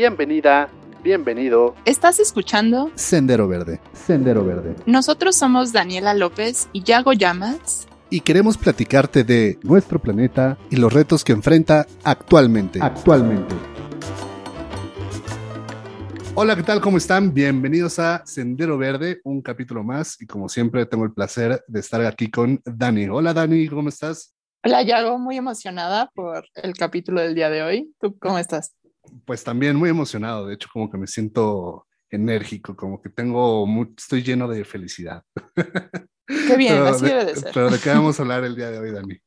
Bienvenida, 0.00 0.70
bienvenido. 1.04 1.74
¿Estás 1.84 2.20
escuchando? 2.20 2.90
Sendero 2.94 3.46
Verde. 3.46 3.80
Sendero 3.92 4.46
Verde. 4.46 4.74
Nosotros 4.86 5.36
somos 5.36 5.74
Daniela 5.74 6.14
López 6.14 6.70
y 6.72 6.84
Yago 6.84 7.12
Llamas. 7.12 7.86
Y 8.08 8.22
queremos 8.22 8.56
platicarte 8.56 9.24
de 9.24 9.58
nuestro 9.62 9.98
planeta 9.98 10.56
y 10.70 10.76
los 10.76 10.90
retos 10.90 11.22
que 11.22 11.32
enfrenta 11.32 11.86
actualmente. 12.02 12.78
Actualmente. 12.80 13.54
Hola, 16.34 16.56
¿qué 16.56 16.62
tal? 16.62 16.80
¿Cómo 16.80 16.96
están? 16.96 17.34
Bienvenidos 17.34 17.98
a 17.98 18.22
Sendero 18.24 18.78
Verde, 18.78 19.20
un 19.24 19.42
capítulo 19.42 19.84
más. 19.84 20.18
Y 20.18 20.26
como 20.26 20.48
siempre, 20.48 20.86
tengo 20.86 21.04
el 21.04 21.12
placer 21.12 21.62
de 21.68 21.80
estar 21.80 22.02
aquí 22.06 22.30
con 22.30 22.58
Dani. 22.64 23.06
Hola, 23.10 23.34
Dani, 23.34 23.68
¿cómo 23.68 23.90
estás? 23.90 24.34
Hola, 24.64 24.82
Yago, 24.82 25.18
muy 25.18 25.36
emocionada 25.36 26.10
por 26.14 26.46
el 26.54 26.72
capítulo 26.72 27.20
del 27.20 27.34
día 27.34 27.50
de 27.50 27.62
hoy. 27.62 27.94
¿Tú 28.00 28.18
cómo 28.18 28.38
estás? 28.38 28.74
Pues 29.24 29.44
también 29.44 29.76
muy 29.76 29.90
emocionado, 29.90 30.46
de 30.46 30.54
hecho 30.54 30.68
como 30.72 30.90
que 30.90 30.98
me 30.98 31.06
siento 31.06 31.86
enérgico, 32.10 32.76
como 32.76 33.00
que 33.00 33.08
tengo, 33.08 33.66
estoy 33.96 34.22
lleno 34.22 34.48
de 34.48 34.64
felicidad. 34.64 35.24
Qué 36.26 36.56
bien, 36.56 36.82
así 36.82 37.04
debe 37.04 37.24
de 37.24 37.36
ser. 37.36 37.52
Pero 37.54 37.70
¿de 37.70 37.78
qué 37.78 37.90
vamos 37.90 38.18
a 38.18 38.22
hablar 38.22 38.44
el 38.44 38.56
día 38.56 38.70
de 38.70 38.78
hoy, 38.78 38.92
Dani? 38.92 39.18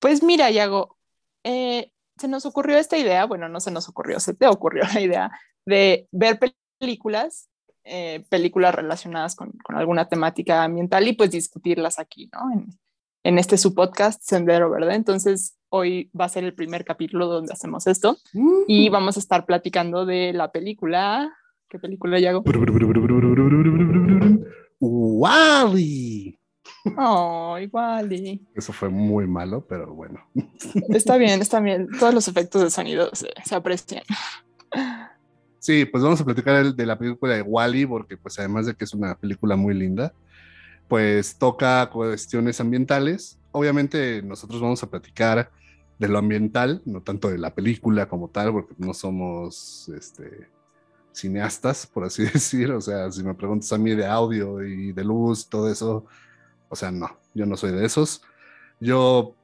Pues 0.00 0.22
mira, 0.22 0.50
Yago, 0.50 0.96
eh, 1.44 1.90
se 2.16 2.28
nos 2.28 2.46
ocurrió 2.46 2.76
esta 2.78 2.96
idea, 2.96 3.24
bueno, 3.26 3.48
no 3.48 3.60
se 3.60 3.70
nos 3.70 3.88
ocurrió, 3.88 4.20
se 4.20 4.34
te 4.34 4.46
ocurrió 4.46 4.84
la 4.92 5.00
idea 5.00 5.30
de 5.64 6.08
ver 6.12 6.38
películas, 6.78 7.48
eh, 7.84 8.24
películas 8.28 8.74
relacionadas 8.74 9.34
con, 9.34 9.52
con, 9.62 9.76
alguna 9.76 10.08
temática 10.08 10.64
ambiental 10.64 11.06
y 11.06 11.12
pues 11.12 11.30
discutirlas 11.30 11.98
aquí, 11.98 12.30
¿no? 12.32 12.52
En, 12.52 12.78
en 13.24 13.38
este 13.38 13.56
su 13.58 13.74
podcast 13.74 14.22
Sendero, 14.22 14.70
¿verdad? 14.70 14.94
Entonces, 14.94 15.56
hoy 15.76 16.08
va 16.18 16.26
a 16.26 16.28
ser 16.28 16.44
el 16.44 16.54
primer 16.54 16.84
capítulo 16.84 17.26
donde 17.26 17.52
hacemos 17.52 17.88
esto 17.88 18.16
y 18.68 18.88
vamos 18.90 19.16
a 19.16 19.20
estar 19.20 19.44
platicando 19.44 20.06
de 20.06 20.32
la 20.32 20.52
película. 20.52 21.32
¿Qué 21.68 21.80
película 21.80 22.20
ya 22.20 22.30
hago? 22.30 22.44
¡Wally! 24.78 26.38
Oh, 26.96 27.56
Wally. 27.72 28.46
Eso 28.54 28.72
fue 28.72 28.88
muy 28.88 29.26
malo, 29.26 29.66
pero 29.66 29.92
bueno. 29.92 30.20
Está 30.90 31.16
bien, 31.16 31.42
está 31.42 31.58
bien. 31.58 31.88
Todos 31.98 32.14
los 32.14 32.28
efectos 32.28 32.62
de 32.62 32.70
sonido 32.70 33.10
se, 33.12 33.30
se 33.44 33.54
aprecian. 33.56 34.04
Sí, 35.58 35.86
pues 35.86 36.04
vamos 36.04 36.20
a 36.20 36.24
platicar 36.24 36.72
de 36.72 36.86
la 36.86 36.96
película 36.96 37.34
de 37.34 37.42
Wally, 37.42 37.86
porque 37.86 38.16
pues 38.16 38.38
además 38.38 38.66
de 38.66 38.74
que 38.74 38.84
es 38.84 38.94
una 38.94 39.16
película 39.16 39.56
muy 39.56 39.74
linda, 39.74 40.12
pues 40.86 41.36
toca 41.36 41.90
cuestiones 41.90 42.60
ambientales. 42.60 43.38
Obviamente 43.50 44.22
nosotros 44.22 44.60
vamos 44.60 44.82
a 44.84 44.90
platicar 44.90 45.50
de 45.98 46.08
lo 46.08 46.18
ambiental, 46.18 46.82
no 46.84 47.02
tanto 47.02 47.28
de 47.28 47.38
la 47.38 47.54
película 47.54 48.08
como 48.08 48.28
tal, 48.28 48.52
porque 48.52 48.74
no 48.78 48.94
somos 48.94 49.88
este, 49.90 50.48
cineastas, 51.12 51.86
por 51.86 52.04
así 52.04 52.22
decir. 52.32 52.70
O 52.72 52.80
sea, 52.80 53.10
si 53.10 53.22
me 53.22 53.34
preguntas 53.34 53.72
a 53.72 53.78
mí 53.78 53.94
de 53.94 54.06
audio 54.06 54.62
y 54.62 54.92
de 54.92 55.04
luz, 55.04 55.48
todo 55.48 55.70
eso, 55.70 56.06
o 56.68 56.76
sea, 56.76 56.90
no, 56.90 57.18
yo 57.34 57.46
no 57.46 57.56
soy 57.56 57.72
de 57.72 57.84
esos. 57.84 58.22
Yo 58.80 59.34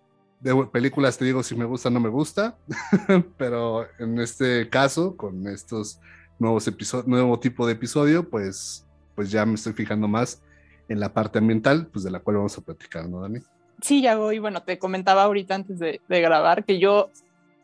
de 0.41 0.67
películas 0.73 1.19
te 1.19 1.25
digo 1.27 1.43
si 1.43 1.55
me 1.55 1.67
gusta 1.67 1.89
o 1.89 1.93
no 1.93 2.01
me 2.01 2.09
gusta, 2.09 2.57
pero 3.37 3.87
en 3.99 4.19
este 4.19 4.69
caso, 4.69 5.17
con 5.17 5.47
estos 5.47 6.01
nuevos 6.39 6.67
episodios, 6.67 7.07
nuevo 7.07 7.39
tipo 7.39 7.67
de 7.67 7.75
episodio, 7.75 8.29
pues, 8.29 8.87
pues 9.15 9.31
ya 9.31 9.45
me 9.45 9.55
estoy 9.55 9.75
fijando 9.75 10.09
más 10.09 10.43
en 10.89 10.99
la 10.99 11.13
parte 11.13 11.39
ambiental, 11.39 11.87
pues 11.87 12.05
de 12.05 12.11
la 12.11 12.21
cual 12.21 12.39
vamos 12.39 12.57
a 12.59 12.63
platicar, 12.63 13.09
¿no, 13.09 13.21
Dani? 13.21 13.41
Sí, 13.83 14.03
Yago, 14.03 14.33
y 14.33 14.39
bueno, 14.39 14.63
te 14.63 14.79
comentaba 14.79 15.25
ahorita 15.25 15.55
antes 15.55 15.79
de, 15.79 16.01
grabar 16.09 16.65
que 16.65 16.79
yo 16.79 17.11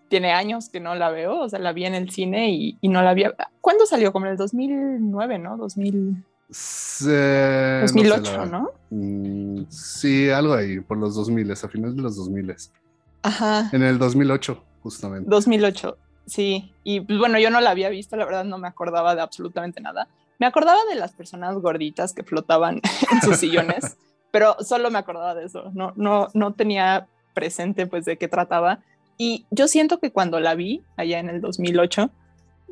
tiene 0.09 0.33
años 0.33 0.69
que 0.69 0.81
no 0.81 0.95
la 0.95 1.11
veo, 1.11 1.41
o 1.41 1.49
sea, 1.49 1.59
la 1.59 1.73
vi 1.73 1.85
en 1.85 1.95
el 1.95 2.11
cine 2.11 2.51
y, 2.51 2.79
no 2.83 3.03
la 3.03 3.15
vi. 3.15 3.25
¿Cuándo 3.61 3.87
salió? 3.87 4.13
Como 4.13 4.27
en 4.27 4.33
el 4.33 4.39
2009, 4.39 5.39
¿no? 5.39 5.57
2000... 5.57 6.25
2008, 6.49 8.47
¿no? 8.47 8.71
Mm, 8.91 9.65
sí, 9.69 10.31
algo 10.31 10.55
ahí, 10.55 10.79
por 10.81 10.97
los 10.97 11.17
2000, 11.17 11.51
a 11.51 11.57
finales 11.69 11.97
de 11.97 12.03
los 12.03 12.17
2000. 12.17 12.55
Ajá. 13.23 13.69
En 13.73 13.83
el 13.83 13.99
2008, 13.99 14.63
justamente. 14.83 15.29
2008, 15.29 15.99
sí. 16.27 16.73
Y 16.85 17.01
pues 17.01 17.19
bueno, 17.19 17.41
yo 17.41 17.51
no 17.51 17.61
la 17.61 17.71
había 17.71 17.89
visto, 17.89 18.17
la 18.17 18.25
verdad 18.25 18.45
no 18.45 18.59
me 18.59 18.69
acordaba 18.69 19.17
de 19.17 19.23
absolutamente 19.23 19.81
nada. 19.81 20.07
Me 20.39 20.47
acordaba 20.47 20.79
de 20.89 20.95
las 20.95 21.13
personas 21.13 21.57
gorditas 21.57 22.13
que 22.13 22.23
flotaban 22.23 22.81
en 23.11 23.23
sus 23.23 23.39
sillones 23.39 23.97
pero 24.37 24.55
solo 24.61 24.91
me 24.91 24.99
acordaba 24.99 25.35
de 25.35 25.47
eso, 25.47 25.71
no, 25.73 25.95
no, 25.97 26.29
no 26.35 26.53
tenía 26.53 27.09
presente 27.33 27.87
pues 27.87 28.05
de 28.05 28.19
qué 28.19 28.29
trataba. 28.29 28.81
Y 29.17 29.47
yo 29.51 29.67
siento 29.67 29.99
que 29.99 30.13
cuando 30.13 30.41
la 30.41 30.55
vi 30.55 30.83
allá 30.99 31.21
en 31.21 31.31
el 31.31 31.41
2008, 31.41 32.11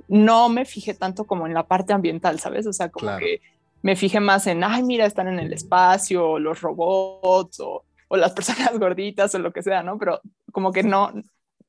no 0.09 0.51
me 0.51 0.67
fijé 0.67 0.93
tanto 0.93 1.25
como 1.25 1.47
en 1.47 1.55
la 1.55 1.67
parte 1.67 1.95
ambiental, 1.95 2.39
¿sabes? 2.39 2.67
O 2.67 2.75
sea, 2.75 2.91
como 2.91 3.17
que 3.17 3.41
me 3.81 3.97
fijé 3.97 4.21
más 4.21 4.47
en, 4.47 4.63
ay, 4.63 4.83
mira, 4.83 5.07
están 5.07 5.27
en 5.27 5.39
el 5.39 5.55
espacio, 5.55 6.33
o 6.33 6.39
los 6.39 6.61
robots, 6.61 7.61
o, 7.61 7.87
o, 8.09 8.17
las 8.19 8.33
personas 8.35 8.79
gorditas, 8.79 9.35
o 9.35 9.39
lo 9.39 9.51
que 9.51 9.63
sea, 9.63 9.83
¿no? 9.83 9.97
Pero 9.97 10.21
como 10.53 10.71
que 10.71 10.83
no, 10.83 11.15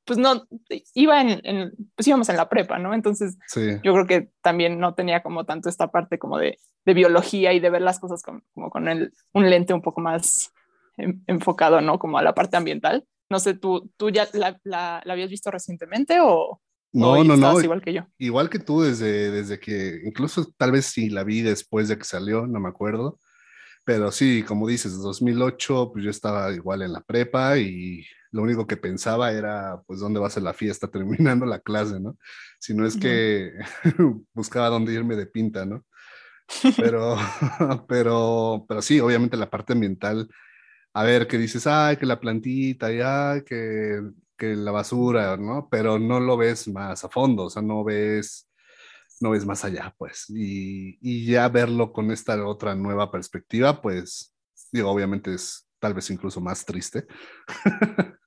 pues 0.06 0.20
no, 0.20 0.48
iba 0.94 1.22
en, 1.22 1.74
pues 1.96 2.08
íbamos 2.08 2.30
en 2.30 2.38
la 2.38 2.48
prepa, 2.48 2.78
¿no? 2.78 2.94
Entonces 2.94 3.38
yo 3.56 3.94
creo 3.94 4.06
que 4.06 4.30
también 4.42 4.80
no 4.80 4.94
tenía 4.94 5.24
como 5.24 5.46
tanto 5.46 5.68
esta 5.68 5.92
parte 5.92 6.20
como 6.20 6.38
de, 6.38 6.58
de 6.86 6.94
biología 6.94 7.54
y 7.54 7.60
de 7.60 7.70
ver 7.70 7.82
las 7.82 8.00
cosas 8.00 8.22
como 8.22 8.70
con 8.70 8.88
el, 8.88 9.14
un 9.34 9.50
lente 9.50 9.74
un 9.74 9.82
poco 9.82 10.02
más 10.02 10.54
enfocado, 10.98 11.82
¿no? 11.82 12.00
Como 12.00 12.18
a 12.18 12.24
la 12.24 12.34
parte 12.34 12.58
ambiental. 12.58 13.06
No 13.30 13.40
sé, 13.40 13.56
¿tú, 13.56 13.92
tú 13.98 14.12
ya 14.12 14.28
la, 14.34 14.60
la, 14.64 14.98
habías 15.00 15.32
visto 15.32 15.50
recientemente 15.50 16.20
o, 16.22 16.62
no, 16.94 17.24
no, 17.24 17.36
no. 17.36 17.60
Igual 17.60 17.82
que 17.82 17.94
yo. 17.94 18.08
Igual 18.18 18.50
que 18.50 18.60
tú, 18.60 18.82
desde, 18.82 19.30
desde 19.30 19.60
que, 19.60 20.02
incluso 20.06 20.54
tal 20.56 20.72
vez 20.72 20.86
si 20.86 21.10
la 21.10 21.26
vi 21.26 21.42
después 21.42 21.90
de 21.90 21.98
que 21.98 22.06
salió, 22.06 22.48
no 22.48 22.60
me 22.60 22.70
acuerdo. 22.70 23.20
Pero 23.84 24.12
sí, 24.12 24.44
como 24.44 24.68
dices, 24.68 24.98
2008, 24.98 25.92
pues 25.92 26.06
yo 26.06 26.10
estaba 26.10 26.52
igual 26.54 26.84
en 26.84 26.94
la 26.94 27.02
prepa 27.02 27.58
y 27.58 28.06
lo 28.36 28.42
único 28.42 28.68
que 28.68 28.76
pensaba 28.76 29.32
era, 29.32 29.82
pues, 29.88 30.02
dónde 30.02 30.20
va 30.20 30.28
a 30.28 30.30
ser 30.30 30.44
la 30.44 30.54
fiesta 30.54 30.88
terminando 30.92 31.46
la 31.46 31.60
clase, 31.60 32.02
¿no? 32.02 32.18
Si 32.60 32.74
no 32.74 32.86
es 32.86 32.98
que 32.98 33.54
buscaba 34.34 34.70
dónde 34.70 34.94
irme 34.94 35.16
de 35.16 35.26
pinta, 35.26 35.66
¿no? 35.66 35.86
Pero, 36.78 37.16
pero, 37.88 38.66
pero 38.68 38.82
sí, 38.82 39.00
obviamente 39.00 39.38
la 39.38 39.50
parte 39.50 39.72
ambiental, 39.72 40.30
a 40.94 41.04
ver, 41.04 41.28
que 41.28 41.38
dices, 41.38 41.66
ay, 41.66 41.96
que 41.96 42.06
la 42.06 42.20
plantita, 42.20 42.92
y 42.92 43.00
ay, 43.02 43.44
que, 43.44 44.02
que 44.38 44.54
la 44.56 44.72
basura, 44.72 45.38
¿no? 45.38 45.70
Pero 45.72 45.98
no 45.98 46.20
lo 46.20 46.36
ves 46.36 46.68
más 46.68 47.06
a 47.06 47.10
fondo, 47.10 47.46
o 47.46 47.50
sea, 47.50 47.62
no 47.62 47.86
ves, 47.86 48.50
no 49.22 49.32
ves 49.32 49.46
más 49.46 49.64
allá, 49.64 49.96
pues. 49.98 50.26
Y, 50.30 50.98
y 51.00 51.26
ya 51.26 51.48
verlo 51.48 51.94
con 51.94 52.12
esta 52.12 52.46
otra 52.46 52.76
nueva 52.76 53.10
perspectiva, 53.12 53.82
pues, 53.82 54.36
digo, 54.74 54.92
obviamente 54.92 55.34
es 55.34 55.66
tal 55.80 55.94
vez 55.94 56.10
incluso 56.10 56.42
más 56.42 56.66
triste. 56.66 57.06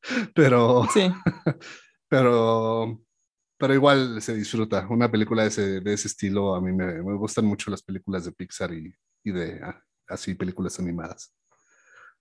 pero, 0.34 0.86
sí. 0.92 1.10
pero, 2.08 3.00
pero 3.58 3.74
igual 3.74 4.20
se 4.22 4.34
disfruta. 4.34 4.86
Una 4.88 5.10
película 5.10 5.42
de 5.42 5.48
ese, 5.48 5.80
de 5.80 5.92
ese 5.92 6.08
estilo, 6.08 6.54
a 6.54 6.60
mí 6.60 6.72
me, 6.72 7.02
me, 7.02 7.16
gustan 7.16 7.44
mucho 7.44 7.70
las 7.70 7.82
películas 7.82 8.24
de 8.24 8.32
Pixar 8.32 8.72
y, 8.72 8.94
y 9.24 9.32
de 9.32 9.60
ah, 9.62 9.82
así 10.08 10.34
películas 10.34 10.78
animadas. 10.78 11.34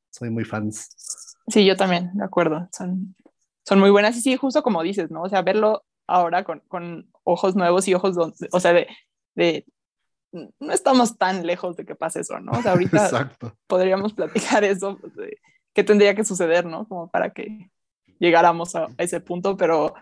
Soy 0.10 0.30
muy 0.30 0.46
fans. 0.46 1.38
Sí, 1.48 1.66
yo 1.66 1.76
también, 1.76 2.12
de 2.16 2.24
acuerdo. 2.24 2.68
Son, 2.72 3.16
son 3.66 3.80
muy 3.80 3.90
buenas 3.90 4.16
y 4.18 4.22
sí, 4.22 4.36
justo 4.36 4.64
como 4.64 4.84
dices, 4.84 5.12
¿no? 5.12 5.24
O 5.24 5.30
sea, 5.30 5.42
verlo 5.42 5.84
ahora 6.08 6.44
con, 6.44 6.62
con 6.68 7.12
ojos 7.24 7.56
nuevos 7.56 7.88
y 7.88 7.94
ojos, 7.94 8.16
o 8.52 8.60
sea, 8.60 8.74
de, 8.74 8.88
de 9.36 9.66
no 10.32 10.74
estamos 10.74 11.18
tan 11.18 11.46
lejos 11.46 11.76
de 11.76 11.86
que 11.86 11.96
pase 11.96 12.22
eso, 12.22 12.40
¿no? 12.40 12.54
O 12.54 12.62
sea, 12.62 12.72
ahorita 12.72 13.32
podríamos 13.68 14.14
platicar 14.14 14.64
eso, 14.64 14.98
pues, 14.98 15.16
de 15.16 15.38
qué 15.74 15.84
tendría 15.84 16.16
que 16.16 16.26
suceder, 16.26 16.66
¿no? 16.66 16.88
Como 16.88 17.10
para 17.10 17.32
que 17.32 17.70
llegáramos 18.20 18.76
a, 18.76 18.88
ese 18.98 19.20
punto, 19.20 19.58
pero, 19.58 19.94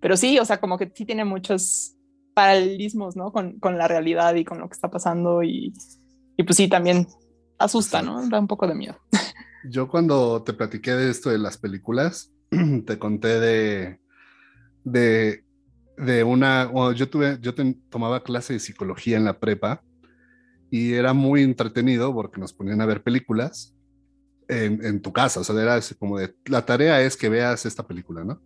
pero 0.00 0.16
sí, 0.16 0.38
o 0.38 0.44
sea, 0.44 0.60
como 0.60 0.78
que 0.78 0.90
sí 0.94 1.04
tiene 1.04 1.24
muchos 1.24 1.96
paralelismos, 2.34 3.16
¿no? 3.16 3.32
Con, 3.32 3.58
con 3.58 3.78
la 3.78 3.88
realidad 3.88 4.34
y 4.34 4.44
con 4.44 4.58
lo 4.58 4.68
que 4.68 4.74
está 4.74 4.90
pasando 4.90 5.42
y, 5.42 5.72
y 6.36 6.42
pues 6.42 6.56
sí, 6.56 6.68
también 6.68 7.06
asusta, 7.58 8.02
¿no? 8.02 8.28
Da 8.28 8.38
un 8.38 8.46
poco 8.46 8.66
de 8.66 8.74
miedo. 8.74 8.96
Yo 9.68 9.88
cuando 9.88 10.42
te 10.42 10.52
platiqué 10.52 10.92
de 10.92 11.10
esto 11.10 11.30
de 11.30 11.38
las 11.38 11.58
películas, 11.58 12.32
te 12.86 12.98
conté 12.98 13.40
de, 13.40 14.00
de 14.84 15.46
de 15.96 16.24
una, 16.24 16.70
yo 16.94 17.08
tuve, 17.08 17.38
yo 17.40 17.54
tomaba 17.88 18.22
clase 18.22 18.54
de 18.54 18.58
psicología 18.58 19.16
en 19.16 19.24
la 19.24 19.38
prepa 19.38 19.82
y 20.70 20.92
era 20.92 21.12
muy 21.12 21.42
entretenido 21.42 22.12
porque 22.12 22.40
nos 22.40 22.52
ponían 22.52 22.80
a 22.80 22.86
ver 22.86 23.02
películas 23.02 23.74
en, 24.48 24.84
en 24.84 25.00
tu 25.00 25.12
casa, 25.12 25.40
o 25.40 25.44
sea, 25.44 25.60
era 25.60 25.80
como 25.98 26.18
de, 26.18 26.34
la 26.46 26.64
tarea 26.64 27.00
es 27.00 27.16
que 27.16 27.28
veas 27.28 27.66
esta 27.66 27.86
película, 27.86 28.24
¿no? 28.24 28.40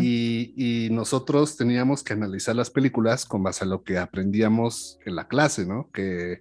y, 0.00 0.54
y, 0.56 0.88
nosotros 0.90 1.58
teníamos 1.58 2.02
que 2.02 2.14
analizar 2.14 2.56
las 2.56 2.70
películas 2.70 3.26
con 3.26 3.42
base 3.42 3.64
a 3.64 3.66
lo 3.66 3.82
que 3.82 3.98
aprendíamos 3.98 4.98
en 5.04 5.14
la 5.14 5.28
clase, 5.28 5.66
¿no? 5.66 5.90
Que, 5.92 6.40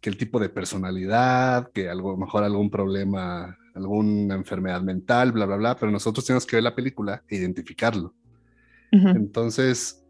que 0.00 0.08
el 0.08 0.16
tipo 0.16 0.38
de 0.38 0.50
personalidad, 0.50 1.72
que 1.72 1.88
algo, 1.88 2.16
mejor 2.16 2.44
algún 2.44 2.70
problema, 2.70 3.58
alguna 3.74 4.36
enfermedad 4.36 4.82
mental, 4.82 5.32
bla, 5.32 5.46
bla, 5.46 5.56
bla, 5.56 5.76
pero 5.76 5.90
nosotros 5.90 6.24
teníamos 6.24 6.46
que 6.46 6.56
ver 6.56 6.62
la 6.62 6.76
película 6.76 7.24
e 7.28 7.34
identificarlo. 7.36 8.14
Entonces, 8.92 10.05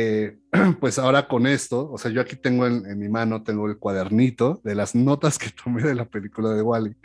eh, 0.00 0.38
pues 0.80 0.96
ahora 1.00 1.26
con 1.26 1.44
esto, 1.48 1.90
o 1.90 1.98
sea, 1.98 2.12
yo 2.12 2.20
aquí 2.20 2.36
tengo 2.36 2.66
en, 2.66 2.96
mi 2.98 3.08
mano, 3.08 3.42
tengo 3.42 3.66
el 3.66 3.78
cuadernito 3.78 4.60
de 4.62 4.76
las 4.76 4.94
notas 4.94 5.38
que 5.38 5.50
tomé 5.64 5.82
de 5.82 5.96
la 5.96 6.04
película 6.04 6.50
de 6.50 6.62
Wally. 6.62 6.96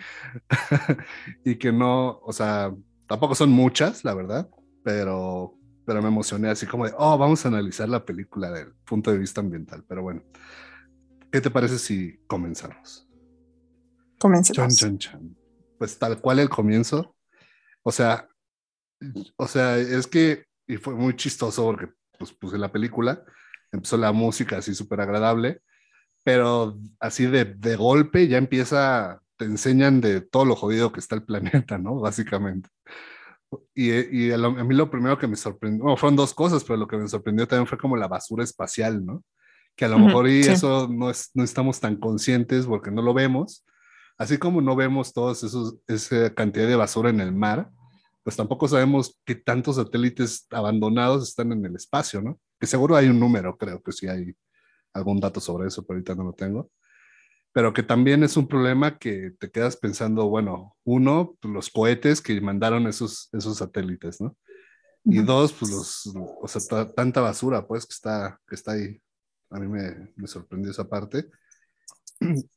y 1.44 1.56
que 1.56 1.72
no, 1.72 2.20
o 2.20 2.32
sea, 2.32 2.72
tampoco 3.08 3.34
son 3.34 3.50
muchas, 3.50 4.06
la 4.06 4.14
verdad, 4.14 4.48
pero, 4.84 5.58
pero 5.88 6.04
me 6.04 6.10
emocioné 6.10 6.50
así 6.50 6.68
como 6.68 6.86
de, 6.86 6.94
oh, 6.96 7.18
vamos 7.18 7.44
a 7.44 7.48
analizar 7.48 7.90
la 7.90 8.06
película 8.06 8.52
desde 8.52 8.68
el 8.68 8.74
punto 8.86 9.12
de 9.12 9.18
vista 9.18 9.42
ambiental. 9.42 9.84
Pero 9.88 10.04
bueno, 10.04 10.22
¿qué 11.32 11.42
te 11.42 11.50
parece 11.50 11.80
si 11.80 12.20
comenzamos? 12.28 13.10
Chan. 15.00 15.36
Pues 15.80 15.98
tal 15.98 16.22
cual 16.22 16.40
el 16.40 16.50
comienzo. 16.50 17.16
O 17.82 17.92
sea, 17.92 18.30
o 19.36 19.48
sea, 19.48 19.80
es 19.80 20.06
que, 20.06 20.46
y 20.68 20.78
fue 20.78 20.94
muy 20.94 21.16
chistoso 21.16 21.66
porque 21.66 21.90
pues 22.30 22.38
puse 22.38 22.58
la 22.58 22.72
película, 22.72 23.24
empezó 23.72 23.98
la 23.98 24.12
música 24.12 24.58
así 24.58 24.74
súper 24.74 25.02
agradable, 25.02 25.62
pero 26.24 26.78
así 27.00 27.26
de, 27.26 27.46
de 27.46 27.76
golpe 27.76 28.28
ya 28.28 28.38
empieza, 28.38 29.22
te 29.38 29.46
enseñan 29.46 30.02
de 30.02 30.22
todo 30.22 30.46
lo 30.46 30.56
jodido 30.56 30.92
que 30.92 31.00
está 31.00 31.16
el 31.16 31.24
planeta, 31.26 31.78
¿no? 31.78 32.00
Básicamente. 32.00 32.70
Y, 33.76 33.92
y 33.92 34.32
a, 34.32 34.38
mí 34.38 34.76
lo 34.76 34.90
primero 34.90 35.18
que 35.18 35.28
me 35.28 35.36
sorprendió, 35.36 35.84
bueno, 35.84 35.98
fueron 35.98 36.16
dos 36.16 36.34
cosas, 36.34 36.64
pero 36.64 36.78
lo 36.78 36.88
que 36.88 36.98
me 36.98 37.08
sorprendió 37.08 37.48
también 37.48 37.68
fue 37.68 37.78
como 37.78 37.98
la 37.98 38.08
basura 38.08 38.44
espacial, 38.44 39.06
¿no? 39.06 39.24
Que 39.76 39.86
a 39.86 39.90
lo 39.90 40.00
mejor 40.00 40.28
y 40.30 40.42
eso 40.42 40.88
no, 40.88 41.10
es, 41.10 41.32
no 41.34 41.44
estamos 41.44 41.80
tan 41.80 41.98
conscientes 41.98 42.66
porque 42.68 42.92
no 42.92 43.02
lo 43.02 43.14
vemos, 43.14 43.66
así 44.18 44.38
como 44.38 44.62
no 44.62 44.76
vemos 44.76 45.14
todos 45.14 45.44
esos, 45.44 45.78
esa 45.88 46.34
cantidad 46.34 46.68
de 46.68 46.76
basura 46.76 47.10
en 47.10 47.20
el 47.20 47.34
mar, 47.34 47.70
pues 48.24 48.36
tampoco 48.36 48.68
sabemos 48.68 49.20
qué 49.26 49.36
tantos 49.36 49.76
satélites 49.76 50.48
abandonados 50.50 51.28
están 51.28 51.52
en 51.52 51.66
el 51.66 51.76
espacio, 51.76 52.22
¿no? 52.22 52.40
Que 52.60 52.68
seguro 52.68 52.96
hay 52.96 53.08
un 53.08 53.20
número, 53.20 53.58
creo 53.58 53.82
que 53.84 53.92
sí 53.92 54.08
hay 54.08 54.34
algún 54.94 55.20
dato 55.20 55.40
sobre 55.40 55.68
eso, 55.68 55.86
pero 55.86 55.98
ahorita 55.98 56.16
no 56.16 56.24
lo 56.24 56.34
tengo. 56.34 56.72
Pero 57.52 57.74
que 57.74 57.84
también 57.84 58.24
es 58.24 58.38
un 58.38 58.48
problema 58.48 58.98
que 58.98 59.32
te 59.40 59.52
quedas 59.52 59.78
pensando, 59.78 60.28
bueno, 60.28 60.76
uno, 60.84 61.36
pues 61.40 61.54
los 61.54 61.70
cohetes 61.70 62.22
que 62.22 62.40
mandaron 62.42 62.88
esos, 62.88 63.30
esos 63.34 63.58
satélites, 63.58 64.22
¿no? 64.22 64.36
Y 65.06 65.20
dos, 65.20 65.52
pues 65.52 65.72
los, 65.72 66.16
o 66.16 66.48
sea, 66.48 66.90
tanta 66.94 67.20
basura, 67.20 67.68
pues, 67.68 67.86
que 67.86 67.94
está, 67.94 68.40
que 68.48 68.56
está 68.56 68.72
ahí. 68.72 69.02
A 69.50 69.60
mí 69.60 69.68
me, 69.68 70.14
me 70.16 70.28
sorprendió 70.28 70.72
esa 70.72 70.88
parte. 70.88 71.30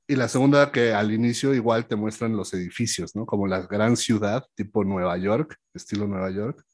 Y 0.08 0.14
la 0.14 0.28
segunda 0.28 0.70
que 0.70 0.92
al 0.92 1.12
inicio 1.12 1.54
igual 1.54 1.86
te 1.86 1.96
muestran 1.96 2.36
los 2.36 2.54
edificios, 2.54 3.16
¿no? 3.16 3.26
Como 3.26 3.46
la 3.46 3.62
gran 3.62 3.96
ciudad, 3.96 4.44
tipo 4.54 4.84
Nueva 4.84 5.16
York, 5.18 5.56
estilo 5.74 6.06
Nueva 6.06 6.30
York. 6.30 6.64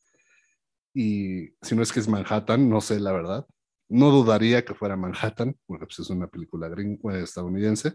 Y 0.94 1.50
si 1.62 1.75
no 1.75 1.82
es 1.82 1.93
que 1.93 2.00
es 2.00 2.08
Manhattan, 2.08 2.69
no 2.69 2.81
sé 2.81 3.00
la 3.00 3.12
verdad. 3.12 3.46
No 3.88 4.11
dudaría 4.11 4.64
que 4.64 4.75
fuera 4.75 4.96
Manhattan, 4.96 5.56
porque 5.67 5.87
pues 5.87 5.99
es 6.00 6.11
una 6.11 6.26
película 6.26 6.69
gringa, 6.69 7.19
estadounidense. 7.19 7.94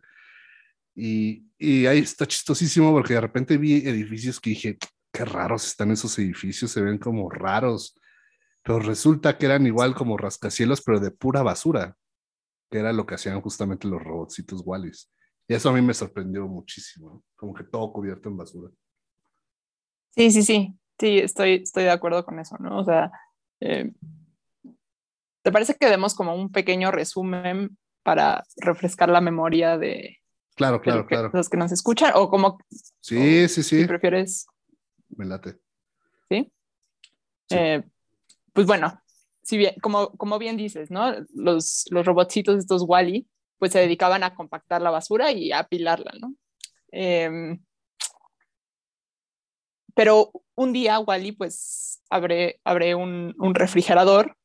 Y, 0.96 1.46
y 1.60 1.86
ahí 1.86 2.00
está 2.00 2.26
chistosísimo 2.26 2.92
porque 2.92 3.14
de 3.14 3.22
repente 3.22 3.58
vi 3.58 3.88
edificios 3.88 4.40
que 4.40 4.52
dije, 4.52 4.78
qué 5.12 5.26
raros 5.26 5.68
están 5.68 5.92
esos 5.92 6.18
edificios, 6.18 6.72
se 6.72 6.82
ven 6.82 6.98
como 6.98 7.30
raros. 7.30 7.96
Pero 8.64 8.80
resulta 8.80 9.38
que 9.38 9.46
eran 9.46 9.68
igual 9.68 9.94
como 9.94 10.18
rascacielos, 10.18 10.82
pero 10.82 11.00
de 11.00 11.12
pura 11.12 11.44
basura 11.44 11.96
que 12.70 12.80
era 12.80 12.94
lo 12.94 13.06
que 13.06 13.16
hacían 13.16 13.42
justamente 13.42 13.88
los 13.88 14.04
robotcitos 14.04 14.62
Wallis. 14.66 15.12
Y 15.48 15.54
eso 15.54 15.70
a 15.70 15.74
mí 15.74 15.82
me 15.82 15.94
sorprendió 15.94 16.48
muchísimo, 16.48 17.24
como 17.36 17.54
que 17.54 17.64
todo 17.64 17.92
cubierto 17.94 18.30
en 18.30 18.38
basura. 18.38 18.72
Sí, 20.16 20.32
sí, 20.32 20.44
sí, 20.44 20.78
sí, 21.00 21.20
estoy, 21.20 21.62
estoy 21.64 21.84
de 21.84 21.92
acuerdo 21.92 22.26
con 22.26 22.40
eso, 22.40 22.58
¿no? 22.60 22.80
O 22.80 22.84
sea, 22.84 23.12
eh, 23.62 23.94
¿te 25.44 25.52
parece 25.52 25.76
que 25.76 25.90
demos 25.90 26.16
como 26.16 26.36
un 26.36 26.52
pequeño 26.52 26.92
resumen 26.92 27.78
para 28.04 28.44
refrescar 28.58 29.10
la 29.10 29.22
memoria 29.22 29.78
de, 29.78 30.18
claro, 30.56 30.82
claro, 30.82 31.06
claro. 31.06 31.30
los 31.34 31.50
que 31.50 31.58
nos 31.58 31.72
escuchan? 31.72 32.12
O 32.16 32.30
como... 32.30 32.58
Sí, 33.00 33.48
sí, 33.48 33.64
sí. 33.64 33.82
Si 33.82 33.88
prefieres... 33.88 34.48
Me 35.10 35.26
late. 35.26 35.58
¿Sí? 36.30 36.52
Eh, 37.52 37.84
pues 38.52 38.68
bueno, 38.68 39.02
si 39.48 39.56
bien, 39.58 39.76
como, 39.82 40.10
como 40.18 40.40
bien 40.40 40.58
dices, 40.58 40.92
¿no? 40.92 41.16
Los, 41.34 41.86
los 41.90 42.06
robotcitos, 42.06 42.58
estos 42.58 42.84
Wally, 42.86 43.30
pues 43.58 43.72
se 43.72 43.80
dedicaban 43.80 44.22
a 44.24 44.36
compactar 44.36 44.82
la 44.82 44.90
basura 44.90 45.32
y 45.32 45.54
a 45.54 45.60
apilarla, 45.60 46.12
¿no? 46.20 46.36
Em, 46.92 47.58
pero 49.96 50.34
un 50.54 50.74
día 50.74 51.00
Wally 51.00 51.32
pues 51.32 52.04
abre, 52.10 52.60
abre 52.66 52.94
un, 52.94 53.36
un, 53.40 53.56
refrigerador 53.56 54.36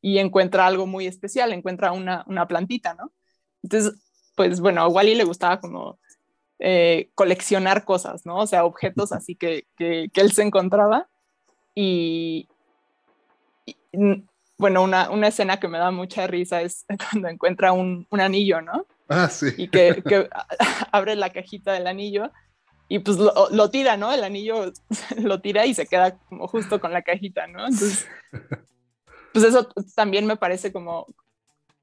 y 0.00 0.18
encuentra 0.18 0.68
algo 0.68 0.86
muy 0.86 1.08
especial, 1.08 1.52
encuentra 1.52 1.90
una, 1.90 2.24
una 2.28 2.46
plantita, 2.46 2.94
¿no? 2.94 3.12
Entonces, 3.60 3.92
pues 4.36 4.60
bueno, 4.60 4.82
a 4.82 4.88
Wally 4.88 5.16
le 5.16 5.24
gustaba 5.24 5.58
como 5.58 5.98
eh, 6.60 7.10
coleccionar 7.16 7.84
cosas, 7.84 8.24
¿no? 8.24 8.36
O 8.36 8.46
sea, 8.46 8.64
objetos 8.64 9.10
así 9.10 9.34
que, 9.34 9.66
que, 9.76 10.10
que 10.14 10.20
él 10.20 10.30
se 10.30 10.42
encontraba 10.42 11.08
y, 11.74 12.48
y, 13.66 13.76
bueno, 14.58 14.82
una, 14.82 15.10
una, 15.10 15.28
escena 15.28 15.58
que 15.58 15.68
me 15.68 15.78
da 15.78 15.90
mucha 15.90 16.26
risa 16.26 16.62
es 16.62 16.84
cuando 17.10 17.28
encuentra 17.28 17.72
un, 17.72 18.06
un 18.10 18.20
anillo, 18.20 18.60
¿no? 18.60 18.86
Ah, 19.08 19.28
sí. 19.28 19.48
Y 19.56 19.68
que, 19.68 20.02
que, 20.06 20.28
abre 20.92 21.16
la 21.16 21.30
cajita 21.30 21.72
del 21.72 21.86
anillo 21.86 22.30
y 22.88 22.98
pues 22.98 23.16
lo, 23.16 23.32
lo, 23.50 23.70
tira, 23.70 23.96
¿no? 23.96 24.12
El 24.12 24.24
anillo 24.24 24.72
lo 25.16 25.40
tira 25.40 25.66
y 25.66 25.74
se 25.74 25.86
queda 25.86 26.18
como 26.28 26.46
justo 26.46 26.80
con 26.80 26.92
la 26.92 27.02
cajita, 27.02 27.46
¿no? 27.46 27.66
Entonces, 27.66 28.06
pues 29.32 29.44
eso 29.44 29.68
también 29.94 30.26
me 30.26 30.36
parece 30.36 30.72
como, 30.72 31.06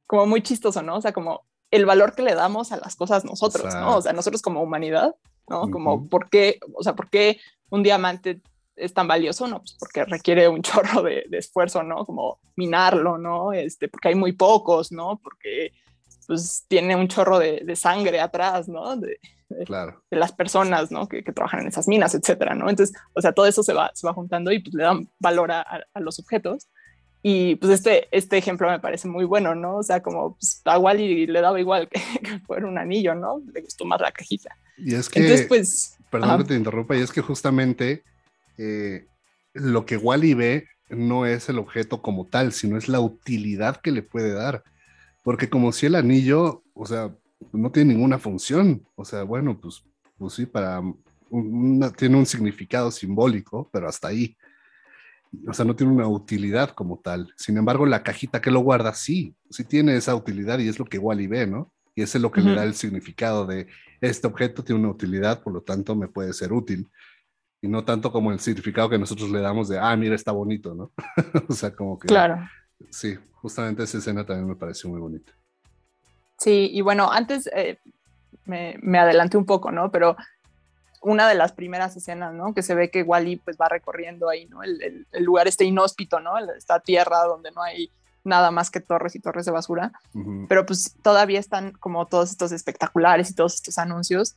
como 0.05 0.25
muy 0.27 0.41
chistoso, 0.41 0.81
¿no? 0.81 0.97
O 0.97 1.01
sea, 1.01 1.11
como 1.11 1.45
el 1.71 1.85
valor 1.85 2.13
que 2.13 2.21
le 2.21 2.35
damos 2.35 2.71
a 2.71 2.77
las 2.77 2.95
cosas 2.95 3.25
nosotros, 3.25 3.65
o 3.65 3.71
sea, 3.71 3.81
¿no? 3.81 3.97
O 3.97 4.01
sea, 4.01 4.13
nosotros 4.13 4.41
como 4.41 4.61
humanidad, 4.61 5.15
¿no? 5.49 5.71
Como, 5.71 5.95
uh 5.95 6.01
-huh. 6.01 6.09
¿por 6.09 6.29
qué, 6.29 6.59
o 6.73 6.83
sea, 6.83 6.95
por 6.95 7.09
qué 7.09 7.39
un 7.69 7.81
diamante 7.81 8.41
es 8.75 8.93
tan 8.93 9.07
valioso, 9.07 9.47
¿no? 9.47 9.59
Pues 9.59 9.75
porque 9.79 10.05
requiere 10.05 10.47
un 10.47 10.61
chorro 10.63 11.03
de, 11.03 11.25
de, 11.29 11.37
esfuerzo, 11.37 11.83
¿no? 11.83 12.05
Como 12.05 12.39
minarlo, 12.55 13.17
¿no? 13.17 13.53
Este, 13.53 13.87
porque 13.87 14.09
hay 14.09 14.15
muy 14.15 14.33
pocos, 14.33 14.91
¿no? 14.91 15.19
Porque 15.23 15.73
pues 16.27 16.65
tiene 16.67 16.95
un 16.95 17.07
chorro 17.07 17.39
de, 17.39 17.61
de 17.65 17.75
sangre 17.75 18.19
atrás, 18.19 18.67
¿no? 18.67 18.95
De, 18.95 19.19
claro. 19.65 20.01
de 20.09 20.17
las 20.17 20.31
personas, 20.31 20.91
¿no? 20.91 21.07
Que, 21.07 21.23
que, 21.23 21.33
trabajan 21.33 21.61
en 21.61 21.67
esas 21.67 21.87
minas, 21.87 22.15
etcétera, 22.15 22.55
¿no? 22.55 22.69
Entonces, 22.69 22.95
o 23.13 23.21
sea, 23.21 23.33
todo 23.33 23.45
eso 23.45 23.63
se 23.63 23.73
va, 23.73 23.91
se 23.93 24.07
va 24.07 24.13
juntando 24.13 24.51
y 24.51 24.59
pues 24.59 24.73
le 24.73 24.83
dan 24.83 25.09
valor 25.19 25.51
a, 25.51 25.61
a, 25.61 25.81
a 25.93 25.99
los 25.99 26.19
objetos. 26.19 26.69
Y 27.23 27.55
pues 27.57 27.73
este, 27.73 28.07
este 28.11 28.37
ejemplo 28.37 28.69
me 28.69 28.79
parece 28.79 29.07
muy 29.07 29.25
bueno, 29.25 29.53
¿no? 29.53 29.77
O 29.77 29.83
sea, 29.83 30.01
como 30.01 30.35
pues, 30.35 30.61
a 30.65 30.79
Wally 30.79 31.27
le 31.27 31.41
daba 31.41 31.59
igual 31.59 31.87
que, 31.91 31.99
que, 32.19 32.39
fuera 32.39 32.65
un 32.65 32.77
anillo, 32.77 33.13
¿no? 33.13 33.41
Le 33.53 33.61
gustó 33.61 33.85
más 33.85 34.01
la 34.01 34.11
cajita. 34.11 34.55
Y 34.77 34.95
es 34.95 35.09
que, 35.09 35.19
Entonces, 35.19 35.47
pues, 35.47 35.97
perdón 36.09 36.29
ajá. 36.29 36.37
que 36.39 36.45
te 36.45 36.55
interrumpa, 36.55 36.95
y 36.95 37.01
es 37.01 37.11
que 37.11 37.21
justamente 37.21 38.03
eh, 38.61 39.07
lo 39.53 39.85
que 39.85 39.97
Wally 39.97 40.35
ve 40.35 40.67
no 40.89 41.25
es 41.25 41.49
el 41.49 41.57
objeto 41.57 42.01
como 42.01 42.27
tal, 42.27 42.51
sino 42.51 42.77
es 42.77 42.87
la 42.87 42.99
utilidad 42.99 43.77
que 43.77 43.91
le 43.91 44.03
puede 44.03 44.33
dar. 44.33 44.63
Porque 45.23 45.49
como 45.49 45.71
si 45.71 45.87
el 45.87 45.95
anillo, 45.95 46.63
o 46.73 46.85
sea, 46.85 47.15
no 47.51 47.71
tiene 47.71 47.93
ninguna 47.93 48.19
función. 48.19 48.85
O 48.95 49.03
sea, 49.03 49.23
bueno, 49.23 49.59
pues, 49.59 49.83
pues 50.17 50.33
sí, 50.33 50.45
para 50.45 50.81
una, 51.29 51.91
tiene 51.91 52.17
un 52.17 52.25
significado 52.25 52.91
simbólico, 52.91 53.67
pero 53.71 53.87
hasta 53.87 54.09
ahí. 54.09 54.37
O 55.47 55.53
sea, 55.53 55.65
no 55.65 55.75
tiene 55.75 55.93
una 55.93 56.07
utilidad 56.07 56.71
como 56.71 56.99
tal. 56.99 57.33
Sin 57.37 57.57
embargo, 57.57 57.85
la 57.85 58.03
cajita 58.03 58.41
que 58.41 58.51
lo 58.51 58.59
guarda, 58.59 58.93
sí, 58.93 59.35
sí 59.49 59.63
tiene 59.63 59.95
esa 59.95 60.13
utilidad 60.13 60.59
y 60.59 60.67
es 60.67 60.77
lo 60.77 60.85
que 60.85 60.99
Wally 60.99 61.27
ve, 61.27 61.47
¿no? 61.47 61.71
Y 61.95 62.03
eso 62.03 62.17
es 62.17 62.21
lo 62.21 62.31
que 62.31 62.41
uh 62.41 62.43
-huh. 62.43 62.49
le 62.49 62.55
da 62.55 62.63
el 62.63 62.75
significado 62.75 63.45
de 63.45 63.67
este 64.01 64.27
objeto 64.27 64.63
tiene 64.63 64.81
una 64.81 64.91
utilidad, 64.91 65.41
por 65.43 65.53
lo 65.53 65.61
tanto 65.61 65.95
me 65.95 66.07
puede 66.07 66.33
ser 66.33 66.51
útil 66.51 66.89
y 67.61 67.67
no 67.67 67.85
tanto 67.85 68.11
como 68.11 68.31
el 68.31 68.39
significado 68.39 68.89
que 68.89 68.97
nosotros 68.97 69.29
le 69.29 69.39
damos 69.39 69.69
de, 69.69 69.79
ah, 69.79 69.95
mira, 69.95 70.15
está 70.15 70.31
bonito, 70.31 70.73
¿no? 70.73 70.91
o 71.49 71.53
sea, 71.53 71.75
como 71.75 71.99
que... 71.99 72.07
Claro. 72.07 72.39
Sí, 72.89 73.17
justamente 73.33 73.83
esa 73.83 73.99
escena 73.99 74.25
también 74.25 74.47
me 74.47 74.55
pareció 74.55 74.89
muy 74.89 74.99
bonita. 74.99 75.31
Sí, 76.37 76.69
y 76.73 76.81
bueno, 76.81 77.11
antes 77.11 77.47
eh, 77.53 77.77
me, 78.45 78.75
me, 78.81 78.97
adelanté 78.97 79.37
un 79.37 79.45
poco, 79.45 79.71
¿no? 79.71 79.91
Pero 79.91 80.15
una 81.03 81.29
de 81.29 81.35
las 81.35 81.51
primeras 81.51 81.95
escenas, 81.95 82.33
¿no? 82.33 82.55
Que 82.55 82.63
se 82.63 82.73
ve 82.73 82.89
que 82.89 83.03
Wally 83.03 83.37
pues 83.37 83.57
va 83.61 83.69
recorriendo 83.69 84.27
ahí, 84.27 84.47
¿no? 84.47 84.63
El, 84.63 84.81
el, 84.81 85.07
el 85.11 85.23
lugar 85.23 85.47
este 85.47 85.65
inhóspito, 85.65 86.19
¿no? 86.19 86.39
Esta 86.39 86.79
tierra 86.79 87.23
donde 87.25 87.51
no 87.51 87.61
hay 87.61 87.91
nada 88.23 88.49
más 88.49 88.71
que 88.71 88.79
torres 88.79 89.15
y 89.15 89.19
torres 89.19 89.45
de 89.45 89.51
basura, 89.51 89.91
uh 90.13 90.19
-huh. 90.19 90.45
pero 90.47 90.65
pues 90.65 90.95
todavía 91.01 91.39
están 91.39 91.71
como 91.73 92.05
todos 92.07 92.31
estos 92.31 92.51
espectaculares 92.51 93.31
y 93.31 93.35
todos 93.35 93.55
estos 93.55 93.77
anuncios, 93.77 94.35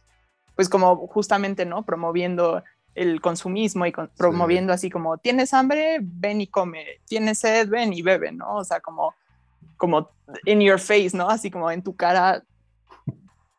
pues 0.57 0.69
como 0.69 1.07
justamente, 1.07 1.67
¿no? 1.67 1.85
Promoviendo 1.85 2.63
el 2.95 3.21
consumismo 3.21 3.87
y 3.87 3.93
con, 3.93 4.11
promoviendo 4.17 4.73
sí. 4.73 4.75
así 4.75 4.91
como, 4.91 5.19
tienes 5.19 5.53
hambre, 5.55 5.99
ven 6.01 6.41
y 6.41 6.47
come, 6.47 7.01
tienes 7.07 7.39
sed, 7.39 7.69
ven 7.69 7.93
y 7.93 8.03
bebe, 8.03 8.33
¿no? 8.33 8.57
O 8.57 8.65
sea, 8.65 8.81
como, 8.81 9.15
como 9.77 10.11
in 10.45 10.61
your 10.61 10.79
face, 10.79 11.11
¿no? 11.15 11.29
Así 11.29 11.51
como 11.51 11.71
en 11.71 11.83
tu 11.83 11.95
cara. 11.97 12.43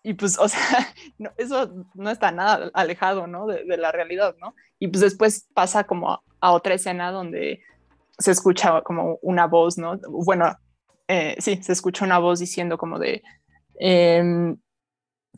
Y 0.03 0.13
pues, 0.13 0.37
o 0.39 0.47
sea, 0.47 0.59
no, 1.17 1.31
eso 1.37 1.85
no 1.93 2.09
está 2.09 2.31
nada 2.31 2.69
alejado, 2.73 3.27
¿no? 3.27 3.47
De, 3.47 3.63
de, 3.65 3.77
la 3.77 3.91
realidad, 3.91 4.35
¿no? 4.39 4.55
Y 4.79 4.87
pues 4.87 5.01
después 5.01 5.47
pasa 5.53 5.83
como 5.83 6.11
a, 6.11 6.21
a, 6.39 6.51
otra 6.51 6.75
escena 6.75 7.11
donde 7.11 7.61
se 8.17 8.31
escucha 8.31 8.81
como 8.81 9.19
una 9.21 9.47
voz, 9.47 9.77
¿no? 9.77 9.99
Bueno, 10.09 10.55
eh, 11.07 11.35
sí, 11.39 11.61
se 11.61 11.71
escucha 11.71 12.05
una 12.05 12.19
voz 12.19 12.39
diciendo 12.39 12.77
como 12.77 12.99
de, 12.99 13.21
em, 13.79 14.57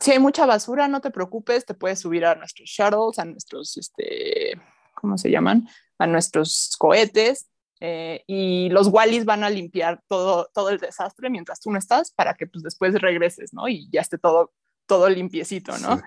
si 0.00 0.12
hay 0.12 0.18
mucha 0.18 0.46
basura, 0.46 0.88
no 0.88 1.00
te 1.00 1.10
preocupes, 1.10 1.64
te 1.64 1.74
puedes 1.74 2.00
subir 2.00 2.24
a 2.24 2.34
nuestros 2.34 2.68
shuttles, 2.68 3.18
a 3.18 3.24
nuestros, 3.24 3.76
este, 3.76 4.60
¿cómo 4.94 5.18
se 5.18 5.30
llaman? 5.30 5.68
A 5.98 6.06
nuestros 6.06 6.74
cohetes. 6.78 7.48
Eh, 7.80 8.24
y 8.26 8.68
los 8.70 8.88
Wallis 8.88 9.24
van 9.24 9.44
a 9.44 9.50
limpiar 9.50 10.02
todo, 10.08 10.50
todo 10.52 10.70
el 10.70 10.78
desastre 10.78 11.30
mientras 11.30 11.60
tú 11.60 11.70
no 11.70 11.78
estás 11.78 12.10
para 12.10 12.34
que 12.34 12.48
pues 12.48 12.64
después 12.64 12.92
regreses, 13.00 13.52
¿no? 13.54 13.68
Y 13.68 13.88
ya 13.90 14.00
esté 14.00 14.18
todo, 14.18 14.52
todo 14.86 15.08
limpiecito, 15.08 15.78
¿no? 15.78 16.00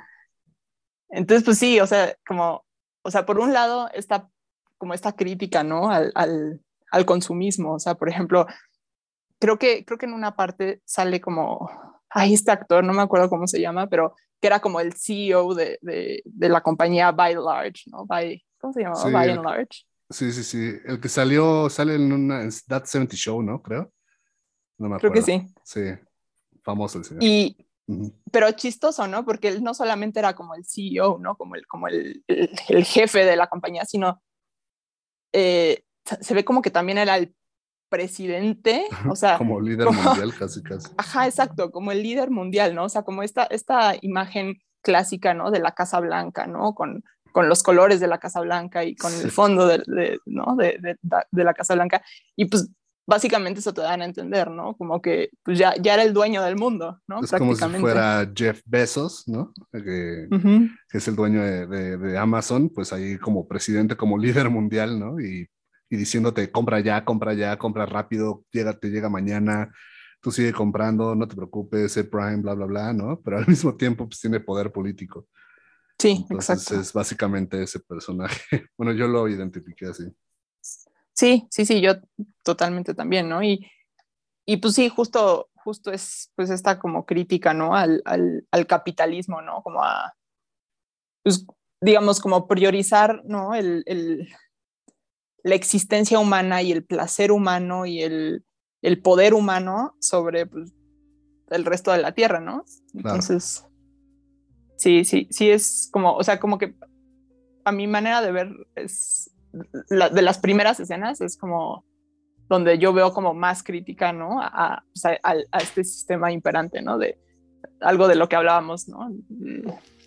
Entonces, 1.10 1.46
pues 1.46 1.58
sí, 1.58 1.80
o 1.80 1.88
sea, 1.88 2.16
como, 2.28 2.66
o 3.04 3.12
sea, 3.12 3.26
por 3.26 3.40
un 3.40 3.54
lado 3.54 3.90
está 3.94 4.30
como 4.78 4.94
esta 4.94 5.14
crítica, 5.14 5.64
¿no? 5.64 5.90
Al, 5.90 6.12
al, 6.16 6.62
al 6.92 7.06
consumismo, 7.06 7.76
o 7.76 7.80
sea, 7.80 7.96
por 7.96 8.10
ejemplo, 8.10 8.48
creo 9.40 9.58
que, 9.58 9.86
creo 9.86 9.98
que 9.98 10.06
en 10.06 10.14
una 10.14 10.36
parte 10.36 10.82
sale 10.86 11.22
como, 11.22 11.70
ay, 12.12 12.34
este 12.34 12.52
actor, 12.52 12.84
no 12.84 12.94
me 12.94 13.02
acuerdo 13.02 13.30
cómo 13.30 13.48
se 13.48 13.60
llama, 13.60 13.88
pero 13.88 14.16
que 14.40 14.48
era 14.48 14.60
como 14.60 14.80
el 14.80 14.94
CEO 14.94 15.54
de, 15.54 15.80
de, 15.82 16.22
de 16.26 16.50
la 16.50 16.62
compañía 16.62 17.12
By 17.12 17.36
Large, 17.36 17.84
¿no? 17.88 18.06
By, 18.06 18.44
¿Cómo 18.60 18.74
se 18.74 18.82
llamaba? 18.82 19.10
By 19.10 19.30
and 19.32 19.44
Large. 19.44 19.86
Sí, 20.10 20.32
sí, 20.32 20.44
sí. 20.44 20.74
El 20.86 21.00
que 21.00 21.10
salió, 21.10 21.70
sale 21.70 21.96
en 21.96 22.12
una 22.12 22.48
That 22.68 22.86
70 22.86 23.16
Show, 23.16 23.42
¿no? 23.42 23.62
Creo. 23.62 23.92
No 24.78 24.90
me 24.90 24.96
acuerdo. 24.96 25.14
Creo 25.14 25.14
que 25.14 25.22
sí. 25.22 25.48
Sí, 25.64 25.82
famoso 26.64 27.00
el 27.00 27.06
señor. 27.06 27.24
Y, 27.24 27.58
pero 28.32 28.52
chistoso, 28.52 29.08
¿no? 29.08 29.26
Porque 29.26 29.48
él 29.48 29.64
no 29.64 29.74
solamente 29.74 30.20
era 30.20 30.36
como 30.36 30.56
el 30.56 30.66
CEO, 30.66 31.18
¿no? 31.20 31.36
Como 31.36 31.56
el, 31.56 31.66
como 31.66 31.88
el, 31.88 32.24
el, 32.28 32.86
jefe 32.86 33.26
de 33.26 33.36
la 33.36 33.48
compañía, 33.48 33.86
sino 33.86 34.22
eh, 35.34 35.84
se 36.04 36.34
ve 36.34 36.44
como 36.44 36.62
que 36.62 36.72
también 36.72 36.98
era 36.98 37.18
el 37.18 37.34
presidente, 37.92 38.86
o 39.10 39.16
sea... 39.16 39.38
como 39.38 39.60
líder 39.60 39.88
mundial, 39.92 40.34
casi, 40.34 40.64
casi. 40.64 40.88
Ajá, 40.98 41.28
exacto, 41.28 41.70
como 41.72 41.92
el 41.92 42.02
líder 42.02 42.32
mundial, 42.32 42.74
¿no? 42.74 42.86
O 42.86 42.90
sea, 42.90 43.04
como 43.04 43.22
esta, 43.22 43.44
esta 43.44 43.94
imagen 44.02 44.62
clásica, 44.82 45.34
¿no? 45.34 45.52
De 45.52 45.60
la 45.60 45.74
Casa 45.74 46.00
Blanca, 46.00 46.48
¿no? 46.48 46.74
Con, 46.74 47.04
con 47.32 47.50
los 47.50 47.62
colores 47.62 48.00
de 48.00 48.08
la 48.08 48.18
Casa 48.18 48.40
Blanca 48.40 48.84
y 48.86 48.96
con 48.96 49.14
el 49.14 49.30
fondo 49.30 49.68
de, 49.68 49.84
de 49.86 50.20
¿no? 50.26 50.56
de, 50.56 50.78
de, 50.80 50.98
de, 51.32 51.44
la 51.44 51.54
Casa 51.54 51.76
Blanca. 51.76 52.02
Y 52.36 52.46
pues 52.46 52.70
básicamente 53.06 53.60
eso 53.60 53.74
te 53.74 53.82
dan 53.82 54.02
a 54.02 54.06
entender, 54.06 54.50
¿no? 54.50 54.76
Como 54.76 55.02
que 55.02 55.30
pues 55.44 55.58
ya, 55.58 55.74
ya 55.82 55.96
era 55.96 56.04
el 56.04 56.14
dueño 56.14 56.42
del 56.42 56.56
mundo, 56.56 57.00
¿no? 57.08 57.22
Es 57.22 57.32
como 57.32 57.56
si 57.56 57.66
fuera 57.66 58.32
Jeff 58.34 58.62
Bezos, 58.66 59.28
¿no? 59.28 59.54
Que, 59.72 60.28
que 60.90 60.98
es 60.98 61.08
el 61.08 61.16
dueño 61.16 61.42
de, 61.44 62.18
Amazon, 62.18 62.70
pues 62.70 62.94
ahí 62.94 63.18
como 63.18 63.48
presidente, 63.48 63.98
como 63.98 64.18
líder 64.18 64.50
mundial, 64.50 65.00
¿no? 65.00 65.20
Y 65.20 65.48
y 65.92 65.98
diciéndote, 65.98 66.50
compra 66.52 66.80
ya, 66.80 67.04
compra 67.04 67.34
ya, 67.34 67.58
compra 67.58 67.86
rápido, 67.86 68.46
llega, 68.52 68.80
te 68.80 68.90
llega 68.90 69.10
mañana, 69.10 69.74
tú 70.22 70.32
sigue 70.32 70.54
comprando, 70.54 71.16
no 71.16 71.28
te 71.28 71.36
preocupes, 71.36 71.98
el 71.98 72.08
Prime, 72.08 72.38
bla, 72.38 72.54
bla, 72.54 72.66
bla, 72.66 72.94
¿no? 72.94 73.20
Pero 73.22 73.38
al 73.38 73.48
mismo 73.48 73.76
tiempo, 73.76 74.08
pues 74.08 74.22
tiene 74.22 74.40
poder 74.40 74.72
político. 74.72 75.28
Sí, 76.00 76.26
Entonces, 76.30 76.62
exacto. 76.62 76.82
Es 76.82 76.94
básicamente 76.94 77.62
ese 77.62 77.82
personaje. 77.82 78.42
Bueno, 78.78 78.94
yo 78.94 79.08
lo 79.08 79.28
identifiqué 79.28 79.88
así. 79.88 80.06
Sí, 81.14 81.46
sí, 81.52 81.66
sí, 81.66 81.82
yo 81.82 81.96
totalmente 82.42 82.94
también, 82.94 83.28
¿no? 83.28 83.44
Y, 83.44 83.70
y 84.46 84.58
pues 84.58 84.76
sí, 84.76 84.88
justo, 84.88 85.50
justo 85.56 85.92
es 85.92 86.32
pues 86.36 86.50
esta 86.50 86.80
como 86.80 87.06
crítica, 87.06 87.54
¿no? 87.54 87.76
Al, 87.76 88.02
al, 88.06 88.48
al 88.50 88.66
capitalismo, 88.66 89.42
¿no? 89.42 89.62
Como 89.62 89.84
a, 89.84 90.14
pues, 91.22 91.46
digamos, 91.82 92.22
como 92.22 92.48
priorizar, 92.48 93.22
¿no? 93.26 93.54
El, 93.54 93.84
el, 93.86 94.30
la 95.44 95.56
existencia 95.56 96.20
humana 96.20 96.62
y 96.62 96.72
el 96.72 96.84
placer 96.84 97.32
humano 97.32 97.86
y 97.86 98.02
el, 98.02 98.44
el 98.82 99.02
poder 99.02 99.34
humano 99.34 99.96
sobre 100.00 100.46
pues, 100.46 100.74
el 101.50 101.66
resto 101.66 101.92
de 101.92 102.02
la 102.02 102.14
Tierra, 102.14 102.40
¿no? 102.40 102.64
Entonces, 102.94 103.66
sí, 104.78 105.06
sí, 105.06 105.28
sí 105.32 105.50
es 105.50 105.90
como, 105.92 106.16
o 106.16 106.24
sea, 106.24 106.40
como 106.40 106.58
que 106.58 106.76
a 107.66 107.72
mi 107.72 107.88
manera 107.88 108.22
de 108.22 108.32
ver 108.32 108.50
es 108.76 109.32
la, 109.90 110.10
de 110.10 110.22
las 110.22 110.40
primeras 110.40 110.80
escenas 110.80 111.22
es 111.22 111.38
como 111.38 111.86
donde 112.48 112.78
yo 112.80 112.92
veo 112.92 113.14
como 113.14 113.34
más 113.34 113.64
crítica, 113.64 114.12
¿no? 114.12 114.42
A, 114.42 114.84
a, 115.24 115.60
este 115.60 115.84
sistema 115.86 116.32
imperante, 116.32 116.82
¿no? 116.82 116.98
De 116.98 117.18
algo 117.80 118.08
de 118.10 118.16
lo 118.16 118.28
que 118.28 118.36
hablábamos, 118.36 118.90
¿no? 118.90 119.10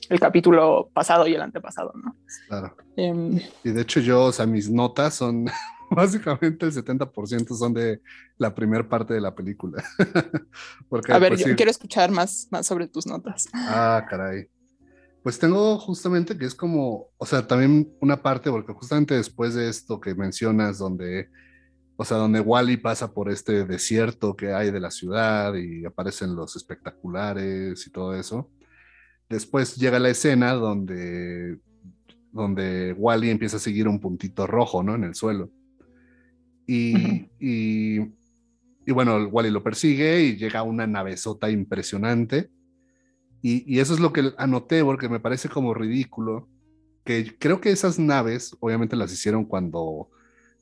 El 0.09 0.21
capítulo 0.21 0.91
pasado 0.93 1.27
y 1.27 1.35
el 1.35 1.43
antepasado, 1.43 1.93
¿no? 1.95 2.17
Claro. 2.49 2.77
Em, 2.97 3.41
y 3.63 3.71
de 3.71 3.83
hecho 3.83 4.01
yo, 4.01 4.25
o 4.25 4.33
sea, 4.33 4.47
mis 4.47 4.71
notas 4.71 5.15
son, 5.15 5.47
básicamente 5.91 6.67
el 6.67 6.73
70% 6.73 7.57
son 7.57 7.75
de 7.75 8.01
la 8.39 8.55
primera 8.55 8.89
parte 8.89 9.15
de 9.15 9.21
la 9.21 9.35
película. 9.35 9.83
Porque, 10.89 11.13
a 11.13 11.19
ver, 11.19 11.35
pues, 11.35 11.45
yo 11.45 11.57
quiero 11.57 11.71
escuchar 11.71 12.11
más, 12.11 12.49
más 12.51 12.67
sobre 12.67 12.87
tus 12.87 13.07
notas. 13.07 13.49
Ah, 13.53 14.05
caray. 14.09 14.49
Pues 15.23 15.39
tengo 15.39 15.79
justamente 15.79 16.37
que 16.37 16.45
es 16.45 16.55
como, 16.55 17.09
o 17.17 17.25
sea, 17.25 17.47
también 17.47 17.91
una 18.03 18.21
parte, 18.21 18.51
porque 18.51 18.75
justamente 18.75 19.15
después 19.15 19.55
de 19.55 19.71
esto 19.71 19.99
que 19.99 20.15
mencionas, 20.15 20.77
donde, 20.77 21.31
o 21.97 22.05
sea, 22.05 22.19
donde 22.19 22.41
Wally 22.41 22.77
pasa 22.77 23.11
por 23.11 23.31
este 23.31 23.65
desierto 23.65 24.37
que 24.37 24.53
hay 24.53 24.71
de 24.71 24.81
la 24.81 24.91
ciudad 24.91 25.55
y 25.55 25.87
aparecen 25.87 26.37
los 26.37 26.57
espectaculares 26.57 27.87
y 27.87 27.91
todo 27.91 28.15
eso, 28.15 28.51
Después 29.29 29.77
llega 29.77 29.99
la 29.99 30.11
escena 30.11 30.53
donde, 30.53 31.59
donde 32.33 32.93
Wally 32.93 33.31
empieza 33.31 33.57
a 33.57 33.61
seguir 33.61 33.89
un 33.89 34.01
puntito 34.01 34.47
rojo, 34.47 34.83
¿no? 34.83 34.95
En 34.95 35.05
el 35.05 35.15
suelo. 35.15 35.51
Y, 36.67 37.29
y, 37.39 38.01
y, 38.87 38.93
bueno, 38.93 39.17
Wally 39.29 39.51
lo 39.51 39.63
persigue 39.63 40.23
y 40.23 40.37
llega 40.37 40.61
a 40.61 40.65
una 40.65 40.87
navezota 40.87 41.51
impresionante. 41.51 42.51
Y, 43.43 43.65
y, 43.73 43.81
eso 43.81 43.95
es 43.95 44.01
lo 44.01 44.13
que 44.13 44.33
anoté 44.39 44.83
porque 44.83 45.09
me 45.09 45.21
parece 45.21 45.49
como 45.49 45.75
ridículo, 45.75 46.49
que 47.05 47.37
creo 47.39 47.61
que 47.61 47.71
esas 47.71 47.99
naves, 47.99 48.57
obviamente 48.61 48.97
las 48.97 49.13
hicieron 49.13 49.45
cuando 49.45 50.09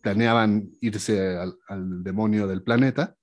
planeaban 0.02 0.73
irse 0.81 1.37
al, 1.37 1.57
al 1.69 2.02
demonio 2.02 2.49
del 2.49 2.62
planeta, 2.62 3.16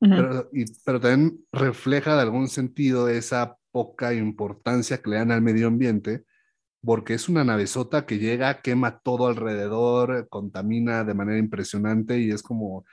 pero, 0.00 0.50
y, 0.52 0.64
pero 0.84 1.00
también 1.00 1.44
refleja 1.52 2.16
de 2.16 2.22
algún 2.22 2.48
sentido 2.48 3.08
esa 3.08 3.56
poca 3.74 4.14
importancia 4.14 5.02
que 5.02 5.10
le 5.10 5.16
dan 5.16 5.32
al 5.32 5.42
medio 5.42 5.66
ambiente, 5.66 6.22
porque 6.80 7.14
es 7.14 7.28
una 7.28 7.42
navezota 7.42 8.06
que 8.06 8.20
llega, 8.20 8.62
quema 8.62 9.00
todo 9.00 9.26
alrededor, 9.26 10.28
contamina 10.28 11.02
de 11.02 11.12
manera 11.12 11.38
impresionante 11.38 12.20
y 12.20 12.30
es 12.30 12.40
como 12.40 12.84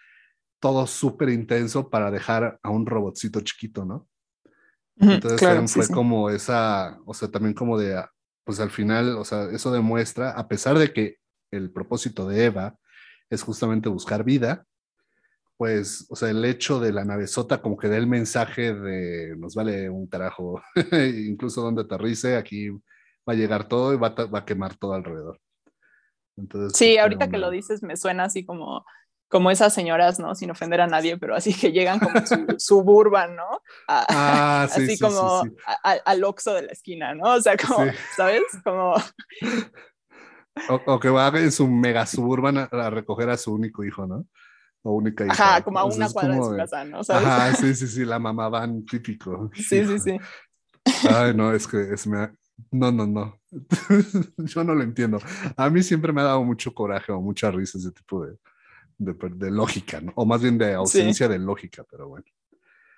todo 0.59 0.88
súper 0.88 1.29
intenso 1.29 1.91
para 1.91 2.09
dejar 2.09 2.59
a 2.63 2.71
un 2.71 2.88
robotcito 2.88 3.41
chiquito, 3.41 3.85
¿no? 3.85 4.07
Entonces 4.97 5.71
fue 5.71 5.88
como 5.88 6.31
esa, 6.31 7.00
o 7.05 7.13
sea, 7.13 7.29
también 7.29 7.53
como 7.53 7.77
de, 7.77 8.03
pues 8.43 8.59
al 8.59 8.71
final, 8.71 9.17
o 9.17 9.23
sea, 9.23 9.51
eso 9.51 9.71
demuestra, 9.71 10.31
a 10.31 10.47
pesar 10.47 10.79
de 10.79 10.91
que 10.91 11.17
el 11.51 11.71
propósito 11.71 12.27
de 12.27 12.45
Eva 12.45 12.75
es 13.29 13.43
justamente 13.43 13.88
buscar 13.88 14.23
vida, 14.23 14.65
pues, 15.62 16.08
o 16.10 16.15
sea, 16.15 16.32
el 16.32 16.44
hecho 16.44 16.80
de 16.80 16.91
la 16.91 17.06
navezota 17.06 17.62
como 17.62 17.77
que 17.77 17.88
da 17.88 17.96
el 17.96 18.08
mensaje 18.08 18.74
de 18.74 19.36
nos 19.38 19.53
vale 19.53 19.91
un 19.91 20.08
carajo, 20.08 20.60
incluso 20.91 21.62
donde 21.62 21.84
aterrice, 21.84 22.36
aquí 22.36 22.70
va 22.70 23.34
a 23.34 23.36
llegar 23.36 23.68
todo 23.68 23.94
y 23.94 23.98
va 23.98 24.08
a, 24.08 24.25
va 24.25 24.39
a 24.39 24.46
quemar 24.46 24.74
todo 24.74 24.96
alrededor. 24.96 25.39
Entonces, 26.36 26.75
sí, 26.75 26.98
ahorita 26.98 27.30
que 27.30 27.38
lo 27.38 27.51
dices 27.51 27.84
me 27.84 27.96
suena 27.96 28.24
así 28.24 28.44
como, 28.44 28.84
como 29.27 29.51
esas 29.51 29.72
señoras, 29.72 30.20
¿no? 30.20 30.34
Sin 30.34 30.50
ofender 30.50 30.82
a 30.82 30.88
nadie, 30.88 31.20
pero 31.20 31.36
así 31.36 31.53
que 31.53 31.72
llegan 31.72 32.00
como 32.00 32.25
su, 32.25 32.36
suburban, 32.58 33.36
¿no? 33.36 33.62
ah, 33.88 34.68
sí, 34.74 34.86
así 34.86 34.98
como 34.98 35.44
al 35.80 36.24
oxo 36.24 36.56
de 36.56 36.63
la 36.63 36.72
esquina, 36.72 37.13
¿no? 37.13 37.36
O 37.36 37.39
sea, 37.39 37.56
como, 37.56 37.86
¿sabes? 38.15 38.41
Como... 38.63 38.96
O, 40.88 41.00
que 41.00 41.10
va 41.10 41.27
en 41.38 41.51
su 41.51 41.68
mega 41.68 42.08
suburban 42.08 42.58
a 42.58 42.89
recoger 42.89 43.30
a 43.30 43.38
su 43.38 43.53
único 43.53 43.84
hijo, 43.84 44.08
¿no? 44.08 44.25
O 44.83 44.93
única 44.93 45.25
hija. 45.25 45.33
Ajá, 45.33 45.63
como 45.63 45.79
a 45.79 45.85
una 45.85 46.09
cuadra 46.09 46.35
de 46.35 46.43
su 46.43 46.55
casa, 46.55 46.83
¿no? 46.85 47.03
¿Sabes? 47.03 47.27
Ajá, 47.27 47.55
sí, 47.55 47.75
sí, 47.75 47.88
sí, 47.88 48.05
la 48.05 48.19
mamá 48.19 48.50
van 48.50 48.85
típico. 48.85 49.50
Sí, 49.55 49.85
sí, 49.85 50.00
sí. 50.00 50.17
Ay, 51.09 51.33
no, 51.35 51.53
es 51.53 51.67
que 51.67 51.93
es 51.93 52.07
me... 52.07 52.31
No, 52.71 52.91
no, 52.91 53.07
no. 53.07 53.39
Yo 54.38 54.63
no 54.63 54.75
lo 54.75 54.83
entiendo. 54.83 55.19
A 55.57 55.69
mí 55.69 55.81
siempre 55.81 56.13
me 56.13 56.21
ha 56.21 56.25
dado 56.25 56.43
mucho 56.43 56.73
coraje 56.73 57.11
o 57.11 57.21
mucha 57.21 57.50
risa 57.50 57.77
ese 57.77 57.91
tipo 57.91 58.25
de, 58.25 58.38
de, 58.97 59.15
de 59.35 59.51
lógica, 59.51 60.00
¿no? 60.00 60.13
O 60.15 60.25
más 60.25 60.41
bien 60.41 60.57
de 60.57 60.73
ausencia 60.73 61.27
de 61.27 61.39
lógica, 61.39 61.83
pero 61.89 62.07
bueno. 62.07 62.25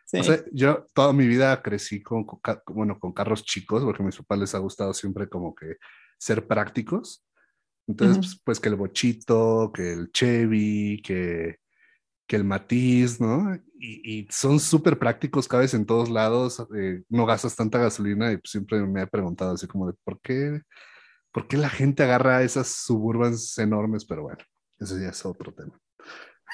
Sí. 0.05 0.19
O 0.19 0.23
sea, 0.23 0.43
yo 0.51 0.85
toda 0.93 1.13
mi 1.13 1.25
vida 1.25 1.61
crecí 1.61 2.03
con, 2.03 2.25
bueno, 2.67 2.99
con 2.99 3.13
carros 3.13 3.43
chicos, 3.43 3.83
porque 3.83 4.03
a 4.03 4.05
mis 4.05 4.17
papás 4.17 4.39
les 4.39 4.55
ha 4.55 4.59
gustado 4.59 4.93
siempre 4.93 5.29
como 5.29 5.55
que 5.55 5.77
ser 6.17 6.45
prácticos. 6.45 7.25
Entonces, 7.87 8.17
pues, 8.17 8.41
pues, 8.43 8.59
que 8.59 8.69
el 8.69 8.75
bochito, 8.75 9.71
que 9.73 9.93
el 9.93 10.11
Chevy, 10.11 11.01
que 11.01 11.62
que 12.33 12.37
el 12.37 12.45
matiz, 12.45 13.21
¿no? 13.21 13.55
Y, 13.79 14.27
son 14.31 14.59
súper 14.59 14.97
prácticos, 14.97 15.47
cabes 15.47 15.75
en 15.75 15.85
todos 15.85 16.09
lados, 16.09 16.65
eh, 16.75 17.03
no 17.07 17.27
gastas 17.27 17.55
tanta 17.55 17.77
gasolina 17.77 18.31
y 18.31 18.39
siempre 18.43 18.81
me 18.81 19.03
he 19.03 19.07
preguntado 19.07 19.53
así 19.53 19.67
como 19.67 19.85
de 19.85 19.93
por 20.03 20.19
qué, 20.19 20.61
por 21.31 21.47
qué 21.47 21.57
la 21.57 21.69
gente 21.69 22.01
agarra 22.01 22.41
esas 22.41 22.69
suburbans 22.69 23.55
enormes, 23.59 24.03
pero 24.05 24.23
bueno, 24.23 24.39
ese 24.79 24.99
ya 24.99 25.09
es 25.09 25.23
otro 25.27 25.53
tema. 25.53 25.79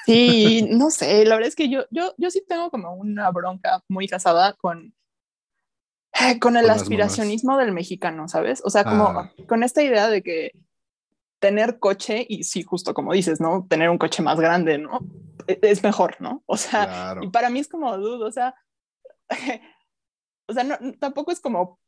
Sí, 0.05 0.67
no 0.69 0.89
sé, 0.89 1.24
la 1.24 1.36
verdad 1.36 1.48
es 1.48 1.55
que 1.55 1.69
yo, 1.69 1.86
yo, 1.91 2.13
yo 2.17 2.29
sí 2.29 2.43
tengo 2.45 2.69
como 2.71 2.93
una 2.95 3.31
bronca 3.31 3.81
muy 3.88 4.09
casada 4.09 4.57
con, 4.59 4.93
con 6.41 6.57
el 6.57 6.69
aspiracionismo 6.69 7.55
del 7.55 7.71
mexicano, 7.71 8.27
¿sabes? 8.27 8.62
O 8.65 8.69
sea, 8.69 8.83
como 8.83 9.07
ah. 9.07 9.31
con 9.48 9.63
esta 9.63 9.81
idea 9.81 10.09
de 10.09 10.24
que 10.24 10.51
tener 11.39 11.79
coche, 11.79 12.25
y 12.27 12.43
sí, 12.43 12.63
justo 12.63 12.93
como 12.93 13.13
dices, 13.13 13.39
¿no? 13.39 13.65
Tener 13.69 13.89
un 13.89 13.98
coche 13.98 14.22
más 14.22 14.39
grande, 14.39 14.77
¿no? 14.77 15.00
E, 15.48 15.60
es 15.62 15.84
mejor, 15.84 16.17
¿no? 16.19 16.43
O 16.46 16.58
sea, 16.58 17.15
y 17.22 17.29
para 17.29 17.50
mí 17.50 17.60
es 17.60 17.67
como, 17.67 17.98
dudo, 17.98 18.27
o 18.27 18.31
sea, 18.31 18.55
o 20.48 20.53
sea, 20.53 20.63
no, 20.63 20.77
tampoco 21.00 21.31
es 21.31 21.39
como 21.39 21.79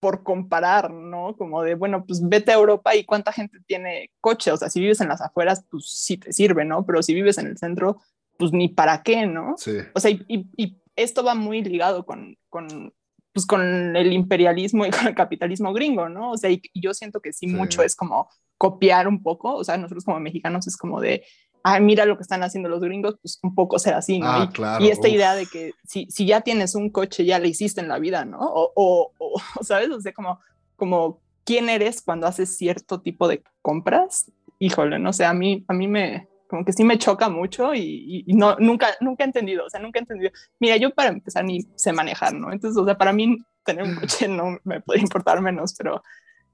por 0.00 0.22
comparar, 0.22 0.90
¿no? 0.90 1.36
Como 1.36 1.62
de, 1.62 1.74
bueno, 1.74 2.04
pues 2.04 2.20
vete 2.22 2.52
a 2.52 2.56
Europa 2.56 2.94
y 2.94 3.04
cuánta 3.04 3.32
gente 3.32 3.58
tiene 3.66 4.10
coche, 4.20 4.52
o 4.52 4.56
sea, 4.56 4.68
si 4.68 4.80
vives 4.80 5.00
en 5.00 5.08
las 5.08 5.20
afueras, 5.20 5.64
pues 5.70 5.88
sí 5.88 6.18
te 6.18 6.32
sirve, 6.32 6.64
¿no? 6.64 6.84
Pero 6.84 7.02
si 7.02 7.14
vives 7.14 7.38
en 7.38 7.46
el 7.46 7.58
centro, 7.58 8.00
pues 8.36 8.52
ni 8.52 8.68
para 8.68 9.02
qué, 9.02 9.26
¿no? 9.26 9.54
Sí. 9.56 9.78
O 9.94 10.00
sea, 10.00 10.10
y, 10.10 10.24
y, 10.28 10.80
esto 10.96 11.22
va 11.22 11.34
muy 11.34 11.62
ligado 11.62 12.06
con, 12.06 12.38
con, 12.48 12.94
pues 13.32 13.44
con 13.44 13.96
el 13.96 14.12
imperialismo 14.14 14.86
y 14.86 14.90
con 14.90 15.06
el 15.06 15.14
capitalismo 15.14 15.72
gringo, 15.72 16.08
¿no? 16.08 16.32
O 16.32 16.36
sea, 16.38 16.50
y, 16.50 16.62
yo 16.74 16.94
siento 16.94 17.20
que 17.20 17.32
sí, 17.32 17.46
mucho 17.46 17.82
es 17.82 17.94
como 17.94 18.30
copiar 18.58 19.08
un 19.08 19.22
poco, 19.22 19.54
o 19.54 19.64
sea, 19.64 19.76
nosotros 19.76 20.04
como 20.04 20.20
mexicanos 20.20 20.66
es 20.66 20.76
como 20.76 21.00
de, 21.00 21.24
ay, 21.62 21.80
mira 21.80 22.04
lo 22.04 22.16
que 22.16 22.22
están 22.22 22.42
haciendo 22.42 22.68
los 22.68 22.80
gringos, 22.80 23.16
pues 23.20 23.38
un 23.42 23.54
poco 23.54 23.78
ser 23.78 23.94
así, 23.94 24.20
¿no? 24.20 24.30
Ah, 24.30 24.46
y, 24.48 24.52
claro, 24.52 24.84
y, 24.84 24.88
esta 24.88 25.08
idea 25.08 25.34
de 25.34 25.46
que 25.46 25.72
si, 25.84 26.06
si, 26.10 26.24
ya 26.24 26.40
tienes 26.40 26.74
un 26.74 26.90
coche, 26.90 27.24
ya 27.24 27.38
le 27.38 27.48
hiciste 27.48 27.80
en 27.80 27.88
la 27.88 27.98
vida, 27.98 28.24
¿no? 28.24 28.38
O, 28.38 28.72
o, 28.74 29.12
o, 29.18 29.40
¿sabes? 29.64 29.90
O 29.90 30.00
sea, 30.00 30.12
como, 30.12 30.38
como 30.76 31.20
quién 31.44 31.68
eres 31.68 32.02
cuando 32.02 32.26
haces 32.26 32.56
cierto 32.56 33.00
tipo 33.00 33.26
de 33.26 33.42
compras. 33.62 34.30
Híjole, 34.58 34.98
no 34.98 35.12
sé, 35.12 35.24
a 35.24 35.34
mí, 35.34 35.64
a 35.68 35.74
mí 35.74 35.88
me, 35.88 36.28
como 36.48 36.64
que 36.64 36.72
sí 36.72 36.84
me 36.84 36.98
choca 36.98 37.28
mucho 37.28 37.74
y, 37.74 38.24
y, 38.26 38.32
no, 38.34 38.56
nunca, 38.60 38.88
nunca 39.00 39.24
he 39.24 39.26
entendido, 39.26 39.66
o 39.66 39.70
sea, 39.70 39.80
nunca 39.80 39.98
he 39.98 40.02
entendido. 40.02 40.30
Mira, 40.60 40.76
yo 40.76 40.94
para 40.94 41.10
empezar 41.10 41.44
ni 41.44 41.62
sé 41.74 41.92
manejar, 41.92 42.32
¿no? 42.32 42.52
Entonces, 42.52 42.80
o 42.80 42.84
sea, 42.84 42.96
para 42.96 43.12
mí 43.12 43.38
tener 43.64 43.84
un 43.84 43.96
coche 43.96 44.28
no 44.28 44.58
me 44.64 44.80
puede 44.80 45.00
importar 45.00 45.40
menos, 45.40 45.74
pero... 45.76 46.02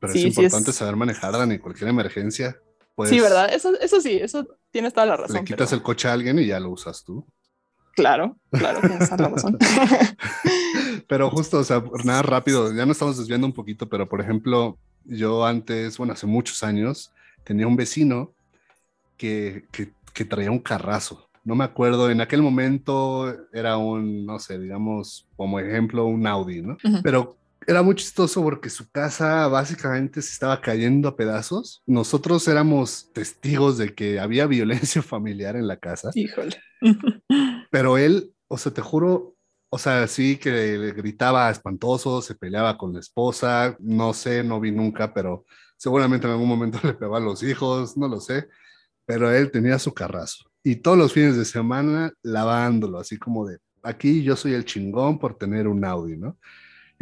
Pero 0.02 0.14
sí, 0.14 0.26
es 0.26 0.37
importante 0.37 0.73
saber 0.73 0.97
manejar, 0.97 1.30
Dani, 1.30 1.59
cualquier 1.59 1.88
emergencia. 1.88 2.56
sí, 3.04 3.21
¿verdad? 3.21 3.54
Eso, 3.54 3.73
eso 3.80 4.00
sí, 4.00 4.18
eso 4.21 4.44
tienes 4.73 4.92
toda 4.92 5.06
la 5.06 5.16
razón. 5.16 5.37
Le 5.37 5.44
quitas 5.44 5.73
el 5.73 5.80
coche 5.80 6.09
a 6.09 6.12
alguien 6.12 6.40
y 6.40 6.47
ya 6.47 6.59
lo 6.59 6.71
usas 6.71 7.04
tú. 7.04 7.25
Claro, 7.94 8.37
claro, 8.50 8.80
tienes 8.80 9.09
toda 9.09 9.23
la 9.23 9.28
razón. 9.28 9.59
pero 11.06 11.30
justo, 11.30 11.61
o 11.61 11.64
sea, 11.64 11.85
nada 12.02 12.23
rápido, 12.23 12.75
ya 12.75 12.85
nos 12.85 12.97
estamos 12.97 13.16
desviando 13.16 13.47
un 13.47 13.52
poquito, 13.52 13.88
pero 13.88 14.09
por 14.09 14.21
ejemplo, 14.21 14.76
yo 15.04 15.47
antes, 15.47 15.97
bueno, 15.99 16.14
hace 16.14 16.26
muchos 16.26 16.64
años, 16.64 17.12
tenía 17.44 17.68
un 17.68 17.76
vecino 17.76 18.32
que, 19.16 19.66
que, 19.71 20.25
traía 20.25 20.50
un 20.50 20.59
carrazo. 20.59 21.28
No 21.44 21.54
me 21.54 21.62
acuerdo, 21.62 22.11
en 22.11 22.21
aquel 22.21 22.42
momento 22.42 23.32
era 23.52 23.76
un, 23.76 24.26
no 24.26 24.40
sé, 24.40 24.59
digamos, 24.59 25.28
como 25.37 25.61
ejemplo, 25.61 26.06
un 26.06 26.26
Audi, 26.26 26.61
¿no? 26.61 26.76
Pero 27.04 27.37
era 27.66 27.83
muy 27.83 27.95
chistoso 27.95 28.42
porque 28.42 28.71
su 28.71 28.90
casa 28.90 29.47
básicamente 29.49 30.23
se 30.23 30.33
estaba 30.33 30.61
cayendo 30.61 31.09
a 31.09 31.16
pedazos. 31.16 31.83
Nosotros 31.87 32.47
éramos 32.49 33.12
testigos 33.12 33.78
de 33.78 33.95
que 33.95 34.21
había 34.21 34.47
violencia 34.49 35.02
familiar 35.02 35.57
en 35.57 35.66
la 35.66 35.76
casa. 35.76 36.11
Híjole. 36.14 36.57
Pero 37.71 37.99
él, 37.99 38.33
o 38.49 38.59
sea, 38.59 38.73
te 38.73 38.83
juro, 38.83 39.37
o 39.71 39.78
sea, 39.78 40.07
sí 40.07 40.37
que 40.37 40.50
le 40.50 40.92
gritaba 40.92 41.50
espantoso, 41.50 42.23
se 42.23 42.35
peleaba 42.35 42.76
con 42.76 42.92
la 42.92 43.00
esposa, 43.00 43.76
no 43.81 44.12
sé, 44.12 44.45
no 44.45 44.61
vi 44.61 44.71
nunca, 44.71 45.14
pero 45.14 45.47
seguramente 45.76 46.26
en 46.26 46.35
algún 46.35 46.49
momento 46.49 46.78
le 46.83 46.95
pegaba 46.95 47.19
a 47.19 47.21
los 47.21 47.42
hijos, 47.42 47.97
no 47.97 48.09
lo 48.09 48.21
sé 48.21 48.49
pero 49.04 49.31
él 49.31 49.50
tenía 49.50 49.78
su 49.78 49.92
carrazo. 49.92 50.45
Y 50.62 50.76
todos 50.76 50.97
los 50.97 51.12
fines 51.12 51.37
de 51.37 51.45
semana 51.45 52.12
lavándolo, 52.23 52.99
así 52.99 53.19
como 53.19 53.47
de, 53.47 53.59
aquí 53.83 54.23
yo 54.23 54.37
soy 54.37 54.54
el 54.54 54.64
chingón 54.64 55.19
por 55.19 55.37
tener 55.37 55.66
un 55.66 55.85
Audi, 55.85 56.16
¿no? 56.16 56.38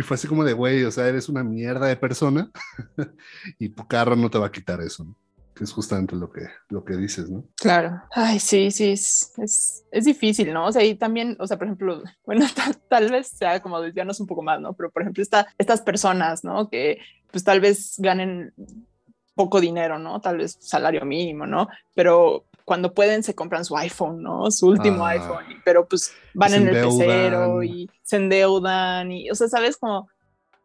Y 0.00 0.02
fue 0.02 0.14
así 0.14 0.26
como 0.26 0.44
de, 0.44 0.54
güey, 0.54 0.82
o 0.84 0.90
sea, 0.90 1.06
eres 1.08 1.28
una 1.28 1.44
mierda 1.44 1.86
de 1.86 1.94
persona 1.94 2.50
y 3.58 3.68
tu 3.68 3.86
carro 3.86 4.16
no 4.16 4.30
te 4.30 4.38
va 4.38 4.46
a 4.46 4.50
quitar 4.50 4.80
eso, 4.80 5.04
¿no? 5.04 5.14
Que 5.54 5.64
es 5.64 5.72
justamente 5.72 6.16
lo 6.16 6.32
que, 6.32 6.40
lo 6.70 6.82
que 6.86 6.96
dices, 6.96 7.28
¿no? 7.28 7.44
Claro. 7.56 8.00
Ay, 8.12 8.40
sí, 8.40 8.70
sí, 8.70 8.92
es, 8.92 9.34
es, 9.36 9.84
es 9.90 10.04
difícil, 10.06 10.54
¿no? 10.54 10.68
O 10.68 10.72
sea, 10.72 10.82
y 10.82 10.94
también, 10.94 11.36
o 11.38 11.46
sea, 11.46 11.58
por 11.58 11.66
ejemplo, 11.66 12.02
bueno, 12.24 12.46
tal, 12.88 13.10
vez 13.10 13.28
sea 13.28 13.60
como 13.60 13.78
desviarnos 13.78 14.18
un 14.20 14.26
poco 14.26 14.40
más, 14.40 14.58
¿no? 14.58 14.72
Pero, 14.72 14.90
por 14.90 15.02
ejemplo, 15.02 15.22
esta, 15.22 15.46
estas 15.58 15.82
personas, 15.82 16.44
¿no? 16.44 16.70
Que 16.70 17.00
pues 17.30 17.44
tal 17.44 17.60
vez 17.60 17.96
ganen 17.98 18.54
poco 19.34 19.60
dinero, 19.60 19.98
¿no? 19.98 20.18
Tal 20.22 20.38
vez 20.38 20.56
salario 20.60 21.04
mínimo, 21.04 21.46
¿no? 21.46 21.68
Pero 21.94 22.46
cuando 22.70 22.94
pueden 22.94 23.24
se 23.24 23.34
compran 23.34 23.64
su 23.64 23.76
iPhone, 23.76 24.22
¿no? 24.22 24.48
Su 24.52 24.68
último 24.68 25.04
ah. 25.04 25.10
iPhone, 25.10 25.44
pero 25.64 25.88
pues 25.88 26.12
van 26.34 26.54
en 26.54 26.68
el 26.68 26.74
tercero 26.74 27.64
y 27.64 27.90
se 28.04 28.14
endeudan 28.14 29.10
y, 29.10 29.28
o 29.28 29.34
sea, 29.34 29.48
¿sabes? 29.48 29.76
Como, 29.76 30.08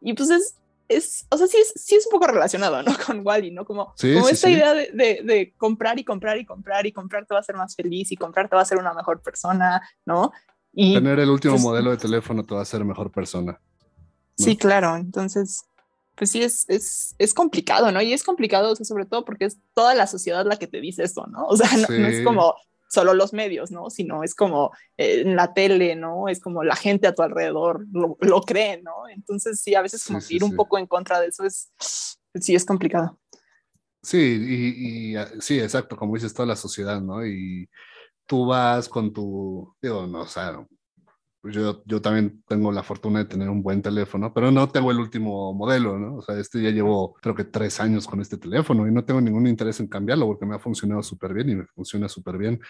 y 0.00 0.12
pues 0.14 0.30
es, 0.30 0.54
es, 0.86 1.26
o 1.30 1.36
sea, 1.36 1.48
sí 1.48 1.56
es, 1.56 1.72
sí 1.74 1.96
es 1.96 2.06
un 2.06 2.12
poco 2.12 2.28
relacionado, 2.28 2.80
¿no? 2.84 2.92
Con 3.04 3.26
Wally, 3.26 3.50
¿no? 3.50 3.64
Como, 3.64 3.92
como 4.00 4.28
esta 4.28 4.48
idea 4.48 4.72
de, 4.72 4.92
de, 4.92 5.52
comprar 5.56 5.98
y 5.98 6.04
comprar 6.04 6.38
y 6.38 6.44
comprar 6.44 6.86
y 6.86 6.92
comprar 6.92 7.26
te 7.26 7.34
va 7.34 7.38
a 7.38 7.40
hacer 7.40 7.56
más 7.56 7.74
feliz 7.74 8.12
y 8.12 8.16
comprar 8.16 8.48
te 8.48 8.54
va 8.54 8.60
a 8.60 8.62
hacer 8.62 8.78
una 8.78 8.94
mejor 8.94 9.20
persona, 9.20 9.82
¿no? 10.04 10.30
Y 10.72 10.94
tener 10.94 11.18
el 11.18 11.30
último 11.30 11.54
pues 11.54 11.64
modelo 11.64 11.90
de 11.90 11.96
teléfono 11.96 12.44
te 12.44 12.54
va 12.54 12.60
a 12.60 12.62
hacer 12.62 12.84
mejor 12.84 13.10
persona. 13.10 13.60
Sí, 14.36 14.56
claro. 14.56 14.94
Entonces, 14.94 15.64
pues 16.16 16.30
sí, 16.30 16.42
es, 16.42 16.64
es, 16.68 17.14
es, 17.18 17.34
complicado, 17.34 17.92
¿no? 17.92 18.00
Y 18.00 18.12
es 18.12 18.24
complicado, 18.24 18.74
sobre 18.76 19.04
todo 19.04 19.24
porque 19.24 19.44
es 19.44 19.58
toda 19.74 19.94
la 19.94 20.06
sociedad 20.06 20.46
la 20.46 20.56
que 20.56 20.66
te 20.66 20.80
dice 20.80 21.04
esto, 21.04 21.26
¿no? 21.26 21.46
O 21.46 21.56
sea, 21.56 21.68
no, 21.76 22.06
es 22.06 22.24
como 22.24 22.54
solo 22.88 23.14
los 23.14 23.32
medios, 23.32 23.70
¿no? 23.70 23.90
Sino 23.90 24.22
es 24.22 24.34
como 24.34 24.70
eh, 24.96 25.20
en 25.20 25.36
la 25.36 25.52
tele, 25.52 25.94
¿no? 25.94 26.28
Es 26.28 26.40
como 26.40 26.64
la 26.64 26.76
gente 26.76 27.06
a 27.06 27.14
tu 27.14 27.22
alrededor 27.22 27.86
lo, 27.92 28.16
lo 28.20 28.40
cree, 28.40 28.82
¿no? 28.82 29.08
Entonces 29.12 29.60
sí, 29.60 29.74
a 29.74 29.82
veces 29.82 30.04
como 30.04 30.20
ir 30.28 30.42
un 30.42 30.56
poco 30.56 30.78
en 30.78 30.86
contra 30.86 31.20
de 31.20 31.28
eso 31.28 31.44
es, 31.44 31.70
sí, 32.34 32.54
es 32.54 32.64
complicado. 32.64 33.18
Sí, 34.02 34.18
y, 34.18 35.10
y, 35.10 35.16
ah, 35.16 35.28
sí, 35.40 35.58
exacto, 35.58 35.96
como 35.96 36.14
dices, 36.14 36.32
toda 36.32 36.46
la 36.46 36.56
sociedad, 36.56 37.00
¿no? 37.00 37.26
Y 37.26 37.68
tú 38.24 38.46
vas 38.46 38.88
con 38.88 39.12
tu, 39.12 39.74
digo, 39.82 40.06
no, 40.06 40.20
o 40.20 40.26
sea, 40.28 40.64
yo, 41.50 41.82
yo 41.86 42.00
también 42.00 42.42
tengo 42.48 42.72
la 42.72 42.82
fortuna 42.82 43.20
de 43.20 43.24
tener 43.26 43.48
un 43.48 43.62
buen 43.62 43.82
teléfono, 43.82 44.32
pero 44.32 44.50
no 44.50 44.68
tengo 44.68 44.90
el 44.90 44.98
último 44.98 45.52
modelo, 45.54 45.98
¿no? 45.98 46.16
O 46.16 46.22
sea, 46.22 46.38
este 46.38 46.62
ya 46.62 46.70
llevo 46.70 47.14
creo 47.14 47.34
que 47.34 47.44
tres 47.44 47.80
años 47.80 48.06
con 48.06 48.20
este 48.20 48.38
teléfono 48.38 48.86
y 48.86 48.92
no 48.92 49.04
tengo 49.04 49.20
ningún 49.20 49.46
interés 49.46 49.80
en 49.80 49.88
cambiarlo 49.88 50.26
porque 50.26 50.46
me 50.46 50.54
ha 50.56 50.58
funcionado 50.58 51.02
súper 51.02 51.34
bien 51.34 51.50
y 51.50 51.56
me 51.56 51.66
funciona 51.66 52.08
súper 52.08 52.38
bien. 52.38 52.60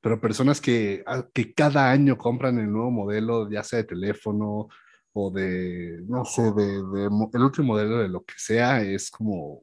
Pero 0.00 0.20
personas 0.20 0.60
que, 0.60 1.02
ah, 1.06 1.26
que 1.32 1.54
cada 1.54 1.90
año 1.90 2.18
compran 2.18 2.58
el 2.58 2.70
nuevo 2.72 2.90
modelo, 2.90 3.50
ya 3.50 3.62
sea 3.62 3.78
de 3.78 3.84
teléfono 3.84 4.68
o 5.12 5.30
de, 5.30 6.02
no 6.08 6.24
sé, 6.24 6.42
de, 6.52 6.66
de 6.82 7.04
el 7.32 7.42
último 7.42 7.68
modelo 7.68 7.98
de 7.98 8.08
lo 8.08 8.24
que 8.24 8.34
sea, 8.36 8.82
es 8.82 9.10
como, 9.10 9.62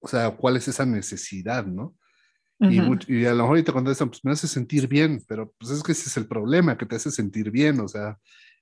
o 0.00 0.08
sea, 0.08 0.30
¿cuál 0.32 0.56
es 0.56 0.68
esa 0.68 0.86
necesidad, 0.86 1.66
no? 1.66 1.97
Y, 2.60 3.20
y, 3.20 3.24
a 3.26 3.34
lo 3.34 3.44
mejor 3.44 3.62
te 3.62 3.72
contestan, 3.72 4.08
pues 4.08 4.24
me 4.24 4.32
hace 4.32 4.48
sentir 4.48 4.88
bien, 4.88 5.22
pero 5.28 5.52
pues 5.58 5.70
es 5.70 5.82
que 5.82 5.92
ese 5.92 6.08
es 6.08 6.16
el 6.16 6.26
problema, 6.26 6.76
que 6.76 6.86
te 6.86 6.96
hace 6.96 7.10
sentir 7.10 7.50
bien, 7.50 7.78
o 7.80 7.88
sea, 7.88 8.18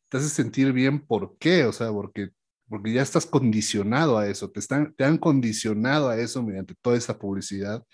te 0.09 0.19
hace 0.19 0.29
sentir 0.29 0.73
bien, 0.73 1.01
¿por 1.01 1.37
qué? 1.39 1.65
O 1.65 1.73
sea, 1.73 1.91
porque, 1.91 2.31
porque 2.69 2.93
ya 2.93 3.03
estás 3.03 3.27
condicionado 3.27 4.19
a 4.19 4.29
eso, 4.29 4.51
te, 4.51 4.61
están, 4.61 4.95
te 4.95 5.05
han 5.05 5.19
condicionado 5.19 6.09
a 6.09 6.19
eso 6.19 6.43
mediante 6.43 6.75
toda 6.81 6.97
esa 6.97 7.19
publicidad, 7.19 7.85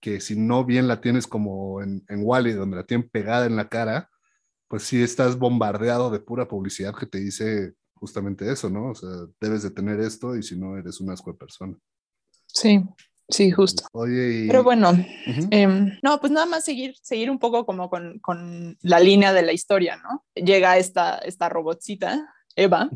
que 0.00 0.20
si 0.20 0.38
no 0.38 0.64
bien 0.64 0.86
la 0.86 1.00
tienes 1.00 1.26
como 1.26 1.82
en, 1.82 2.04
en 2.08 2.20
Wally, 2.22 2.52
donde 2.52 2.76
la 2.76 2.84
tienen 2.84 3.08
pegada 3.08 3.46
en 3.46 3.56
la 3.56 3.68
cara, 3.68 4.10
pues 4.68 4.82
sí 4.82 5.02
estás 5.02 5.38
bombardeado 5.38 6.10
de 6.10 6.20
pura 6.20 6.46
publicidad 6.46 6.94
que 6.94 7.06
te 7.06 7.18
dice 7.18 7.74
justamente 7.94 8.50
eso, 8.50 8.70
¿no? 8.70 8.90
O 8.90 8.94
sea, 8.94 9.08
debes 9.40 9.62
de 9.62 9.70
tener 9.70 9.98
esto 10.00 10.36
y 10.36 10.42
si 10.42 10.58
no, 10.58 10.76
eres 10.76 11.00
un 11.00 11.10
asco 11.10 11.32
de 11.32 11.38
persona. 11.38 11.76
Sí, 12.46 12.84
Sí, 13.28 13.50
justo. 13.50 13.84
Oye, 13.92 14.46
Pero 14.46 14.64
bueno, 14.64 14.92
em, 15.50 15.98
no, 16.02 16.18
pues 16.18 16.32
nada 16.32 16.46
más 16.46 16.64
seguir, 16.64 16.94
seguir 17.02 17.30
un 17.30 17.38
poco 17.38 17.66
como 17.66 17.90
con, 17.90 18.18
con, 18.20 18.78
la 18.80 19.00
línea 19.00 19.34
de 19.34 19.42
la 19.42 19.52
historia, 19.52 19.96
¿no? 19.96 20.24
Llega 20.34 20.78
esta, 20.78 21.18
esta 21.18 21.50
robotcita, 21.50 22.34
Eva, 22.56 22.88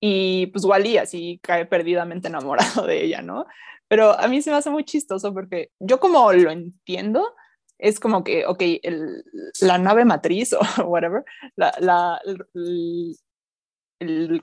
y 0.00 0.46
pues 0.48 0.64
Wally 0.64 0.98
así 0.98 1.38
cae 1.42 1.64
perdidamente 1.64 2.26
enamorado 2.26 2.86
de 2.86 3.04
ella, 3.04 3.22
¿no? 3.22 3.46
Pero 3.86 4.18
a 4.18 4.26
mí 4.26 4.42
se 4.42 4.50
me 4.50 4.56
hace 4.56 4.70
muy 4.70 4.84
chistoso 4.84 5.32
porque 5.32 5.70
yo 5.78 6.00
como 6.00 6.32
lo 6.32 6.50
entiendo, 6.50 7.34
es 7.78 8.00
como 8.00 8.24
que, 8.24 8.46
ok, 8.46 8.62
el, 8.82 9.24
la 9.60 9.78
nave 9.78 10.04
matriz 10.04 10.52
o 10.78 10.84
whatever, 10.86 11.24
la, 11.54 11.72
la, 11.78 12.20
el 12.54 13.16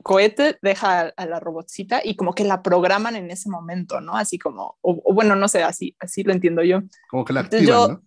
cohete 0.03 0.57
deja 0.61 1.13
a 1.15 1.25
la 1.25 1.39
robotcita 1.39 2.01
y 2.03 2.15
como 2.15 2.33
que 2.33 2.43
la 2.43 2.61
programan 2.61 3.15
en 3.15 3.31
ese 3.31 3.49
momento, 3.49 4.01
¿no? 4.01 4.15
Así 4.15 4.37
como, 4.37 4.77
o, 4.81 5.13
bueno, 5.13 5.35
no 5.35 5.47
sé, 5.47 5.63
así, 5.63 5.95
así 5.99 6.23
lo 6.23 6.33
entiendo 6.33 6.63
yo. 6.63 6.81
Como 7.09 7.25
que 7.25 7.33
la 7.33 7.41
activan, 7.41 7.91
¿no? 7.91 8.01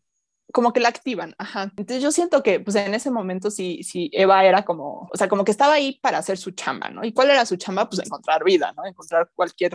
Como 0.53 0.73
que 0.73 0.81
la 0.81 0.89
activan, 0.89 1.35
ajá. 1.39 1.73
Entonces 1.77 2.03
yo 2.03 2.13
siento 2.13 2.43
que, 2.43 2.61
pues 2.61 2.77
en 2.77 2.95
ese 2.95 3.11
momento 3.11 3.51
sí, 3.51 3.83
sí, 3.83 4.11
Eva 4.13 4.45
era 4.45 4.65
como, 4.65 5.09
o 5.11 5.17
sea, 5.17 5.29
como 5.29 5.45
que 5.45 5.51
estaba 5.51 5.75
ahí 5.75 5.99
para 6.03 6.19
hacer 6.19 6.37
su 6.37 6.51
chamba, 6.51 6.91
¿no? 6.91 7.05
¿Y 7.05 7.13
cuál 7.13 7.31
era 7.31 7.47
su 7.47 7.57
chamba? 7.57 7.89
Pues 7.89 8.05
encontrar 8.05 8.45
vida, 8.45 8.73
¿no? 8.77 8.85
Encontrar 8.85 9.31
cualquier 9.35 9.75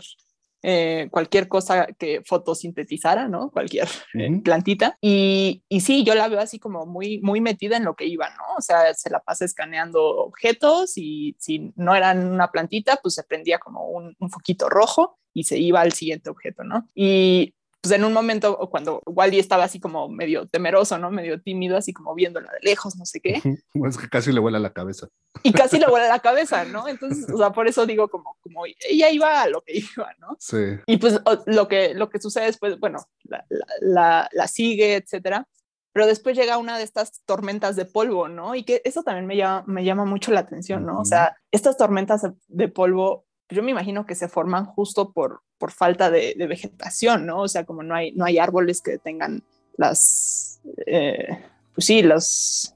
eh, 0.64 1.08
cualquier 1.12 1.48
cosa 1.48 1.88
que 2.00 2.22
fotosintetizara, 2.26 3.28
¿no? 3.28 3.52
Cualquier 3.52 3.88
eh, 4.14 4.42
plantita. 4.44 4.98
Y, 5.02 5.64
y, 5.70 5.82
sí, 5.82 6.04
yo 6.04 6.16
la 6.16 6.28
veo 6.28 6.40
así 6.40 6.60
como 6.60 6.86
muy, 6.86 7.20
muy 7.22 7.42
metida 7.42 7.78
en 7.78 7.86
lo 7.86 7.96
que 7.96 8.06
iba, 8.06 8.30
¿no? 8.30 8.56
O 8.58 8.62
sea, 8.62 8.94
se 8.94 9.10
la 9.10 9.20
pasa 9.20 9.46
escaneando 9.46 10.04
objetos 10.04 10.98
y 10.98 11.36
si 11.40 11.74
no 11.76 11.96
eran 11.96 12.28
una 12.28 12.52
plantita, 12.52 13.00
pues 13.02 13.16
se 13.16 13.24
prendía 13.24 13.60
como 13.60 13.88
un, 13.90 14.16
un 14.20 14.30
foquito 14.30 14.70
rojo 14.70 15.20
y 15.34 15.44
se 15.44 15.60
iba 15.60 15.82
al 15.82 15.94
siguiente 15.94 16.30
objeto, 16.32 16.64
¿no? 16.64 16.88
Y 16.96 17.54
pues 17.82 17.94
en 17.94 18.04
un 18.04 18.14
momento 18.14 18.58
cuando 18.70 19.02
Wally 19.06 19.40
estaba 19.40 19.64
así 19.64 19.80
como 19.80 20.10
medio 20.10 20.48
temeroso, 20.48 20.98
¿no? 20.98 21.12
Medio 21.12 21.42
tímido, 21.42 21.78
así 21.78 21.94
como 21.94 22.16
viéndola 22.16 22.52
de 22.52 22.60
lejos, 22.62 22.96
no 22.96 23.06
sé 23.06 23.20
qué. 23.20 23.42
Es 23.88 23.98
que 23.98 24.10
casi 24.10 24.32
le 24.32 24.40
vuela 24.40 24.60
la 24.60 24.74
cabeza. 24.74 25.08
Y 25.44 25.52
casi 25.52 25.80
le 25.80 25.88
vuela 25.88 26.08
la 26.08 26.20
cabeza, 26.20 26.66
¿no? 26.66 26.88
Entonces, 26.88 27.32
o 27.32 27.38
sea, 27.38 27.52
por 27.52 27.68
eso 27.68 27.86
digo 27.86 28.08
como, 28.08 28.38
como 28.42 28.66
ella 28.66 29.12
iba 29.12 29.42
a 29.42 29.48
lo 29.48 29.62
que 29.62 29.78
iba, 29.78 30.14
¿no? 30.20 30.36
Sí. 30.40 30.80
Y 30.88 30.98
pues 30.98 31.22
lo 31.46 31.68
que, 31.68 31.94
lo 31.94 32.10
que 32.10 32.20
sucede 32.20 32.46
después, 32.46 32.80
bueno, 32.80 33.00
la, 33.24 33.46
la, 33.82 34.30
la, 34.32 34.48
sigue, 34.48 34.96
etcétera. 34.96 35.48
Pero 35.94 36.08
después 36.08 36.38
llega 36.38 36.58
una 36.58 36.78
de 36.78 36.84
estas 36.84 37.24
tormentas 37.26 37.76
de 37.76 37.86
polvo, 37.86 38.28
¿no? 38.28 38.56
Y 38.56 38.64
que 38.64 38.82
eso 38.86 39.04
también 39.04 39.26
me 39.26 39.38
llama, 39.38 39.64
me 39.68 39.84
llama 39.84 40.06
mucho 40.06 40.32
la 40.32 40.42
atención, 40.42 40.86
¿no? 40.86 41.00
O 41.00 41.06
sea, 41.06 41.38
estas 41.52 41.78
tormentas 41.78 42.22
de 42.48 42.68
polvo 42.68 43.27
yo 43.50 43.64
me 43.64 43.72
imagino 43.72 44.06
que 44.06 44.16
se 44.16 44.28
forman 44.28 44.66
justo 44.66 45.12
por, 45.12 45.42
por 45.58 45.72
falta 45.72 46.10
de, 46.12 46.36
vegetación, 46.48 47.26
¿no? 47.26 47.42
O 47.42 47.48
sea, 47.48 47.66
como 47.66 47.84
no 47.84 47.96
hay, 47.96 48.12
no 48.14 48.26
hay 48.26 48.38
árboles 48.38 48.82
que 48.82 48.98
tengan 48.98 49.44
las, 49.78 50.60
eh, 50.86 51.40
pues 51.74 51.86
sí, 51.86 52.02
los, 52.02 52.76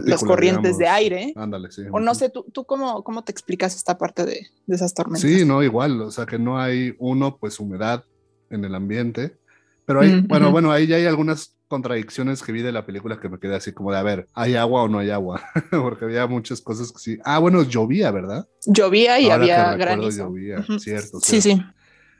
las, 0.00 0.22
corrientes 0.22 0.78
de 0.78 0.88
aire. 0.88 1.32
Ándale, 1.36 1.70
sí. 1.70 1.82
O 1.90 1.98
no 1.98 2.14
sé, 2.14 2.30
¿tú, 2.30 2.44
tú 2.52 2.64
cómo, 2.64 3.02
cómo 3.02 3.24
te 3.24 3.32
explicas 3.32 3.74
esta 3.74 3.98
parte 3.98 4.24
de, 4.24 4.46
de, 4.66 4.74
esas 4.74 4.94
tormentas? 4.94 5.22
Sí, 5.22 5.44
no, 5.44 5.62
igual, 5.62 6.00
o 6.00 6.10
sea, 6.10 6.26
que 6.26 6.38
no 6.38 6.60
hay, 6.60 6.94
uno, 6.98 7.36
pues 7.38 7.58
humedad 7.58 8.04
en 8.50 8.64
el 8.64 8.74
ambiente, 8.74 9.36
pero 9.84 10.00
hay, 10.00 10.20
bueno, 10.20 10.50
bueno, 10.50 10.70
ahí 10.70 10.86
ya 10.86 10.96
hay 10.96 11.06
algunas 11.06 11.56
contradicciones 11.68 12.42
que 12.42 12.52
vi 12.52 12.62
de 12.62 12.70
la 12.70 12.84
película 12.84 13.18
que 13.18 13.28
me 13.28 13.38
quedé 13.38 13.56
así 13.56 13.72
como 13.72 13.92
de, 13.92 13.98
a 13.98 14.02
ver, 14.02 14.28
¿hay 14.34 14.56
agua 14.56 14.82
o 14.82 14.88
no 14.88 14.98
hay 14.98 15.10
agua? 15.10 15.42
Porque 15.70 16.04
había 16.04 16.26
muchas 16.26 16.60
cosas 16.60 16.92
que 16.92 16.98
sí. 16.98 17.18
Ah, 17.24 17.38
bueno, 17.38 17.62
llovía, 17.62 18.10
¿verdad? 18.10 18.46
Llovía 18.66 19.18
y 19.18 19.30
había 19.30 19.74
granizo. 19.74 20.24
Llovía, 20.24 20.64
cierto, 20.78 21.18
Sí, 21.20 21.40
sí. 21.40 21.62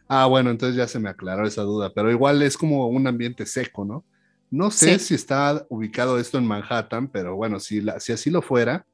Ah, 0.09 0.27
bueno, 0.27 0.51
entonces 0.51 0.77
ya 0.77 0.89
se 0.89 0.99
me 0.99 1.09
aclaró 1.09 1.47
esa 1.47 1.63
duda, 1.63 1.93
pero 1.95 2.11
igual 2.11 2.43
es 2.43 2.57
como 2.57 2.89
un 2.89 3.07
ambiente 3.07 3.47
seco, 3.47 3.85
¿no? 3.85 4.05
No 4.51 4.71
sé 4.71 4.99
si 4.99 5.15
está 5.15 5.65
ubicado 5.71 6.19
esto 6.19 6.37
en 6.37 6.47
Manhattan, 6.47 7.09
pero 7.09 7.37
bueno, 7.37 7.59
si, 7.61 7.81
la, 7.81 7.99
si 8.01 8.13
así 8.13 8.29
lo 8.29 8.43
fuera, 8.43 8.87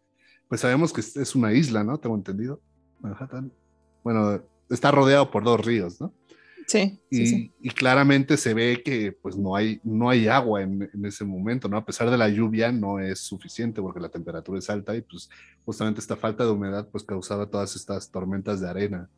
pues 0.48 0.60
sabemos 0.60 0.92
que 0.92 1.00
es 1.00 1.34
una 1.34 1.52
isla, 1.52 1.82
¿no? 1.82 1.98
Tengo 1.98 2.14
entendido. 2.14 2.60
Manhattan. 3.00 3.52
Bueno, 4.04 4.40
está 4.70 4.90
rodeado 4.90 5.30
por 5.30 5.42
dos 5.42 5.64
ríos, 5.64 6.00
¿no? 6.00 6.12
Sí, 6.68 7.00
y, 7.10 7.70
claramente 7.70 8.36
se 8.36 8.52
ve 8.52 8.82
que 8.84 9.10
pues 9.12 9.38
no 9.38 9.56
hay, 9.56 9.80
no 9.84 10.10
hay 10.10 10.28
agua 10.28 10.60
en, 10.60 10.86
ese 11.02 11.24
momento, 11.24 11.66
¿no? 11.66 11.78
A 11.78 11.84
pesar 11.86 12.10
de 12.10 12.18
la 12.18 12.28
lluvia 12.28 12.70
no 12.70 13.00
es 13.00 13.20
suficiente 13.20 13.80
porque 13.80 14.00
la 14.00 14.10
temperatura 14.10 14.58
es 14.58 14.68
alta 14.68 14.94
y 14.94 15.00
pues 15.00 15.30
justamente 15.64 15.98
esta 15.98 16.14
falta 16.14 16.44
de 16.44 16.50
humedad 16.50 16.86
pues 16.92 17.04
causaba 17.04 17.46
todas 17.46 17.74
estas 17.74 18.10
tormentas 18.10 18.60
de 18.60 18.68
arena. 18.68 19.08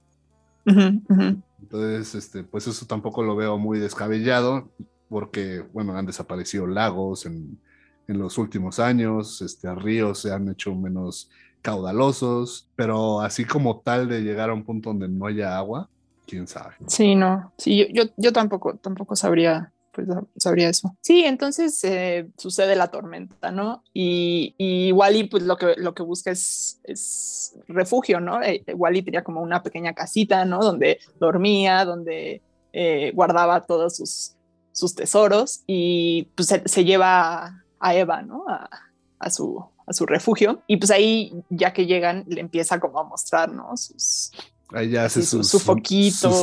Entonces, 0.64 2.14
este, 2.14 2.44
pues 2.44 2.68
eso 2.68 2.86
tampoco 2.86 3.24
lo 3.24 3.34
veo 3.34 3.58
muy 3.58 3.80
descabellado 3.80 4.70
porque, 5.08 5.64
bueno, 5.72 5.96
han 5.96 6.06
desaparecido 6.06 6.68
lagos 6.68 7.26
en, 7.26 7.58
en 8.06 8.18
los 8.20 8.38
últimos 8.38 8.78
años, 8.78 9.42
este, 9.42 9.74
ríos 9.74 10.20
se 10.20 10.32
han 10.32 10.48
hecho 10.48 10.72
menos 10.76 11.28
caudalosos, 11.62 12.68
pero 12.76 13.22
así 13.22 13.44
como 13.44 13.80
tal 13.80 14.08
de 14.08 14.20
llegar 14.22 14.50
a 14.50 14.54
un 14.54 14.62
punto 14.62 14.90
donde 14.90 15.08
no 15.08 15.26
haya 15.26 15.58
agua, 15.58 15.90
quién 16.30 16.46
sabe. 16.46 16.74
Sí, 16.86 17.16
no, 17.16 17.52
sí, 17.58 17.88
yo, 17.92 18.04
yo, 18.16 18.32
tampoco, 18.32 18.76
tampoco 18.76 19.16
sabría, 19.16 19.72
pues 19.92 20.06
sabría 20.36 20.68
eso. 20.68 20.96
Sí, 21.00 21.24
entonces 21.24 21.82
eh, 21.82 22.28
sucede 22.36 22.76
la 22.76 22.88
tormenta, 22.88 23.50
¿no? 23.50 23.82
Y, 23.92 24.54
y, 24.56 24.92
Wally, 24.92 25.24
pues 25.24 25.42
lo 25.42 25.56
que, 25.56 25.74
lo 25.76 25.92
que 25.92 26.04
busca 26.04 26.30
es, 26.30 26.80
es 26.84 27.56
refugio, 27.66 28.20
¿no? 28.20 28.40
Eh, 28.42 28.64
Wally 28.74 29.02
tenía 29.02 29.24
como 29.24 29.42
una 29.42 29.62
pequeña 29.64 29.92
casita, 29.92 30.44
¿no? 30.44 30.60
Donde 30.60 31.00
dormía, 31.18 31.84
donde 31.84 32.40
eh, 32.72 33.10
guardaba 33.12 33.66
todos 33.66 33.96
sus, 33.96 34.36
sus 34.70 34.94
tesoros 34.94 35.64
y 35.66 36.28
pues 36.36 36.54
se, 36.64 36.84
lleva 36.84 37.64
a 37.80 37.94
Eva, 37.96 38.22
¿no? 38.22 38.44
A, 38.48 38.70
a 39.18 39.30
su, 39.30 39.64
a 39.84 39.92
su 39.92 40.06
refugio. 40.06 40.62
Y 40.68 40.76
pues 40.76 40.92
ahí, 40.92 41.42
ya 41.50 41.72
que 41.72 41.86
llegan, 41.86 42.24
le 42.28 42.40
empieza 42.40 42.78
como 42.78 43.00
a 43.00 43.04
mostrar, 43.04 43.52
¿no? 43.52 43.76
Sus, 43.76 44.30
Ahí 44.72 44.90
ya 44.90 45.04
hace 45.04 45.22
sus, 45.22 45.48
sus, 45.48 45.66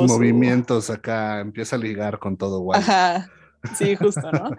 movimientos 0.01 0.89
acá, 0.89 1.39
empieza 1.39 1.75
a 1.75 1.79
ligar 1.79 2.19
con 2.19 2.37
todo 2.37 2.59
guay. 2.59 2.79
Ajá, 2.79 3.29
sí, 3.77 3.95
justo, 3.95 4.31
¿no? 4.31 4.51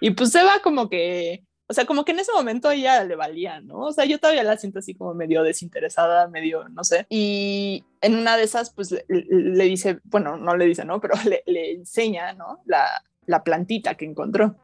y 0.00 0.10
pues 0.10 0.30
se 0.30 0.42
va 0.42 0.60
como 0.62 0.88
que, 0.88 1.44
o 1.66 1.74
sea, 1.74 1.84
como 1.84 2.04
que 2.04 2.12
en 2.12 2.20
ese 2.20 2.32
momento 2.32 2.70
ella 2.70 3.04
le 3.04 3.16
valía, 3.16 3.60
¿no? 3.60 3.80
O 3.80 3.92
sea, 3.92 4.04
yo 4.04 4.18
todavía 4.18 4.44
la 4.44 4.56
siento 4.56 4.78
así 4.78 4.94
como 4.94 5.14
medio 5.14 5.42
desinteresada, 5.42 6.28
medio, 6.28 6.68
no 6.68 6.84
sé. 6.84 7.06
Y 7.08 7.84
en 8.00 8.14
una 8.14 8.36
de 8.36 8.44
esas, 8.44 8.70
pues 8.70 8.94
le, 9.08 9.64
dice, 9.64 9.98
bueno, 10.04 10.36
no 10.36 10.56
le 10.56 10.66
dice, 10.66 10.84
¿no? 10.84 11.00
Pero 11.00 11.14
le, 11.24 11.42
le 11.46 11.72
enseña, 11.72 12.32
¿no? 12.34 12.62
La, 12.66 13.02
la, 13.26 13.42
plantita 13.42 13.96
que 13.96 14.04
encontró. 14.04 14.56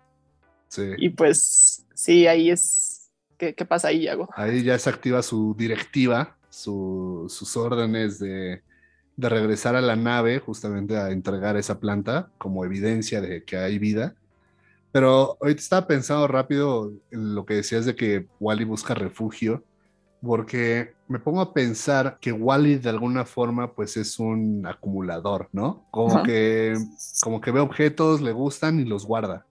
Sí. 0.69 0.93
Y 0.99 1.11
pues, 1.11 1.85
sí, 1.95 2.27
ahí 2.27 2.51
es, 2.51 3.11
¿qué, 3.37 3.55
qué 3.55 3.65
pasa 3.65 3.89
ahí, 3.89 4.03
Yago? 4.03 4.29
Ahí 4.35 4.63
ya 4.63 4.79
se 4.79 4.91
activa 4.91 5.23
su 5.23 5.55
directiva 5.59 6.37
sus 6.55 7.57
órdenes 7.57 8.19
de, 8.19 8.63
regresar 9.17 9.77
a 9.77 9.81
la 9.81 9.95
nave 9.95 10.41
justamente 10.41 10.97
a 10.97 11.11
entregar 11.11 11.57
esa 11.57 11.79
planta 11.79 12.31
como 12.37 12.65
evidencia 12.65 13.21
de 13.21 13.45
que 13.45 13.57
hay 13.57 13.79
vida. 13.79 14.15
Pero 14.91 15.37
ahorita 15.41 15.61
estaba 15.61 15.87
pensando 15.87 16.27
rápido 16.27 16.93
en 17.11 17.35
lo 17.35 17.45
que 17.45 17.55
decías 17.55 17.85
de 17.85 17.95
que 17.95 18.27
Wally 18.41 18.65
busca 18.65 18.95
refugio, 18.95 19.65
porque 20.21 20.95
me 21.09 21.19
pongo 21.19 21.41
a 21.41 21.53
pensar 21.53 22.19
que 22.21 22.33
Wally 22.33 22.77
de 22.77 22.91
alguna 22.91 23.25
forma 23.25 23.73
pues 23.73 23.97
es 23.97 24.19
un 24.19 24.67
acumulador, 24.67 25.49
¿no? 25.53 25.87
Como, 25.91 26.23
que, 26.23 26.77
como 27.23 27.41
que 27.41 27.51
ve 27.51 27.61
objetos, 27.61 28.21
le 28.21 28.33
gustan 28.33 28.81
y 28.81 28.85
los 28.85 29.07
guarda. 29.07 29.47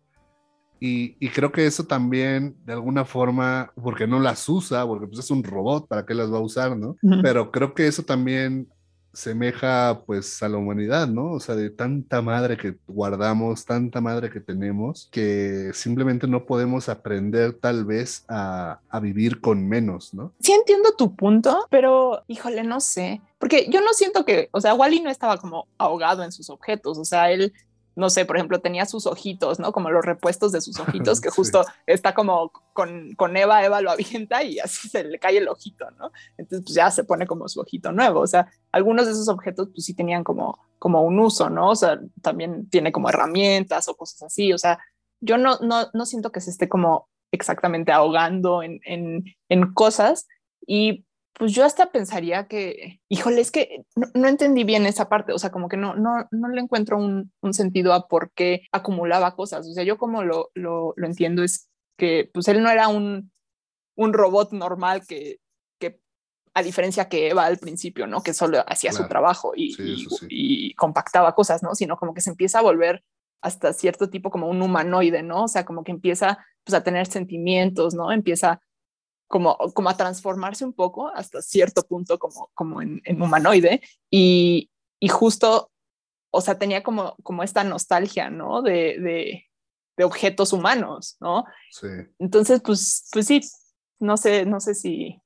Y, 0.86 1.30
creo 1.30 1.50
que 1.50 1.66
eso 1.66 1.86
también, 1.86 2.58
de 2.66 2.74
alguna 2.74 3.06
forma, 3.06 3.72
porque 3.82 4.06
no 4.06 4.20
las 4.20 4.50
usa, 4.50 4.86
porque 4.86 5.08
pues 5.08 5.20
es 5.20 5.32
un 5.32 5.42
robot, 5.42 5.88
¿para 5.88 6.06
qué 6.06 6.14
las 6.14 6.30
va 6.30 6.40
a 6.40 6.42
usar, 6.42 6.76
no? 6.76 6.98
Pero 7.22 7.52
creo 7.52 7.74
que 7.74 7.88
eso 7.88 8.04
también 8.04 8.68
semeja 9.14 10.02
pues 10.06 10.44
a 10.44 10.50
la 10.50 10.58
humanidad, 10.58 11.08
¿no? 11.08 11.32
O 11.32 11.40
sea, 11.40 11.56
de 11.56 11.70
tanta 11.70 12.22
madre 12.22 12.58
que 12.58 12.76
guardamos, 12.86 13.64
tanta 13.64 14.02
madre 14.02 14.30
que 14.30 14.42
tenemos, 14.42 15.08
que 15.10 15.72
simplemente 15.74 16.28
no 16.28 16.46
podemos 16.46 16.90
aprender 16.90 17.54
tal 17.54 17.86
vez 17.86 18.26
a, 18.28 18.82
a, 18.90 19.00
vivir 19.00 19.40
con 19.40 19.66
menos, 19.66 20.14
¿no? 20.14 20.34
Sí 20.42 20.52
entiendo 20.52 20.96
tu 20.98 21.16
punto, 21.16 21.66
pero 21.70 22.24
híjole, 22.28 22.64
no 22.64 22.82
sé, 22.82 23.22
porque 23.40 23.68
yo 23.70 23.80
no 23.80 23.94
siento 23.94 24.26
que, 24.26 24.50
o 24.52 24.60
sea, 24.60 24.74
Wally 24.74 25.00
no 25.00 25.10
estaba 25.10 25.38
como 25.38 25.68
ahogado 25.78 26.24
en 26.24 26.34
sus 26.34 26.50
objetos, 26.50 26.98
o 26.98 27.06
sea, 27.06 27.32
él 27.32 27.54
no 27.96 28.10
sé, 28.10 28.26
por 28.26 28.38
ejemplo, 28.38 28.60
tenía 28.60 28.86
sus 28.86 29.06
ojitos, 29.06 29.60
¿no? 29.60 29.72
Como 29.72 29.90
los 29.90 30.04
repuestos 30.04 30.52
de 30.52 30.62
sus 30.62 30.80
ojitos, 30.80 31.22
que 31.22 31.30
justo 31.30 31.64
está 31.86 32.14
como 32.14 32.52
con, 32.74 33.14
con, 33.16 33.38
Eva, 33.38 33.64
Eva 33.64 33.82
lo 33.82 33.92
avienta 33.92 34.44
y 34.44 34.60
así 34.60 34.90
se 34.90 35.04
le 35.04 35.20
cae 35.20 35.38
el 35.38 35.48
ojito, 35.48 35.90
¿no? 35.92 36.12
Entonces, 36.38 36.64
pues 36.66 36.76
ya 36.76 36.90
se 36.92 37.04
pone 37.04 37.28
como 37.28 37.48
su 37.48 37.60
ojito 37.60 37.92
nuevo. 37.92 38.22
O 38.22 38.28
sea, 38.28 38.52
algunos 38.72 39.06
de 39.06 39.12
esos 39.12 39.30
objetos, 39.30 39.70
pues 39.74 39.86
sí 39.86 39.94
tenían 39.94 40.24
como, 40.24 40.60
como 40.80 41.04
un 41.04 41.20
uso, 41.20 41.50
¿no? 41.50 41.70
O 41.70 41.76
sea, 41.76 42.00
también 42.22 42.70
tiene 42.70 42.92
como 42.92 43.10
herramientas 43.10 43.88
o 43.88 43.96
cosas 43.96 44.24
así. 44.24 44.54
O 44.54 44.58
sea, 44.58 44.80
yo 45.22 45.38
no, 45.38 45.58
no, 45.60 45.88
no 45.94 46.06
siento 46.06 46.32
que 46.32 46.42
se 46.42 46.50
esté 46.50 46.68
como 46.68 47.10
exactamente 47.32 47.92
ahogando 47.92 48.62
en, 48.64 48.80
en, 48.86 49.24
en 49.50 49.74
cosas 49.74 50.28
y 50.66 51.06
pues 51.34 51.52
yo 51.54 51.66
hasta 51.66 51.92
pensaría 51.92 52.48
que, 52.48 53.02
híjole, 53.10 53.42
es 53.42 53.52
que 53.52 53.86
no, 53.96 54.28
entendí 54.28 54.64
bien 54.64 54.86
esa 54.86 55.10
parte, 55.10 55.34
o 55.34 55.40
sea, 55.40 55.52
como 55.52 55.68
que 55.68 55.78
no, 55.78 55.96
no, 55.96 56.28
no 56.32 56.48
le 56.50 56.62
encuentro 56.62 56.98
un, 56.98 57.32
un, 57.42 57.54
sentido 57.54 57.94
a 57.94 58.08
por 58.08 58.32
qué 58.34 58.62
acumulaba 58.72 59.36
cosas, 59.36 59.68
o 59.68 59.74
sea, 59.74 59.84
yo 59.84 59.98
como 59.98 60.24
lo, 60.24 60.52
lo, 60.54 60.94
lo 60.96 61.08
entiendo 61.08 61.44
es 61.44 61.70
que 61.98 62.30
pues 62.34 62.48
él 62.48 62.62
no 62.62 62.70
era 62.70 62.88
un, 62.88 63.32
un 63.96 64.14
robot 64.14 64.52
normal 64.52 65.06
que, 65.08 65.40
que, 65.80 66.00
a 66.54 66.64
diferencia 66.64 67.10
que 67.10 67.30
Eva 67.30 67.46
al 67.46 67.58
principio, 67.58 68.08
¿no? 68.08 68.22
Que 68.22 68.34
solo 68.34 68.64
hacía 68.68 68.92
su 68.92 69.08
trabajo 69.08 69.54
y, 69.56 69.76
y, 70.30 70.74
compactaba 70.76 71.36
cosas, 71.36 71.64
¿no? 71.64 71.76
Sino 71.76 71.98
como 71.98 72.14
que 72.14 72.22
se 72.22 72.30
empieza 72.30 72.60
a 72.60 72.64
volver 72.64 73.04
hasta 73.42 73.74
cierto 73.74 74.10
tipo 74.10 74.30
como 74.30 74.48
un 74.48 74.62
humanoide, 74.62 75.24
¿no? 75.24 75.44
O 75.44 75.48
sea, 75.48 75.66
como 75.66 75.84
que 75.84 75.92
empieza 75.92 76.46
pues 76.64 76.74
a 76.76 76.84
tener 76.84 77.08
sentimientos, 77.08 77.94
¿no? 77.94 78.12
Empieza 78.12 78.62
como, 79.34 79.58
como 79.74 79.90
a 79.90 79.98
transformarse 79.98 80.64
un 80.64 80.74
poco 80.74 81.08
hasta 81.08 81.42
cierto 81.42 81.82
punto 81.82 82.20
como, 82.20 82.52
como 82.54 82.84
en, 82.84 83.02
humanoide 83.20 83.82
y, 84.12 84.70
y, 85.00 85.08
justo, 85.08 85.72
o 86.30 86.40
sea, 86.40 86.60
tenía 86.60 86.84
como, 86.84 87.16
como 87.24 87.42
esta 87.42 87.64
nostalgia, 87.64 88.30
¿no? 88.30 88.62
De, 88.62 89.00
de, 89.00 89.46
de 89.98 90.04
objetos 90.04 90.54
humanos, 90.54 91.18
¿no? 91.20 91.46
Sí. 91.72 91.88
Entonces, 92.20 92.62
pues, 92.64 93.10
pues 93.12 93.26
sí, 93.26 93.42
no 93.98 94.18
sé, 94.18 94.46
no 94.46 94.60
sé 94.60 94.76
si, 94.76 95.20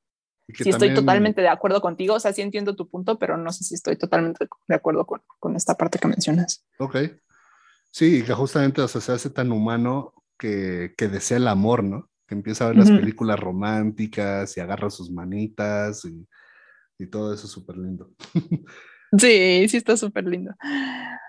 sí 0.54 0.70
estoy 0.70 0.93
totalmente 0.93 1.41
de 1.41 1.50
acuerdo 1.50 1.82
contigo, 1.82 2.13
o 2.13 2.20
sea, 2.22 2.32
sí 2.32 2.41
entiendo 2.41 2.78
tu 2.78 2.89
punto, 2.89 3.20
pero 3.20 3.36
no 3.36 3.52
sé 3.52 3.65
si 3.65 3.76
estoy 3.76 3.98
totalmente 3.98 4.48
de 4.70 4.76
acuerdo 4.76 5.06
con, 5.06 5.22
con 5.38 5.58
esta 5.58 5.76
parte 5.76 6.00
que 6.00 6.08
mencionas. 6.08 6.65
Ok. 6.80 6.96
Sí, 7.91 8.24
que 8.24 8.34
justamente 8.34 8.82
o 8.82 8.88
sea, 8.88 9.02
se 9.02 9.12
hace 9.12 9.30
tan 9.30 9.52
humano 9.52 10.13
que, 10.39 10.93
que 10.98 11.10
desea 11.10 11.36
el 11.36 11.50
amor, 11.50 11.84
¿no? 11.84 12.10
Que 12.28 12.36
empieza 12.36 12.66
a 12.66 12.68
ver 12.70 12.78
las 12.78 12.92
películas 12.92 13.40
románticas 13.40 14.58
y 14.58 14.60
agarra 14.60 14.90
sus 14.90 15.10
manitas 15.10 16.04
y, 16.06 16.28
y 17.00 17.08
todo 17.08 17.34
eso 17.34 17.46
es 17.46 17.52
súper 17.52 17.78
lindo. 17.78 18.12
Sí, 19.18 19.70
sí 19.70 19.78
está 19.78 19.96
súper 19.96 20.26
lindo. 20.26 20.54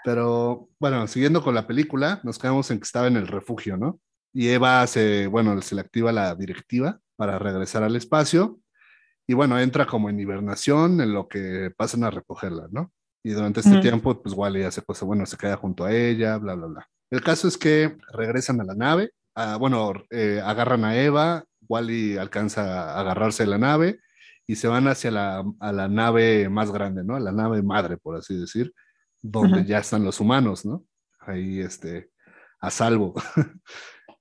Pero 0.05 0.69
bueno, 0.81 1.07
siguiendo 1.07 1.43
con 1.43 1.55
la 1.55 1.67
película, 1.67 2.21
nos 2.25 2.39
quedamos 2.39 2.69
en 2.71 2.79
que 2.79 2.85
estaba 2.85 3.07
en 3.07 3.17
el 3.17 3.29
refugio, 3.29 3.77
¿no? 3.77 4.01
Y 4.33 4.49
Eva 4.49 4.87
se, 4.87 5.27
bueno, 5.27 5.61
se 5.63 5.75
le 5.75 5.83
activa 5.83 6.11
la 6.11 6.35
directiva 6.35 7.01
para 7.17 7.39
regresar 7.39 7.83
al 7.83 7.97
espacio 7.97 8.59
y 9.27 9.35
bueno, 9.35 9.59
entra 9.59 9.87
como 9.87 10.09
en 10.09 10.19
hibernación 10.19 11.01
en 11.01 11.13
lo 11.13 11.29
que 11.29 11.71
pasan 11.77 12.05
a 12.05 12.11
recogerla, 12.11 12.69
¿no? 12.71 12.93
Y 13.23 13.31
durante 13.31 13.61
este 13.61 13.81
tiempo, 13.81 14.23
pues 14.23 14.35
Wally 14.35 14.63
hace 14.63 14.81
cosas, 14.81 15.07
bueno, 15.07 15.27
se 15.27 15.37
queda 15.37 15.57
junto 15.57 15.85
a 15.85 15.93
ella, 15.93 16.39
bla, 16.39 16.55
bla, 16.55 16.67
bla. 16.67 16.89
El 17.11 17.23
caso 17.23 17.47
es 17.49 17.59
que 17.59 17.97
regresan 18.13 18.61
a 18.61 18.65
la 18.65 18.75
nave, 18.75 19.11
bueno, 19.59 19.93
eh, 20.11 20.41
agarran 20.45 20.85
a 20.85 20.97
Eva, 20.97 21.45
Wally 21.69 22.17
alcanza 22.17 22.93
a 22.93 23.01
agarrarse 23.01 23.45
de 23.45 23.51
la 23.51 23.59
nave 23.59 24.01
y 24.47 24.57
se 24.57 24.69
van 24.69 24.89
hacia 24.89 25.11
la, 25.11 25.45
a 25.61 25.73
la 25.73 25.89
nave 25.89 26.49
más 26.49 26.73
grande, 26.73 27.05
¿no? 27.05 27.17
A 27.17 27.21
la 27.21 27.33
nave 27.33 27.63
madre, 27.63 27.99
por 27.99 28.17
así 28.17 28.39
decir, 28.39 28.73
donde 29.21 29.65
ya 29.65 29.79
están 29.79 30.05
los 30.05 30.21
humanos, 30.21 30.65
¿no? 30.65 30.85
Ahí, 31.21 31.61
este, 31.61 32.11
a 32.61 32.71
salvo. 32.71 33.15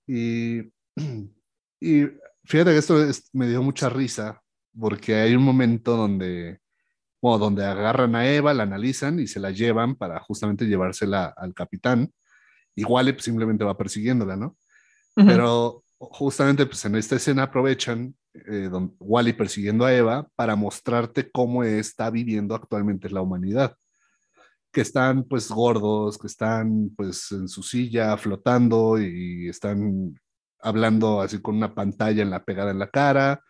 y, 0.08 0.60
y 1.80 2.06
fíjate 2.43 2.71
que 2.71 2.77
esto 2.77 2.97
me 3.34 3.47
dio 3.47 3.63
mucha 3.63 3.89
risa, 3.89 4.41
porque 4.77 5.15
hay 5.15 5.36
un 5.36 5.43
momento 5.43 5.95
donde, 5.95 6.60
bueno, 7.21 7.39
donde 7.39 7.65
agarran 7.65 8.15
a 8.15 8.30
Eva, 8.30 8.53
la 8.53 8.63
analizan 8.63 9.19
y 9.19 9.27
se 9.27 9.39
la 9.39 9.51
llevan 9.51 9.95
para 9.95 10.19
justamente 10.19 10.65
llevársela 10.65 11.34
al 11.36 11.53
capitán. 11.53 12.12
Igual 12.75 13.12
pues, 13.13 13.23
simplemente 13.23 13.63
va 13.63 13.77
persiguiéndola, 13.77 14.36
¿no? 14.36 14.58
Pero 15.25 15.84
justamente 15.97 16.65
pues 16.65 16.86
en 16.86 16.95
esta 16.95 17.15
escena 17.15 17.43
aprovechan 17.43 18.15
eh, 18.34 18.69
don 18.69 18.95
Wally 18.99 19.34
persiguiendo 19.34 19.84
a 19.84 19.93
Eva 19.93 20.27
para 20.36 20.56
mostrarte 20.56 21.32
cómo 21.32 21.63
está 21.63 22.10
viviendo 22.12 22.53
actualmente 22.53 23.10
la 23.10 23.21
humanidad. 23.21 23.75
Que 24.71 24.82
están 24.82 25.23
pues 25.23 25.49
gordos, 25.49 26.17
que 26.17 26.27
están 26.27 26.91
pues 26.95 27.32
en 27.32 27.47
su 27.47 27.63
silla 27.63 28.15
flotando 28.17 28.99
y 28.99 29.49
están 29.49 30.19
hablando 30.60 31.21
así 31.21 31.41
con 31.41 31.56
una 31.56 31.73
pantalla 31.73 32.21
en 32.21 32.30
la 32.30 32.43
pegada 32.43 32.71
en 32.71 32.80
la 32.80 32.89
cara. 32.89 33.43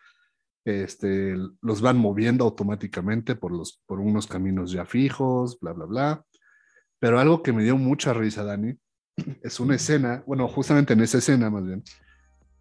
Este, 0.64 1.34
los 1.60 1.80
van 1.80 1.98
moviendo 1.98 2.44
automáticamente 2.44 3.34
por, 3.34 3.52
los, 3.52 3.82
por 3.86 4.00
unos 4.00 4.26
caminos 4.26 4.70
ya 4.70 4.84
fijos, 4.84 5.58
bla, 5.60 5.72
bla, 5.72 5.84
bla. 5.86 6.24
Pero 6.98 7.20
algo 7.20 7.42
que 7.42 7.52
me 7.52 7.62
dio 7.62 7.76
mucha 7.76 8.12
risa, 8.12 8.44
Dani, 8.44 8.74
es 9.42 9.60
una 9.60 9.76
escena, 9.76 10.22
bueno, 10.26 10.48
justamente 10.48 10.92
en 10.92 11.00
esa 11.00 11.18
escena 11.18 11.50
más 11.50 11.64
bien, 11.64 11.82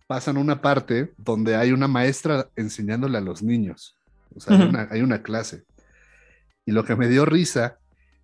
pasan 0.07 0.37
una 0.37 0.61
parte 0.61 1.13
donde 1.17 1.55
hay 1.55 1.71
una 1.71 1.87
maestra 1.87 2.49
enseñándole 2.55 3.17
a 3.17 3.21
los 3.21 3.43
niños. 3.43 3.97
O 4.35 4.39
sea, 4.39 4.55
hay, 4.91 5.01
una, 5.01 5.21
clase. 5.21 5.63
Y 6.65 6.71
lo 6.71 6.85
que 6.85 6.95
me 6.95 7.07
dio 7.07 7.25
risa 7.25 7.77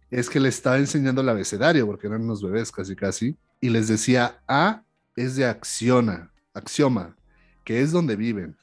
es 0.09 0.29
que 0.29 0.39
le 0.39 0.49
estaba 0.49 0.77
enseñando 0.77 1.21
el 1.21 1.29
abecedario, 1.29 1.85
porque 1.87 2.07
eran 2.07 2.21
unos 2.21 2.41
bebés 2.41 2.71
casi 2.71 2.95
casi, 2.95 3.35
y 3.59 3.69
les 3.69 3.87
decía, 3.87 4.41
A 4.47 4.83
es 5.15 5.35
de 5.35 5.45
acciona, 5.45 6.31
axioma, 6.53 7.15
que 7.63 7.81
es 7.81 7.91
donde 7.91 8.15
viven. 8.15 8.55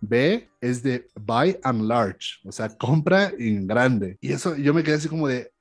B 0.00 0.48
es 0.60 0.82
de 0.82 1.08
buy 1.14 1.58
and 1.62 1.82
large, 1.82 2.38
o 2.44 2.52
sea, 2.52 2.68
compra 2.68 3.32
en 3.38 3.66
grande. 3.66 4.16
Y 4.20 4.32
eso 4.32 4.56
yo 4.56 4.72
me 4.72 4.82
quedé 4.82 4.94
así 4.94 5.08
como 5.08 5.28
de, 5.28 5.52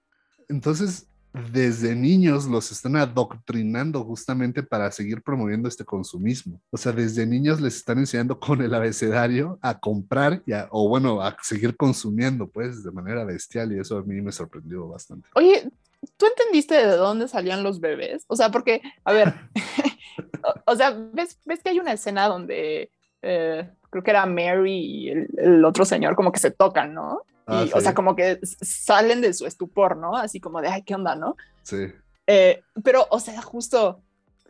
entonces 0.47 1.06
desde 1.33 1.95
niños 1.95 2.45
los 2.45 2.71
están 2.71 2.95
adoctrinando 2.95 4.03
justamente 4.03 4.63
para 4.63 4.91
seguir 4.91 5.21
promoviendo 5.21 5.67
este 5.67 5.85
consumismo. 5.85 6.59
O 6.71 6.77
sea, 6.77 6.91
desde 6.91 7.25
niños 7.25 7.61
les 7.61 7.75
están 7.75 7.99
enseñando 7.99 8.39
con 8.39 8.61
el 8.61 8.73
abecedario 8.73 9.59
a 9.61 9.79
comprar 9.79 10.41
y 10.45 10.53
o 10.71 10.89
bueno, 10.89 11.21
a 11.21 11.37
seguir 11.41 11.75
consumiendo 11.75 12.47
pues 12.47 12.83
de 12.83 12.91
manera 12.91 13.23
bestial 13.23 13.71
y 13.71 13.79
eso 13.79 13.97
a 13.97 14.03
mí 14.03 14.21
me 14.21 14.31
sorprendió 14.31 14.87
bastante. 14.87 15.27
Oye, 15.35 15.69
¿tú 16.17 16.25
entendiste 16.25 16.75
de 16.75 16.95
dónde 16.95 17.27
salían 17.27 17.63
los 17.63 17.79
bebés? 17.79 18.25
O 18.27 18.35
sea, 18.35 18.49
porque, 18.49 18.81
a 19.03 19.13
ver, 19.13 19.33
o, 20.65 20.75
sea, 20.75 20.91
¿ves, 21.13 21.39
ves 21.45 21.61
que 21.61 21.69
hay 21.69 21.79
una 21.79 21.93
escena 21.93 22.27
donde... 22.27 22.91
Eh, 23.23 23.67
creo 23.89 24.03
que 24.03 24.11
era 24.11 24.25
Mary 24.25 24.77
y 24.77 25.09
el, 25.09 25.65
otro 25.65 25.85
señor 25.85 26.15
como 26.15 26.31
que 26.31 26.39
se 26.39 26.51
tocan, 26.51 26.93
¿no? 26.93 27.21
Ah, 27.47 27.65
y, 27.65 27.71
O 27.73 27.81
sea, 27.81 27.93
como 27.93 28.15
que 28.15 28.39
salen 28.43 29.21
de 29.21 29.33
su 29.33 29.45
estupor, 29.45 29.97
¿no? 29.97 30.15
Así 30.15 30.39
como 30.39 30.62
de, 30.62 30.67
ay, 30.67 30.83
¿qué 30.83 30.95
onda, 30.95 31.15
no? 31.15 31.36
Sí. 31.63 31.88
Eh, 32.27 32.62
pero, 32.83 33.07
o 33.10 33.19
sea, 33.19 33.41
justo, 33.41 34.01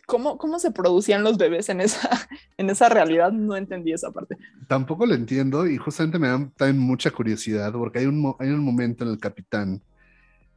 ¿cómo, 0.07 0.38
¿cómo 0.38 0.57
se 0.57 0.71
producían 0.71 1.23
los 1.23 1.38
bebés 1.38 1.69
en 1.69 1.81
esa, 1.81 2.10
en 2.57 2.69
esa 2.69 2.89
realidad? 2.89 3.31
No 3.31 3.55
entendí 3.55 3.93
esa 3.93 4.12
parte. 4.12 4.36
Tampoco 4.67 5.05
lo 5.05 5.13
entiendo 5.13 5.67
y 5.67 5.77
justamente 5.77 6.17
me 6.17 6.27
da 6.27 6.49
también 6.57 6.79
mucha 6.79 7.12
curiosidad 7.12 7.71
porque 7.71 7.99
hay 7.99 8.07
un, 8.07 8.36
hay 8.39 8.49
un 8.49 8.63
momento 8.63 9.03
en 9.03 9.12
el 9.12 9.19
capitán 9.19 9.81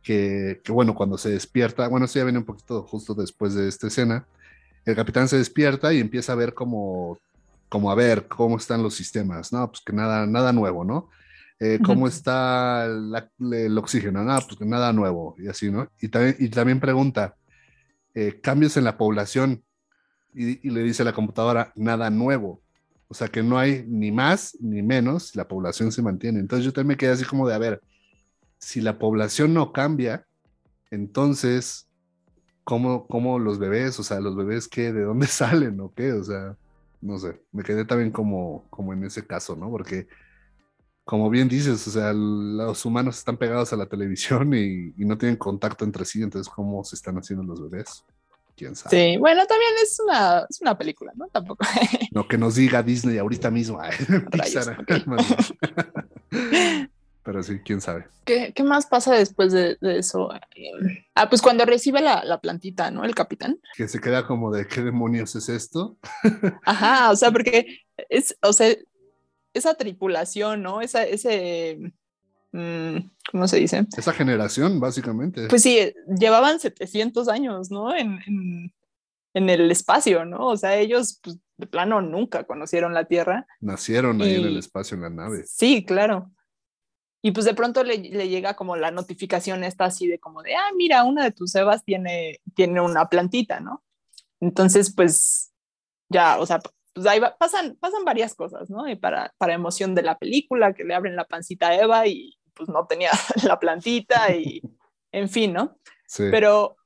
que, 0.03 0.63
que, 0.65 0.73
bueno, 0.73 0.95
cuando 0.95 1.19
se 1.19 1.29
despierta, 1.29 1.87
bueno, 1.89 2.07
eso 2.07 2.19
ya 2.19 2.25
viene 2.25 2.39
un 2.39 2.47
poquito 2.47 2.83
justo 2.85 3.15
después 3.15 3.55
de 3.55 3.69
esta 3.69 3.89
escena, 3.89 4.27
el 4.87 4.97
capitán 4.97 5.29
se 5.29 5.37
despierta 5.37 5.93
y 5.93 6.01
empieza 6.01 6.33
a 6.33 6.37
ver 6.37 6.55
como 6.55 7.19
como 7.71 7.91
a 7.91 7.95
ver 7.95 8.27
cómo 8.27 8.57
están 8.57 8.83
los 8.83 8.95
sistemas, 8.95 9.53
no, 9.53 9.71
pues 9.71 9.81
que 9.81 9.93
nada, 9.93 10.27
nada 10.27 10.53
nuevo, 10.53 10.85
¿no? 10.85 11.09
Eh, 11.63 11.79
¿Cómo 11.85 12.09
está 12.09 12.87
el 12.87 13.79
oxígeno? 13.79 14.25
Nada, 14.25 14.41
pues 14.41 14.59
que 14.59 14.65
nada 14.65 14.95
nuevo 14.95 15.37
y 15.39 15.47
así, 15.49 15.71
¿no? 15.71 15.91
Y 16.01 16.09
también, 16.09 16.37
y 16.39 16.49
también 16.49 16.81
pregunta, 16.81 17.37
eh, 18.15 18.41
cambios 18.43 18.79
en 18.79 18.85
la 18.85 18.97
población 18.97 19.63
y, 20.35 20.71
le 20.71 20.83
dice 20.83 21.03
a 21.03 21.05
la 21.05 21.13
computadora, 21.13 21.73
nada 21.77 22.09
nuevo. 22.11 22.63
O 23.09 23.15
sea 23.15 23.29
que 23.29 23.43
no 23.43 23.59
hay 23.59 23.85
ni 23.87 24.11
más 24.11 24.57
ni 24.61 24.83
menos, 24.83 25.37
la 25.37 25.47
población 25.49 25.93
se 25.93 26.01
mantiene. 26.01 26.41
Entonces 26.41 26.65
yo 26.65 26.73
también 26.73 26.89
me 26.89 26.97
quedé 26.97 27.11
así 27.11 27.25
como 27.25 27.47
de, 27.47 27.55
a 27.55 27.59
ver, 27.59 27.83
si 28.59 28.81
la 28.81 28.99
población 28.99 29.53
no 29.53 29.73
cambia, 29.73 30.27
entonces, 30.91 31.89
¿cómo, 32.65 33.07
cómo 33.07 33.39
los 33.39 33.59
bebés, 33.59 33.99
o 34.01 34.03
sea, 34.03 34.21
los 34.21 34.37
bebés 34.37 34.67
qué, 34.69 34.93
de 34.93 35.03
dónde 35.03 35.27
salen 35.29 35.79
o 35.81 35.93
qué? 35.93 36.13
O 36.13 36.25
sea, 36.25 36.57
no 37.01 37.19
sé, 37.19 37.41
me 37.53 37.63
quedé 37.63 37.85
también 37.85 38.11
como, 38.11 38.65
como 38.71 38.93
en 38.93 39.05
ese 39.05 39.27
caso, 39.27 39.57
¿no? 39.57 39.71
Porque, 39.71 40.09
como 41.05 41.29
bien 41.31 41.49
dices, 41.49 41.87
o 41.89 41.91
sea, 41.91 42.13
los 42.13 42.85
humanos 42.85 43.19
están 43.19 43.37
pegados 43.37 43.73
a 43.73 43.77
la 43.77 43.87
televisión 43.87 44.55
y, 44.55 44.93
no 45.05 45.19
tienen 45.19 45.37
contacto 45.37 45.85
entre 45.85 46.05
sí, 46.05 46.23
entonces, 46.23 46.53
¿cómo 46.53 46.85
se 46.85 46.97
están 46.97 47.17
haciendo 47.17 47.43
los 47.45 47.61
bebés? 47.61 48.05
¿Quién 48.57 48.77
sabe? 48.77 48.97
Sí, 48.97 49.17
bueno, 49.17 49.45
también 49.47 49.73
es 49.83 49.99
una, 50.05 50.47
es 50.49 50.61
una 50.61 50.77
película, 50.77 51.13
¿no? 51.17 51.27
Tampoco. 51.29 51.65
Lo 52.13 52.29
que 52.29 52.39
nos 52.39 52.55
diga 52.55 52.83
Disney 52.83 53.19
ahorita 53.19 53.51
mismo. 53.51 53.81
Pero 57.23 57.43
sí, 57.43 57.59
quién 57.65 57.81
sabe. 57.81 58.07
¿Qué, 58.25 58.53
qué 58.55 58.63
más 58.63 58.87
pasa 58.87 59.15
después 59.15 59.53
de, 59.53 59.77
de, 59.81 59.99
eso? 59.99 60.31
Ah, 61.15 61.29
pues 61.29 61.43
cuando 61.43 61.65
recibe 61.65 62.01
la, 62.01 62.25
la, 62.25 62.41
plantita, 62.41 62.91
¿no? 62.91 63.05
El 63.05 63.15
capitán. 63.15 63.61
Que 63.77 63.89
se 63.89 64.01
queda 64.01 64.27
como 64.27 64.51
de 64.51 64.67
qué 64.67 64.83
demonios 64.83 65.35
es 65.37 65.49
esto. 65.49 65.97
Ajá, 66.65 67.11
o 67.11 67.17
sea, 67.17 67.31
porque 67.31 67.81
es, 68.09 68.37
o 68.43 68.53
sea, 68.53 68.75
esa 69.55 69.75
tripulación, 69.75 70.63
¿no? 70.63 70.81
Esa, 70.81 71.05
ese, 71.05 71.93
mm, 72.53 72.97
¿cómo 73.31 73.49
se 73.49 73.59
dice? 73.59 73.87
Esa 73.97 74.13
generación, 74.13 74.81
básicamente. 74.81 75.49
Pues 75.49 75.63
sí, 75.63 75.93
llevaban 76.19 76.61
700 76.61 77.29
años, 77.29 77.71
¿no? 77.71 77.95
En, 77.95 78.21
en, 78.27 78.73
en 79.35 79.51
el 79.51 79.71
espacio, 79.71 80.25
¿no? 80.25 80.49
O 80.49 80.57
sea, 80.57 80.77
ellos, 80.77 81.21
pues, 81.23 81.39
de 81.57 81.67
plano, 81.67 82.01
nunca 82.01 82.45
conocieron 82.45 82.95
la 82.95 83.05
Tierra. 83.05 83.47
Nacieron 83.61 84.21
ahí 84.23 84.37
en 84.37 84.47
el 84.47 84.57
espacio, 84.57 84.97
en 84.97 85.03
la 85.03 85.11
nave. 85.11 85.45
Sí, 85.47 85.85
claro. 85.85 86.31
Y 87.23 87.33
pues 87.33 87.45
de 87.45 87.55
pronto 87.55 87.85
le, 87.85 87.99
llega 87.99 88.55
como 88.55 88.77
la 88.77 88.91
notificación 88.91 89.63
esta 89.63 89.85
así 89.85 90.07
de 90.07 90.19
como 90.19 90.43
de, 90.43 90.55
ah, 90.55 90.71
mira, 90.75 91.05
una 91.05 91.23
de 91.23 91.33
tus 91.33 91.53
cebas 91.53 91.85
tiene, 91.85 92.41
tiene 92.55 92.81
una 92.81 93.11
plantita, 93.11 93.61
¿no? 93.61 93.85
Entonces, 94.41 94.95
pues 94.95 95.53
ya, 96.09 96.39
o 96.39 96.47
sea, 96.47 96.61
pues 96.93 97.07
ahí 97.07 97.21
pasan, 97.39 97.77
pasan 97.81 98.05
varias 98.05 98.35
cosas, 98.35 98.71
¿no? 98.71 98.89
Y 98.89 98.97
para, 98.97 99.33
para 99.39 99.55
emoción 99.55 99.95
de 99.95 100.03
la 100.03 100.19
película, 100.19 100.73
que 100.73 100.85
le 100.85 100.95
abren 100.95 101.17
la 101.17 101.25
pancita 101.25 101.69
a 101.69 101.77
Eva 101.77 102.07
y 102.07 102.39
pues 102.55 102.69
no 102.69 102.87
tenía 102.87 103.11
la 103.45 103.59
plantita 103.59 104.33
y, 104.35 104.63
en 105.13 105.29
fin, 105.29 105.53
¿no? 105.53 105.79
Sí. 106.07 106.25
Pero 106.31 106.77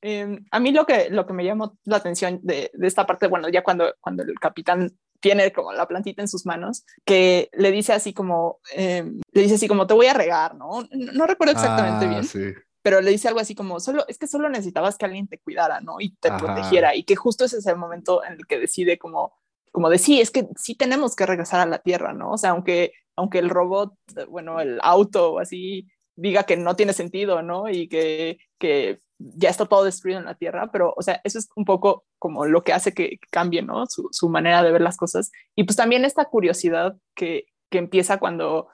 em, 0.00 0.44
a 0.50 0.60
mí 0.60 0.72
lo 0.72 0.86
que, 0.86 1.08
lo 1.10 1.26
que 1.26 1.32
me 1.32 1.44
llamó 1.44 1.78
la 1.84 1.96
atención 1.96 2.40
de, 2.42 2.70
de, 2.74 2.86
esta 2.86 3.06
parte, 3.06 3.26
bueno, 3.26 3.48
ya 3.48 3.62
cuando, 3.62 3.94
cuando 4.00 4.22
el 4.22 4.38
capitán 4.38 4.92
tiene 5.24 5.50
como 5.52 5.72
la 5.72 5.88
plantita 5.88 6.20
en 6.20 6.28
sus 6.28 6.44
manos, 6.44 6.84
que 7.06 7.48
le 7.54 7.72
dice 7.72 7.94
así 7.94 8.12
como, 8.12 8.60
em, 8.74 9.22
le 9.32 9.42
dice 9.42 9.54
así 9.54 9.66
como, 9.66 9.86
te 9.86 9.94
voy 9.94 10.06
a 10.06 10.12
regar, 10.12 10.54
¿no? 10.54 10.86
No, 10.90 11.26
recuerdo 11.26 11.54
exactamente 11.54 12.04
ah, 12.04 12.08
bien. 12.08 12.54
Pero 12.82 13.00
le 13.00 13.10
dice 13.10 13.28
algo 13.28 13.40
así 13.40 13.54
como, 13.54 13.80
solo, 13.80 14.04
es 14.06 14.18
que 14.18 14.26
solo 14.26 14.50
necesitabas 14.50 14.98
que 14.98 15.06
alguien 15.06 15.26
te 15.26 15.38
cuidara, 15.38 15.80
¿no? 15.80 15.96
Y 15.98 16.14
te 16.16 16.30
protegiera. 16.30 16.94
Y 16.94 17.04
que 17.04 17.16
justo 17.16 17.46
ese 17.46 17.56
es 17.56 17.66
el 17.66 17.76
momento 17.76 18.22
en 18.22 18.34
el 18.34 18.46
que 18.46 18.58
decide 18.58 18.98
como, 18.98 19.32
como 19.74 19.90
de, 19.90 19.98
sí, 19.98 20.20
es 20.20 20.30
que 20.30 20.46
sí 20.56 20.76
tenemos 20.76 21.16
que 21.16 21.26
regresar 21.26 21.58
a 21.60 21.66
la 21.66 21.80
tierra, 21.80 22.12
¿no? 22.12 22.30
O 22.30 22.38
sea, 22.38 22.50
aunque 22.50 22.92
aunque 23.16 23.38
el 23.38 23.50
robot, 23.50 23.94
bueno, 24.28 24.60
el 24.60 24.78
auto 24.82 25.34
o 25.34 25.38
así 25.38 25.88
diga 26.16 26.44
que 26.44 26.56
no 26.56 26.76
tiene 26.76 26.92
sentido, 26.92 27.42
¿no? 27.42 27.68
Y 27.68 27.88
que, 27.88 28.38
que 28.58 28.98
ya 29.18 29.50
está 29.50 29.66
todo 29.66 29.84
destruido 29.84 30.18
en 30.18 30.26
la 30.26 30.34
Tierra, 30.34 30.70
pero, 30.72 30.94
o 30.96 31.02
sea, 31.02 31.20
eso 31.24 31.38
es 31.38 31.48
un 31.56 31.64
poco 31.64 32.04
como 32.18 32.46
lo 32.46 32.62
que 32.62 32.72
hace 32.72 32.92
que 32.92 33.18
cambie, 33.30 33.62
¿no? 33.62 33.84
Su, 33.86 34.28
manera 34.28 34.62
de 34.62 34.72
ver 34.72 34.80
las 34.80 34.96
cosas. 34.96 35.30
Y 35.54 35.64
pues 35.64 35.76
también 35.76 36.04
esta 36.04 36.24
curiosidad 36.26 36.96
que, 37.14 37.46
que 37.70 37.78
empieza 37.78 38.18
cuando 38.18 38.68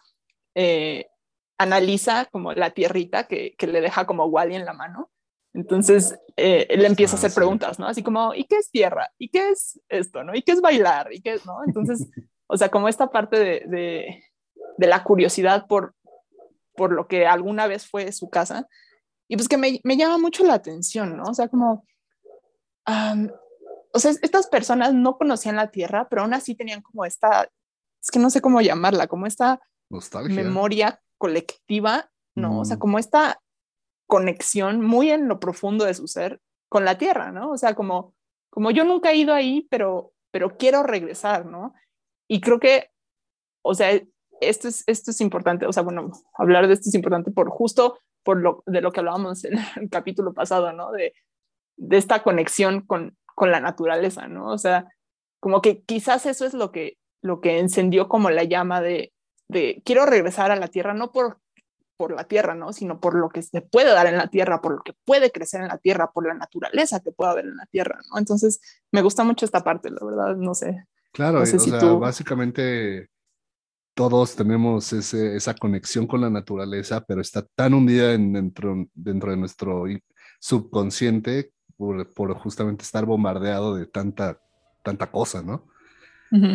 eh, 0.54 1.06
analiza 1.58 2.26
como 2.26 2.52
la 2.52 2.70
tierrita 2.70 3.26
que, 3.26 3.54
que, 3.56 3.66
le 3.66 3.80
deja 3.80 4.06
como 4.06 4.26
Wally 4.26 4.54
en 4.54 4.64
la 4.64 4.72
mano. 4.72 5.10
Entonces, 5.52 6.16
eh, 6.36 6.66
él 6.70 6.84
empieza 6.84 7.16
a 7.16 7.18
hacer 7.18 7.32
ah, 7.32 7.34
preguntas, 7.34 7.78
¿no? 7.78 7.86
Así 7.86 8.02
como, 8.02 8.34
¿y 8.34 8.44
qué 8.44 8.56
es 8.56 8.70
tierra? 8.70 9.10
¿Y 9.18 9.28
qué 9.28 9.50
es 9.50 9.80
esto? 9.88 10.22
¿No? 10.22 10.34
¿Y 10.34 10.42
qué 10.42 10.52
es 10.52 10.60
bailar? 10.60 11.12
¿Y 11.12 11.20
qué 11.20 11.34
es, 11.34 11.46
no? 11.46 11.58
Entonces, 11.66 12.08
o 12.46 12.56
sea, 12.56 12.68
como 12.68 12.88
esta 12.88 13.10
parte 13.10 13.38
de, 13.38 13.62
de, 13.66 14.24
de 14.78 14.86
la 14.86 15.02
curiosidad 15.02 15.66
por, 15.66 15.94
por 16.76 16.92
lo 16.92 17.08
que 17.08 17.26
alguna 17.26 17.66
vez 17.66 17.86
fue 17.86 18.12
su 18.12 18.30
casa, 18.30 18.68
y 19.28 19.36
pues 19.36 19.48
que 19.48 19.56
me, 19.56 19.80
me 19.84 19.96
llama 19.96 20.18
mucho 20.18 20.44
la 20.44 20.54
atención, 20.54 21.16
¿no? 21.16 21.22
O 21.24 21.34
sea, 21.34 21.48
como, 21.48 21.84
um, 22.88 23.28
o 23.92 23.98
sea, 23.98 24.12
estas 24.22 24.48
personas 24.48 24.92
no 24.92 25.18
conocían 25.18 25.54
la 25.54 25.70
tierra, 25.70 26.08
pero 26.08 26.22
aún 26.22 26.34
así 26.34 26.56
tenían 26.56 26.82
como 26.82 27.04
esta, 27.04 27.48
es 28.02 28.10
que 28.10 28.18
no 28.18 28.30
sé 28.30 28.40
cómo 28.40 28.60
llamarla, 28.60 29.06
como 29.06 29.26
esta 29.26 29.60
memoria 30.28 31.00
colectiva, 31.16 32.10
¿no? 32.34 32.60
O 32.60 32.64
sea, 32.64 32.76
mm. 32.76 32.78
como 32.80 32.98
esta 32.98 33.40
conexión 34.10 34.82
muy 34.82 35.10
en 35.10 35.28
lo 35.28 35.38
profundo 35.40 35.86
de 35.86 35.94
su 35.94 36.08
ser 36.08 36.40
con 36.68 36.84
la 36.84 36.98
tierra, 36.98 37.30
¿no? 37.30 37.52
O 37.52 37.56
sea, 37.56 37.74
como, 37.74 38.14
como 38.50 38.70
yo 38.72 38.84
nunca 38.84 39.12
he 39.12 39.16
ido 39.16 39.32
ahí, 39.32 39.66
pero, 39.70 40.12
pero 40.30 40.58
quiero 40.58 40.82
regresar, 40.82 41.46
¿no? 41.46 41.72
Y 42.28 42.40
creo 42.40 42.58
que, 42.58 42.90
o 43.62 43.72
sea, 43.74 43.98
esto 44.40 44.68
es, 44.68 44.82
esto 44.86 45.12
es 45.12 45.20
importante, 45.20 45.64
o 45.64 45.72
sea, 45.72 45.84
bueno, 45.84 46.10
hablar 46.34 46.66
de 46.66 46.74
esto 46.74 46.88
es 46.88 46.94
importante 46.94 47.30
por 47.30 47.48
justo 47.50 48.00
por 48.22 48.38
lo 48.38 48.62
de 48.66 48.80
lo 48.80 48.92
que 48.92 49.00
hablábamos 49.00 49.44
en 49.44 49.54
el 49.76 49.88
capítulo 49.88 50.34
pasado, 50.34 50.72
¿no? 50.72 50.90
De, 50.90 51.14
de 51.76 51.96
esta 51.96 52.22
conexión 52.22 52.82
con, 52.82 53.16
con 53.34 53.50
la 53.50 53.60
naturaleza, 53.60 54.26
¿no? 54.26 54.48
O 54.48 54.58
sea, 54.58 54.88
como 55.38 55.62
que 55.62 55.82
quizás 55.84 56.26
eso 56.26 56.44
es 56.44 56.52
lo 56.52 56.72
que, 56.72 56.98
lo 57.22 57.40
que 57.40 57.60
encendió 57.60 58.08
como 58.08 58.28
la 58.30 58.44
llama 58.44 58.80
de, 58.80 59.12
de 59.48 59.82
quiero 59.84 60.04
regresar 60.04 60.50
a 60.50 60.56
la 60.56 60.68
tierra, 60.68 60.94
no 60.94 61.12
por, 61.12 61.38
por 62.00 62.12
la 62.12 62.24
tierra, 62.24 62.54
¿no? 62.54 62.72
Sino 62.72 62.98
por 62.98 63.14
lo 63.14 63.28
que 63.28 63.42
se 63.42 63.60
puede 63.60 63.92
dar 63.92 64.06
en 64.06 64.16
la 64.16 64.28
tierra, 64.28 64.62
por 64.62 64.72
lo 64.72 64.82
que 64.82 64.94
puede 65.04 65.30
crecer 65.30 65.60
en 65.60 65.68
la 65.68 65.76
tierra, 65.76 66.10
por 66.10 66.26
la 66.26 66.32
naturaleza 66.32 67.00
que 67.00 67.12
puede 67.12 67.30
haber 67.30 67.44
en 67.44 67.58
la 67.58 67.66
tierra, 67.66 68.00
¿no? 68.10 68.18
Entonces, 68.18 68.58
me 68.90 69.02
gusta 69.02 69.22
mucho 69.22 69.44
esta 69.44 69.62
parte, 69.62 69.90
la 69.90 70.02
verdad, 70.02 70.34
no 70.34 70.54
sé. 70.54 70.86
Claro, 71.12 71.42
o 71.42 71.44
sea, 71.44 71.92
básicamente 71.98 73.10
todos 73.92 74.34
tenemos 74.34 74.94
ese, 74.94 75.36
esa 75.36 75.52
conexión 75.52 76.06
con 76.06 76.22
la 76.22 76.30
naturaleza, 76.30 77.04
pero 77.06 77.20
está 77.20 77.44
tan 77.54 77.74
hundida 77.74 78.08
dentro, 78.12 78.86
dentro 78.94 79.32
de 79.32 79.36
nuestro 79.36 79.84
subconsciente 80.40 81.52
por, 81.76 82.14
por, 82.14 82.32
justamente 82.32 82.82
estar 82.82 83.04
bombardeado 83.04 83.74
de 83.74 83.84
tanta, 83.84 84.40
tanta 84.82 85.10
cosa, 85.10 85.42
¿no? 85.42 85.66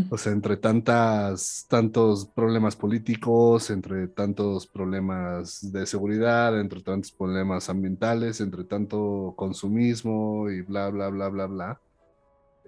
O 0.10 0.18
sea, 0.18 0.32
entre 0.32 0.56
tantas, 0.56 1.66
tantos 1.68 2.28
problemas 2.28 2.78
políticos, 2.78 3.70
entre 3.70 4.08
tantos 4.08 4.68
problemas 4.68 5.72
de 5.74 5.86
seguridad, 5.86 6.58
entre 6.58 6.82
tantos 6.82 7.12
problemas 7.12 7.70
ambientales, 7.70 8.40
entre 8.40 8.64
tanto 8.64 9.34
consumismo 9.36 10.50
y 10.50 10.62
bla, 10.62 10.90
bla, 10.90 11.10
bla, 11.10 11.28
bla, 11.28 11.46
bla, 11.48 11.82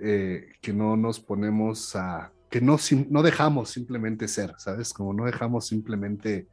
eh, 0.01 0.51
que 0.61 0.73
no 0.73 0.97
nos 0.97 1.21
ponemos 1.21 1.95
a, 1.95 2.33
que 2.49 2.59
no, 2.59 2.77
no 3.09 3.23
dejamos 3.23 3.69
simplemente 3.69 4.27
ser, 4.27 4.53
¿sabes? 4.57 4.91
Como 4.91 5.13
no 5.13 5.25
dejamos 5.25 5.65
simplemente 5.65 6.45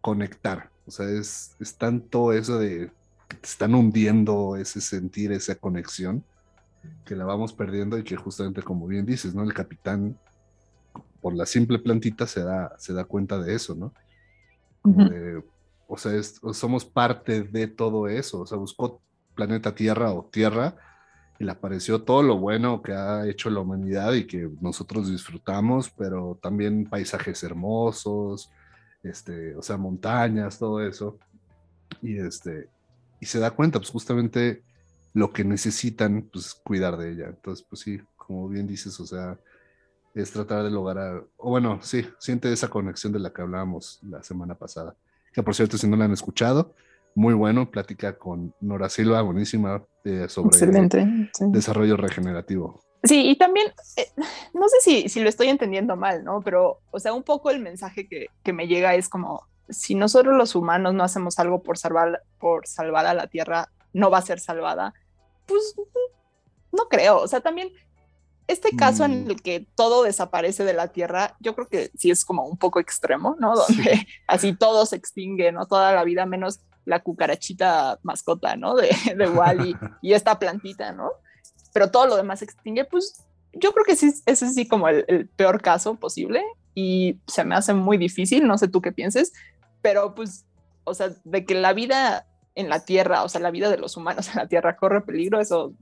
conectar. 0.00 0.70
O 0.86 0.90
sea, 0.92 1.08
es, 1.08 1.56
es 1.58 1.76
tanto 1.76 2.32
eso 2.32 2.60
de 2.60 2.92
que 3.26 3.36
te 3.38 3.46
están 3.48 3.74
hundiendo 3.74 4.54
ese 4.54 4.80
sentir, 4.80 5.32
esa 5.32 5.56
conexión 5.56 6.24
que 7.04 7.16
la 7.16 7.24
vamos 7.24 7.52
perdiendo 7.52 7.98
y 7.98 8.04
que 8.04 8.16
justamente 8.16 8.62
como 8.62 8.86
bien 8.86 9.06
dices, 9.06 9.34
¿no? 9.34 9.42
El 9.42 9.54
capitán 9.54 10.18
por 11.20 11.34
la 11.34 11.46
simple 11.46 11.78
plantita 11.78 12.26
se 12.26 12.42
da, 12.42 12.74
se 12.78 12.92
da 12.92 13.04
cuenta 13.04 13.38
de 13.38 13.54
eso, 13.54 13.74
¿no? 13.74 13.92
o 15.88 15.96
sea, 15.98 16.12
somos 16.52 16.84
parte 16.84 17.42
de 17.42 17.66
todo 17.66 18.06
eso, 18.06 18.40
o 18.40 18.46
sea, 18.46 18.56
buscó 18.56 19.00
planeta 19.34 19.74
Tierra 19.74 20.12
o 20.12 20.24
Tierra 20.24 20.76
y 21.38 21.44
le 21.44 21.50
apareció 21.50 22.02
todo 22.02 22.22
lo 22.22 22.38
bueno 22.38 22.82
que 22.82 22.92
ha 22.92 23.26
hecho 23.26 23.50
la 23.50 23.60
humanidad 23.60 24.12
y 24.14 24.26
que 24.26 24.48
nosotros 24.60 25.10
disfrutamos, 25.10 25.90
pero 25.90 26.38
también 26.40 26.88
paisajes 26.88 27.42
hermosos, 27.42 28.50
este, 29.02 29.54
o 29.54 29.62
sea, 29.62 29.76
montañas, 29.76 30.58
todo 30.58 30.80
eso. 30.80 31.18
Y 32.00 32.18
este, 32.18 32.68
y 33.20 33.26
se 33.26 33.38
da 33.38 33.50
cuenta, 33.50 33.78
pues 33.78 33.90
justamente 33.90 34.62
lo 35.16 35.32
que 35.32 35.44
necesitan, 35.44 36.28
pues 36.30 36.54
cuidar 36.54 36.98
de 36.98 37.10
ella. 37.10 37.28
Entonces, 37.28 37.64
pues 37.66 37.80
sí, 37.80 37.98
como 38.16 38.50
bien 38.50 38.66
dices, 38.66 39.00
o 39.00 39.06
sea, 39.06 39.38
es 40.14 40.30
tratar 40.30 40.62
de 40.62 40.70
lograr, 40.70 41.24
o 41.38 41.48
bueno, 41.48 41.78
sí, 41.80 42.06
siente 42.18 42.52
esa 42.52 42.68
conexión 42.68 43.14
de 43.14 43.20
la 43.20 43.32
que 43.32 43.40
hablábamos 43.40 43.98
la 44.02 44.22
semana 44.22 44.56
pasada. 44.56 44.94
Que 45.32 45.42
por 45.42 45.54
cierto, 45.54 45.78
si 45.78 45.88
no 45.88 45.96
la 45.96 46.04
han 46.04 46.12
escuchado, 46.12 46.74
muy 47.14 47.32
bueno, 47.32 47.70
plática 47.70 48.18
con 48.18 48.54
Nora 48.60 48.90
Silva, 48.90 49.22
buenísima, 49.22 49.82
eh, 50.04 50.26
sobre 50.28 50.58
desarrollo 51.50 51.96
regenerativo. 51.96 52.84
Sí, 53.02 53.30
y 53.30 53.38
también, 53.38 53.68
eh, 53.96 54.08
no 54.52 54.68
sé 54.68 54.76
si, 54.82 55.08
si, 55.08 55.20
lo 55.20 55.30
estoy 55.30 55.48
entendiendo 55.48 55.96
mal, 55.96 56.24
¿no? 56.24 56.42
Pero, 56.42 56.80
o 56.90 57.00
sea, 57.00 57.14
un 57.14 57.22
poco 57.22 57.50
el 57.50 57.60
mensaje 57.60 58.06
que, 58.06 58.26
que, 58.42 58.52
me 58.52 58.68
llega 58.68 58.94
es 58.94 59.08
como, 59.08 59.46
si 59.70 59.94
nosotros 59.94 60.36
los 60.36 60.54
humanos 60.54 60.92
no 60.92 61.04
hacemos 61.04 61.38
algo 61.38 61.62
por 61.62 61.78
salvar, 61.78 62.22
por 62.38 62.66
salvar 62.66 63.06
a 63.06 63.14
la 63.14 63.28
Tierra, 63.28 63.70
no 63.94 64.10
va 64.10 64.18
a 64.18 64.22
ser 64.22 64.40
salvada 64.40 64.92
pues 65.46 65.74
no 66.72 66.88
creo, 66.88 67.20
o 67.20 67.28
sea, 67.28 67.40
también 67.40 67.72
este 68.48 68.76
caso 68.76 69.04
en 69.04 69.24
mm. 69.24 69.30
el 69.30 69.42
que 69.42 69.66
todo 69.74 70.04
desaparece 70.04 70.64
de 70.64 70.74
la 70.74 70.88
Tierra, 70.88 71.36
yo 71.40 71.54
creo 71.54 71.68
que 71.68 71.90
sí 71.96 72.10
es 72.10 72.24
como 72.24 72.44
un 72.44 72.56
poco 72.56 72.78
extremo, 72.78 73.36
¿no? 73.40 73.56
Donde 73.56 74.06
así 74.28 74.54
todo 74.54 74.86
se 74.86 74.96
extingue, 74.96 75.50
¿no? 75.52 75.66
Toda 75.66 75.92
la 75.92 76.04
vida 76.04 76.26
menos 76.26 76.60
la 76.84 77.02
cucarachita 77.02 77.98
mascota, 78.02 78.56
¿no? 78.56 78.76
De, 78.76 78.90
de 79.16 79.28
Wally 79.28 79.76
y 80.02 80.12
esta 80.12 80.38
plantita, 80.38 80.92
¿no? 80.92 81.10
Pero 81.72 81.90
todo 81.90 82.06
lo 82.06 82.16
demás 82.16 82.38
se 82.38 82.44
extingue, 82.44 82.84
pues 82.84 83.24
yo 83.52 83.72
creo 83.72 83.84
que 83.84 83.96
sí, 83.96 84.12
ese 84.26 84.50
sí 84.50 84.68
como 84.68 84.88
el, 84.88 85.04
el, 85.08 85.28
peor 85.28 85.60
caso 85.60 85.96
posible 85.96 86.42
y 86.74 87.18
se 87.26 87.42
me 87.44 87.54
hace 87.54 87.74
muy 87.74 87.96
difícil, 87.96 88.46
no 88.46 88.58
sé 88.58 88.68
tú 88.68 88.80
qué 88.80 88.92
pienses, 88.92 89.32
pero 89.82 90.14
pues, 90.14 90.44
o 90.84 90.94
sea, 90.94 91.10
de 91.24 91.44
que 91.44 91.54
la 91.54 91.72
vida 91.72 92.26
en 92.56 92.68
la 92.68 92.84
Tierra, 92.84 93.22
o 93.22 93.28
sea, 93.28 93.40
la 93.40 93.52
vida 93.52 93.70
de 93.70 93.78
los 93.78 93.96
humanos 93.96 94.28
en 94.34 94.36
la 94.36 94.48
Tierra 94.48 94.76
corre 94.76 95.02
peligro, 95.02 95.40
eso 95.40 95.74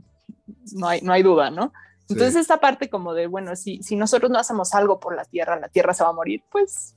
no 0.75 0.89
hay, 0.89 1.01
no 1.01 1.13
hay 1.13 1.23
duda, 1.23 1.51
¿no? 1.51 1.73
Entonces 2.07 2.37
esta 2.37 2.61
parte 2.61 2.91
como 2.91 3.15
de, 3.15 3.27
bueno, 3.27 3.57
si, 3.57 3.83
si 3.83 3.97
nosotros 3.97 4.31
no 4.31 4.39
hacemos 4.39 4.75
algo 4.75 5.01
por 5.01 5.17
la 5.17 5.25
Tierra, 5.25 5.59
la 5.59 5.71
Tierra 5.71 5.95
se 5.95 6.05
va 6.05 6.11
a 6.11 6.15
morir, 6.15 6.43
pues, 6.51 6.95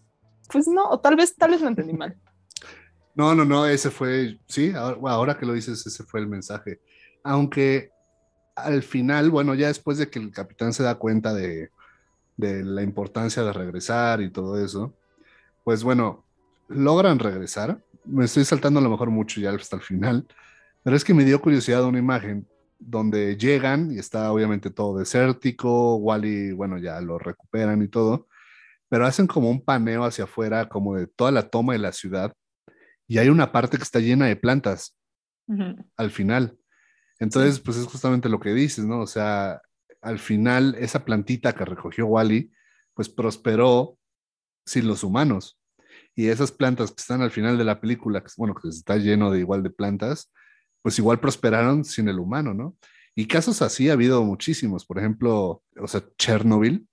pues 0.51 0.67
no, 0.67 0.83
o 0.89 0.99
tal 0.99 1.15
vez, 1.15 1.33
tal 1.37 1.51
vez 1.51 1.61
lo 1.61 1.69
entendí 1.69 1.93
mal. 1.93 2.17
No, 3.15 3.33
no, 3.33 3.45
no, 3.45 3.65
ese 3.65 3.89
fue, 3.89 4.37
sí, 4.47 4.73
ahora, 4.75 4.97
ahora 5.13 5.37
que 5.37 5.45
lo 5.45 5.53
dices, 5.53 5.87
ese 5.87 6.03
fue 6.03 6.19
el 6.19 6.27
mensaje. 6.27 6.81
Aunque 7.23 7.89
al 8.53 8.83
final, 8.83 9.29
bueno, 9.29 9.55
ya 9.55 9.67
después 9.67 9.97
de 9.97 10.09
que 10.09 10.19
el 10.19 10.31
capitán 10.31 10.73
se 10.73 10.83
da 10.83 10.95
cuenta 10.95 11.33
de, 11.33 11.71
de 12.35 12.63
la 12.63 12.81
importancia 12.81 13.43
de 13.43 13.53
regresar 13.53 14.21
y 14.21 14.29
todo 14.29 14.63
eso, 14.63 14.93
pues 15.63 15.83
bueno, 15.83 16.25
logran 16.67 17.19
regresar, 17.19 17.83
me 18.07 18.25
estoy 18.25 18.45
saltando 18.45 18.79
a 18.79 18.83
lo 18.83 18.89
mejor 18.89 19.09
mucho 19.09 19.39
ya 19.39 19.51
hasta 19.51 19.75
el 19.75 19.81
final, 19.81 20.27
pero 20.83 20.95
es 20.95 21.03
que 21.03 21.13
me 21.13 21.25
dio 21.25 21.41
curiosidad 21.41 21.83
una 21.83 21.99
imagen 21.99 22.47
donde 22.79 23.37
llegan 23.37 23.91
y 23.91 23.99
está 23.99 24.31
obviamente 24.31 24.69
todo 24.69 24.99
desértico, 24.99 25.95
Wally, 25.97 26.51
bueno, 26.51 26.77
ya 26.77 27.01
lo 27.01 27.17
recuperan 27.17 27.81
y 27.81 27.87
todo, 27.87 28.27
pero 28.89 29.05
hacen 29.05 29.27
como 29.27 29.49
un 29.49 29.63
paneo 29.63 30.03
hacia 30.03 30.25
afuera, 30.25 30.69
como 30.69 30.95
de 30.95 31.07
toda 31.07 31.31
la 31.31 31.49
toma 31.49 31.73
de 31.73 31.79
la 31.79 31.91
ciudad, 31.91 32.33
y 33.07 33.17
hay 33.17 33.29
una 33.29 33.51
parte 33.51 33.77
que 33.77 33.83
está 33.83 33.99
llena 33.99 34.25
de 34.27 34.35
plantas 34.35 34.95
al 35.95 36.11
final. 36.11 36.57
Entonces, 37.19 37.59
pues 37.61 37.77
es 37.77 37.85
justamente 37.85 38.29
lo 38.29 38.39
que 38.39 38.53
dices, 38.53 38.85
¿no? 38.85 38.99
O 38.99 39.07
sea, 39.07 39.61
al 40.01 40.19
final 40.19 40.75
esa 40.77 41.05
plantita 41.05 41.53
que 41.53 41.65
recogió 41.65 42.05
Wally, 42.05 42.51
pues 42.93 43.09
prosperó 43.09 43.97
sin 44.65 44.87
los 44.87 45.03
humanos 45.03 45.57
y 46.17 46.29
esas 46.29 46.51
plantas 46.51 46.91
que 46.91 46.99
están 46.99 47.21
al 47.21 47.29
final 47.29 47.59
de 47.59 47.63
la 47.63 47.79
película, 47.79 48.21
que, 48.21 48.31
bueno, 48.37 48.55
que 48.55 48.67
está 48.69 48.97
lleno 48.97 49.29
de 49.29 49.39
igual 49.39 49.61
de 49.61 49.69
plantas, 49.69 50.33
pues 50.81 50.97
igual 50.97 51.19
prosperaron 51.19 51.85
sin 51.85 52.09
el 52.09 52.17
humano, 52.17 52.55
¿no? 52.55 52.75
Y 53.13 53.27
casos 53.27 53.61
así 53.61 53.89
ha 53.89 53.93
habido 53.93 54.23
muchísimos. 54.23 54.83
Por 54.83 54.97
ejemplo, 54.97 55.61
o 55.79 55.87
sea, 55.87 56.03
Chernobyl, 56.17 56.87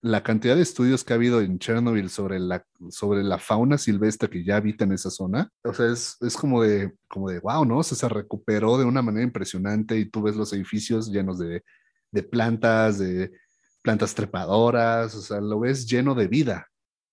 la 0.00 0.22
cantidad 0.22 0.54
de 0.54 0.62
estudios 0.62 1.02
que 1.02 1.12
ha 1.12 1.16
habido 1.16 1.40
en 1.40 1.58
Chernobyl 1.58 2.08
sobre 2.08 2.38
la, 2.38 2.64
sobre 2.90 3.24
la 3.24 3.38
fauna 3.38 3.78
silvestre 3.78 4.30
que 4.30 4.44
ya 4.44 4.58
habita 4.58 4.84
en 4.84 4.92
esa 4.92 5.10
zona, 5.10 5.50
o 5.64 5.74
sea, 5.74 5.90
es, 5.90 6.16
es 6.20 6.36
como, 6.36 6.62
de, 6.62 6.92
como 7.08 7.30
de, 7.30 7.40
wow, 7.40 7.64
¿no? 7.64 7.78
O 7.78 7.82
sea, 7.82 7.98
se 7.98 8.08
recuperó 8.08 8.78
de 8.78 8.84
una 8.84 9.02
manera 9.02 9.24
impresionante 9.24 9.98
y 9.98 10.04
tú 10.04 10.22
ves 10.22 10.36
los 10.36 10.52
edificios 10.52 11.10
llenos 11.10 11.36
de, 11.40 11.64
de 12.12 12.22
plantas, 12.22 13.00
de 13.00 13.32
plantas 13.82 14.14
trepadoras, 14.14 15.16
o 15.16 15.20
sea, 15.20 15.40
lo 15.40 15.58
ves 15.58 15.84
lleno 15.84 16.14
de 16.14 16.28
vida, 16.28 16.68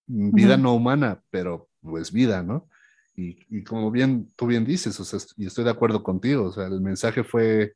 vida 0.09 0.57
no 0.57 0.73
humana, 0.73 1.21
pero 1.29 1.69
pues 1.81 2.11
vida, 2.11 2.43
¿no? 2.43 2.67
Y, 3.15 3.45
y, 3.49 3.63
como 3.63 3.91
bien 3.91 4.31
tú 4.35 4.47
bien 4.47 4.65
dices, 4.65 4.99
o 4.99 5.05
sea, 5.05 5.19
y 5.37 5.45
estoy 5.45 5.65
de 5.65 5.69
acuerdo 5.71 6.03
contigo, 6.03 6.45
o 6.45 6.51
sea, 6.51 6.67
el 6.67 6.81
mensaje 6.81 7.23
fue 7.23 7.73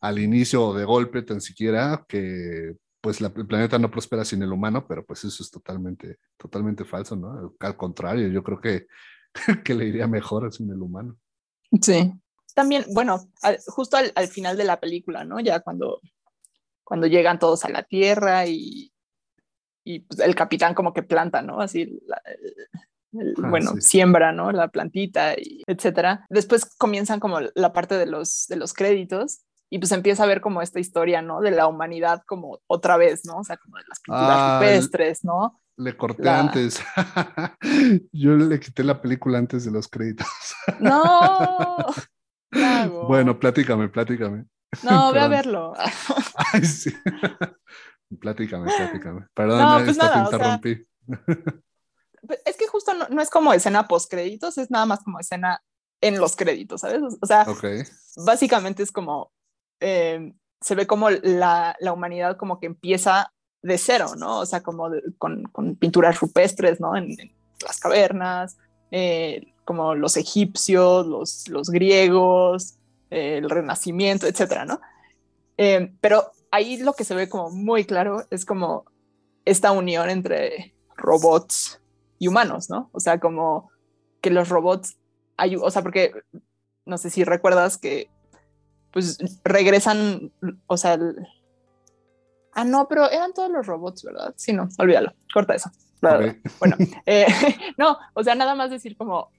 al 0.00 0.18
inicio 0.18 0.72
de 0.72 0.84
golpe 0.84 1.22
tan 1.22 1.40
siquiera 1.40 2.04
que 2.08 2.74
pues 3.00 3.20
la, 3.20 3.32
el 3.34 3.46
planeta 3.46 3.78
no 3.78 3.90
prospera 3.90 4.24
sin 4.24 4.42
el 4.42 4.52
humano, 4.52 4.86
pero 4.86 5.04
pues 5.04 5.24
eso 5.24 5.42
es 5.42 5.50
totalmente, 5.50 6.18
totalmente 6.36 6.84
falso, 6.84 7.16
¿no? 7.16 7.54
Al 7.60 7.76
contrario, 7.76 8.28
yo 8.28 8.42
creo 8.42 8.60
que, 8.60 8.86
que 9.64 9.74
le 9.74 9.86
iría 9.86 10.06
mejor 10.06 10.52
sin 10.52 10.70
el 10.70 10.82
humano. 10.82 11.16
Sí. 11.80 12.12
También, 12.54 12.84
bueno, 12.92 13.30
justo 13.68 13.96
al, 13.96 14.12
al, 14.16 14.28
final 14.28 14.56
de 14.56 14.64
la 14.64 14.80
película, 14.80 15.24
¿no? 15.24 15.38
Ya 15.40 15.60
cuando, 15.60 16.00
cuando 16.82 17.06
llegan 17.06 17.38
todos 17.38 17.64
a 17.64 17.68
la 17.68 17.84
Tierra 17.84 18.46
y, 18.46 18.92
y 19.84 20.00
pues 20.00 20.20
el 20.20 20.34
capitán 20.34 20.74
como 20.74 20.92
que 20.92 21.02
planta, 21.02 21.42
¿no? 21.42 21.60
Así, 21.60 22.00
la, 22.06 22.20
el, 23.12 23.34
ah, 23.42 23.48
bueno, 23.48 23.72
sí. 23.74 23.80
siembra, 23.80 24.32
¿no? 24.32 24.52
La 24.52 24.68
plantita, 24.68 25.34
y 25.34 25.62
etcétera. 25.66 26.26
Después 26.28 26.64
comienzan 26.76 27.20
como 27.20 27.38
la 27.54 27.72
parte 27.72 27.96
de 27.96 28.06
los, 28.06 28.46
de 28.48 28.56
los 28.56 28.72
créditos 28.72 29.40
y 29.70 29.78
pues 29.78 29.92
empieza 29.92 30.24
a 30.24 30.26
ver 30.26 30.40
como 30.40 30.62
esta 30.62 30.80
historia, 30.80 31.22
¿no? 31.22 31.40
De 31.40 31.52
la 31.52 31.66
humanidad 31.66 32.22
como 32.26 32.58
otra 32.66 32.96
vez, 32.96 33.24
¿no? 33.24 33.38
O 33.38 33.44
sea, 33.44 33.56
como 33.56 33.76
de 33.78 33.84
las 33.88 34.00
pinturas 34.00 34.36
ah, 34.36 34.58
rupestres, 34.60 35.24
¿no? 35.24 35.60
Le 35.76 35.96
corté 35.96 36.24
la... 36.24 36.40
antes. 36.40 36.82
Yo 38.12 38.36
le 38.36 38.60
quité 38.60 38.84
la 38.84 39.00
película 39.00 39.38
antes 39.38 39.64
de 39.64 39.70
los 39.70 39.88
créditos. 39.88 40.28
no. 40.80 41.86
Bueno, 43.06 43.38
platícame, 43.38 43.88
platícame. 43.88 44.44
No, 44.82 45.10
voy 45.10 45.20
a 45.20 45.28
verlo. 45.28 45.72
Ay, 46.52 46.64
sí. 46.64 46.92
Platícame, 48.18 48.70
platícame. 48.76 49.26
Perdón, 49.34 49.60
no, 49.60 49.84
pues 49.84 49.96
nada, 49.96 50.14
te 50.14 50.36
interrumpí. 50.36 50.86
O 51.08 52.26
sea, 52.26 52.38
es 52.44 52.56
que 52.56 52.66
justo 52.66 52.94
no, 52.94 53.08
no 53.08 53.22
es 53.22 53.30
como 53.30 53.52
escena 53.52 53.86
post 53.86 54.10
créditos, 54.10 54.58
es 54.58 54.70
nada 54.70 54.86
más 54.86 55.02
como 55.02 55.20
escena 55.20 55.62
en 56.00 56.18
los 56.18 56.36
créditos, 56.36 56.80
¿sabes? 56.80 57.00
O 57.20 57.26
sea, 57.26 57.44
okay. 57.48 57.82
básicamente 58.24 58.82
es 58.82 58.90
como 58.90 59.32
eh, 59.80 60.32
se 60.60 60.74
ve 60.74 60.86
como 60.86 61.10
la, 61.10 61.76
la, 61.80 61.92
humanidad 61.92 62.36
como 62.36 62.60
que 62.60 62.66
empieza 62.66 63.32
de 63.62 63.78
cero, 63.78 64.12
¿no? 64.16 64.40
O 64.40 64.46
sea, 64.46 64.62
como 64.62 64.90
de, 64.90 65.02
con, 65.18 65.44
con, 65.44 65.76
pinturas 65.76 66.20
rupestres, 66.20 66.80
¿no? 66.80 66.96
En, 66.96 67.18
en 67.18 67.32
las 67.64 67.78
cavernas, 67.78 68.58
eh, 68.90 69.54
como 69.64 69.94
los 69.94 70.16
egipcios, 70.16 71.06
los, 71.06 71.48
los 71.48 71.70
griegos, 71.70 72.76
eh, 73.10 73.38
el 73.38 73.48
renacimiento, 73.48 74.26
etcétera, 74.26 74.64
¿no? 74.64 74.80
Eh, 75.56 75.92
pero 76.00 76.32
ahí 76.50 76.78
lo 76.78 76.92
que 76.94 77.04
se 77.04 77.14
ve 77.14 77.28
como 77.28 77.50
muy 77.50 77.84
claro 77.84 78.24
es 78.30 78.44
como 78.44 78.84
esta 79.44 79.72
unión 79.72 80.10
entre 80.10 80.74
robots 80.96 81.80
y 82.18 82.28
humanos, 82.28 82.68
¿no? 82.68 82.90
O 82.92 83.00
sea, 83.00 83.18
como 83.18 83.70
que 84.20 84.30
los 84.30 84.48
robots, 84.48 84.98
hay, 85.36 85.56
o 85.56 85.70
sea, 85.70 85.82
porque 85.82 86.12
no 86.84 86.98
sé 86.98 87.10
si 87.10 87.24
recuerdas 87.24 87.78
que 87.78 88.10
pues 88.92 89.18
regresan, 89.44 90.32
o 90.66 90.76
sea, 90.76 90.94
el... 90.94 91.16
ah, 92.52 92.64
no, 92.64 92.88
pero 92.88 93.08
eran 93.10 93.32
todos 93.32 93.50
los 93.50 93.66
robots, 93.66 94.02
¿verdad? 94.02 94.34
Sí, 94.36 94.52
no, 94.52 94.68
olvídalo, 94.78 95.12
corta 95.32 95.54
eso. 95.54 95.70
Okay. 96.02 96.40
Bueno, 96.58 96.76
eh, 97.06 97.26
no, 97.78 97.96
o 98.14 98.24
sea, 98.24 98.34
nada 98.34 98.54
más 98.54 98.70
decir 98.70 98.96
como 98.96 99.30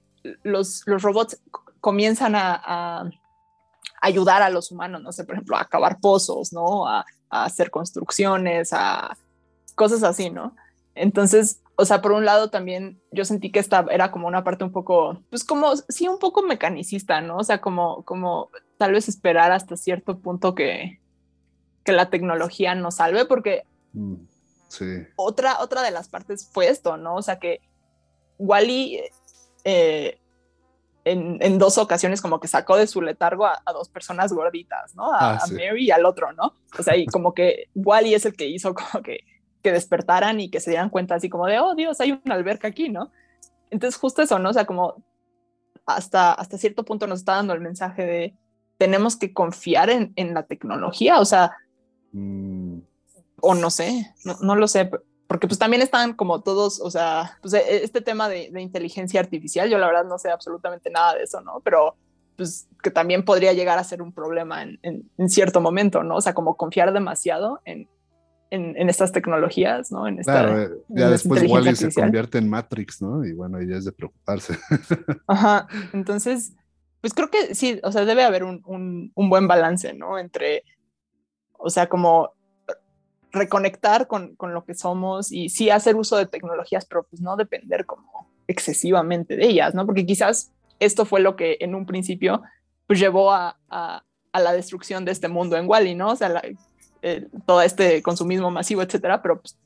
los, 0.42 0.82
los 0.86 1.02
robots 1.02 1.40
comienzan 1.80 2.34
a, 2.34 2.60
a, 2.64 3.10
ayudar 4.02 4.42
a 4.42 4.50
los 4.50 4.70
humanos, 4.70 5.00
no 5.00 5.12
sé, 5.12 5.24
por 5.24 5.36
ejemplo, 5.36 5.56
a 5.56 5.64
cavar 5.64 5.98
pozos, 6.00 6.52
¿no? 6.52 6.86
A, 6.86 7.06
a 7.30 7.44
hacer 7.44 7.70
construcciones, 7.70 8.72
a 8.72 9.16
cosas 9.74 10.02
así, 10.02 10.28
¿no? 10.28 10.54
Entonces, 10.94 11.62
o 11.76 11.84
sea, 11.84 12.02
por 12.02 12.12
un 12.12 12.24
lado 12.24 12.50
también 12.50 13.00
yo 13.12 13.24
sentí 13.24 13.50
que 13.50 13.60
esta 13.60 13.86
era 13.90 14.10
como 14.10 14.26
una 14.28 14.44
parte 14.44 14.64
un 14.64 14.72
poco, 14.72 15.22
pues 15.30 15.44
como, 15.44 15.74
sí, 15.88 16.08
un 16.08 16.18
poco 16.18 16.42
mecanicista, 16.42 17.20
¿no? 17.20 17.38
O 17.38 17.44
sea, 17.44 17.60
como, 17.60 18.02
como 18.04 18.50
tal 18.76 18.92
vez 18.92 19.08
esperar 19.08 19.52
hasta 19.52 19.76
cierto 19.76 20.18
punto 20.18 20.54
que, 20.54 21.00
que 21.84 21.92
la 21.92 22.10
tecnología 22.10 22.74
nos 22.74 22.96
salve, 22.96 23.24
porque 23.24 23.62
mm, 23.92 24.16
sí. 24.68 24.84
otra, 25.16 25.60
otra 25.60 25.82
de 25.82 25.92
las 25.92 26.08
partes 26.08 26.48
fue 26.52 26.68
esto, 26.68 26.96
¿no? 26.96 27.14
O 27.14 27.22
sea, 27.22 27.38
que 27.38 27.60
Wally 28.38 29.00
eh, 29.64 30.18
en, 31.04 31.38
en, 31.40 31.58
dos 31.58 31.78
ocasiones 31.78 32.20
como 32.20 32.38
que 32.40 32.48
sacó 32.48 32.76
de 32.76 32.86
su 32.86 33.02
letargo 33.02 33.46
a, 33.46 33.60
a 33.64 33.72
dos 33.72 33.88
personas 33.88 34.32
gorditas, 34.32 34.94
¿no? 34.94 35.12
A, 35.12 35.34
ah, 35.34 35.40
sí. 35.40 35.54
a, 35.54 35.56
Mary 35.56 35.86
y 35.86 35.90
al 35.90 36.04
otro, 36.04 36.32
¿no? 36.32 36.54
O 36.78 36.82
sea, 36.82 36.96
y 36.96 37.06
como 37.06 37.34
que 37.34 37.68
Wally 37.74 38.14
es 38.14 38.24
el 38.24 38.34
que 38.34 38.46
hizo 38.46 38.74
como 38.74 39.02
que 39.02 39.24
que 39.62 39.72
despertaran 39.72 40.40
y 40.40 40.50
que 40.50 40.60
se 40.60 40.70
dieran 40.70 40.90
cuenta 40.90 41.14
así 41.14 41.30
como 41.30 41.46
de, 41.46 41.58
oh 41.60 41.74
Dios, 41.74 42.00
hay 42.00 42.20
una 42.24 42.34
alberca 42.34 42.68
aquí, 42.68 42.88
¿no? 42.88 43.10
Entonces 43.70 43.98
justo 43.98 44.20
eso, 44.20 44.38
¿no? 44.38 44.50
O 44.50 44.52
sea, 44.52 44.66
como 44.66 45.02
hasta, 45.86 46.32
hasta 46.32 46.58
cierto 46.58 46.84
punto 46.84 47.06
nos 47.06 47.20
está 47.20 47.36
dando 47.36 47.54
el 47.54 47.60
mensaje 47.60 48.04
de 48.04 48.34
tenemos 48.76 49.16
que 49.16 49.32
confiar 49.32 49.90
en, 49.90 50.12
en 50.16 50.34
la 50.34 50.42
tecnología, 50.42 51.20
o 51.20 51.24
sea, 51.24 51.56
mm. 52.12 52.78
o 53.40 53.54
no 53.54 53.70
sé, 53.70 54.12
no, 54.24 54.36
no, 54.42 54.56
lo 54.56 54.66
sé, 54.66 54.90
porque 55.32 55.48
pues 55.48 55.58
también 55.58 55.80
están 55.80 56.12
como 56.12 56.42
todos, 56.42 56.78
o 56.78 56.90
sea, 56.90 57.38
pues 57.40 57.54
e, 57.54 57.84
este 57.84 58.02
tema 58.02 58.28
de, 58.28 58.50
de, 58.52 58.60
inteligencia 58.60 59.18
artificial, 59.18 59.70
yo 59.70 59.78
la 59.78 59.86
verdad 59.86 60.04
no 60.04 60.18
sé 60.18 60.30
absolutamente 60.30 60.90
nada 60.90 61.14
de 61.14 61.22
eso, 61.22 61.40
¿no? 61.40 61.62
Pero 61.64 61.96
pues 62.36 62.68
que 62.82 62.90
también 62.90 63.24
podría 63.24 63.54
llegar 63.54 63.78
a 63.78 63.84
ser 63.84 64.02
un 64.02 64.12
problema 64.12 64.62
en, 64.62 64.78
en, 64.82 65.10
en 65.16 65.30
cierto 65.30 65.62
momento, 65.62 66.02
¿no? 66.02 66.16
O 66.16 66.20
sea, 66.20 66.34
como 66.34 66.58
confiar 66.58 66.92
demasiado 66.92 67.62
en, 67.64 67.88
en, 68.50 68.76
en, 68.76 68.90
estas 68.90 69.10
tecnologías, 69.10 69.90
¿no? 69.90 70.06
En 70.06 70.18
esta, 70.18 70.32
claro, 70.32 70.60
eh, 70.64 70.70
ya 70.88 71.08
después 71.08 71.40
Wally 71.44 71.68
artificial. 71.68 71.92
se 71.92 72.00
convierte 72.02 72.36
en 72.36 72.50
Matrix, 72.50 73.00
¿no? 73.00 73.24
Y 73.24 73.32
bueno, 73.32 73.58
ya 73.62 73.76
es 73.78 73.86
de 73.86 73.92
preocuparse. 73.92 74.58
Ajá, 75.28 75.66
entonces, 75.94 76.52
pues 77.00 77.14
creo 77.14 77.30
que 77.30 77.54
sí, 77.54 77.80
o 77.82 77.90
sea, 77.90 78.04
debe 78.04 78.22
haber 78.22 78.44
un, 78.44 78.60
un, 78.66 79.12
un 79.14 79.30
buen 79.30 79.48
balance, 79.48 79.94
¿no? 79.94 80.18
Entre, 80.18 80.62
o 81.52 81.70
sea, 81.70 81.88
como 81.88 82.34
reconectar 83.32 84.06
con, 84.06 84.36
con, 84.36 84.52
lo 84.54 84.64
que 84.64 84.74
somos 84.74 85.32
y 85.32 85.48
sí 85.48 85.70
hacer 85.70 85.96
uso 85.96 86.16
de 86.16 86.26
tecnologías, 86.26 86.84
pero 86.84 87.02
pues 87.04 87.22
no 87.22 87.36
depender 87.36 87.86
como 87.86 88.28
excesivamente 88.46 89.36
de 89.36 89.46
ellas, 89.46 89.74
¿no? 89.74 89.86
Porque 89.86 90.06
quizás 90.06 90.52
esto 90.80 91.04
fue 91.04 91.20
lo 91.20 91.34
que 91.34 91.56
en 91.60 91.74
un 91.74 91.86
principio 91.86 92.42
pues 92.86 92.98
llevó 92.98 93.32
a, 93.32 93.56
a, 93.70 94.02
la 94.34 94.52
destrucción 94.52 95.04
de 95.04 95.12
este 95.12 95.28
mundo 95.28 95.56
en 95.56 95.68
Wally, 95.68 95.94
¿no? 95.94 96.10
O 96.10 96.16
sea, 96.16 96.28
la, 96.28 96.42
eh, 97.02 97.26
todo 97.46 97.62
este 97.62 98.02
consumismo 98.02 98.50
masivo, 98.50 98.82
etcétera, 98.82 99.22
pero 99.22 99.40
pues, 99.40 99.58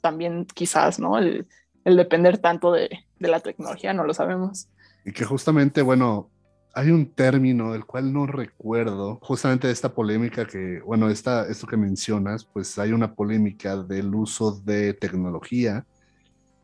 también 0.00 0.46
quizás, 0.54 0.98
¿no? 0.98 1.18
El, 1.18 1.46
el 1.84 1.96
depender 1.96 2.38
tanto 2.38 2.72
de, 2.72 3.04
de, 3.18 3.28
la 3.28 3.40
tecnología, 3.40 3.92
no 3.92 4.04
lo 4.04 4.12
sabemos. 4.14 4.68
Y 5.04 5.12
que 5.12 5.24
justamente, 5.24 5.82
bueno, 5.82 6.28
hay 6.76 6.90
un 6.90 7.06
término 7.06 7.72
del 7.72 7.86
cual 7.86 8.12
no 8.12 8.26
recuerdo, 8.26 9.18
justamente 9.22 9.66
de 9.66 9.72
esta 9.72 9.94
polémica 9.94 10.44
que, 10.44 10.80
bueno, 10.80 11.08
esta, 11.08 11.48
esto 11.48 11.66
que 11.66 11.78
mencionas, 11.78 12.44
pues 12.44 12.78
hay 12.78 12.92
una 12.92 13.14
polémica 13.14 13.82
del 13.82 14.14
uso 14.14 14.60
de 14.60 14.92
tecnología 14.92 15.86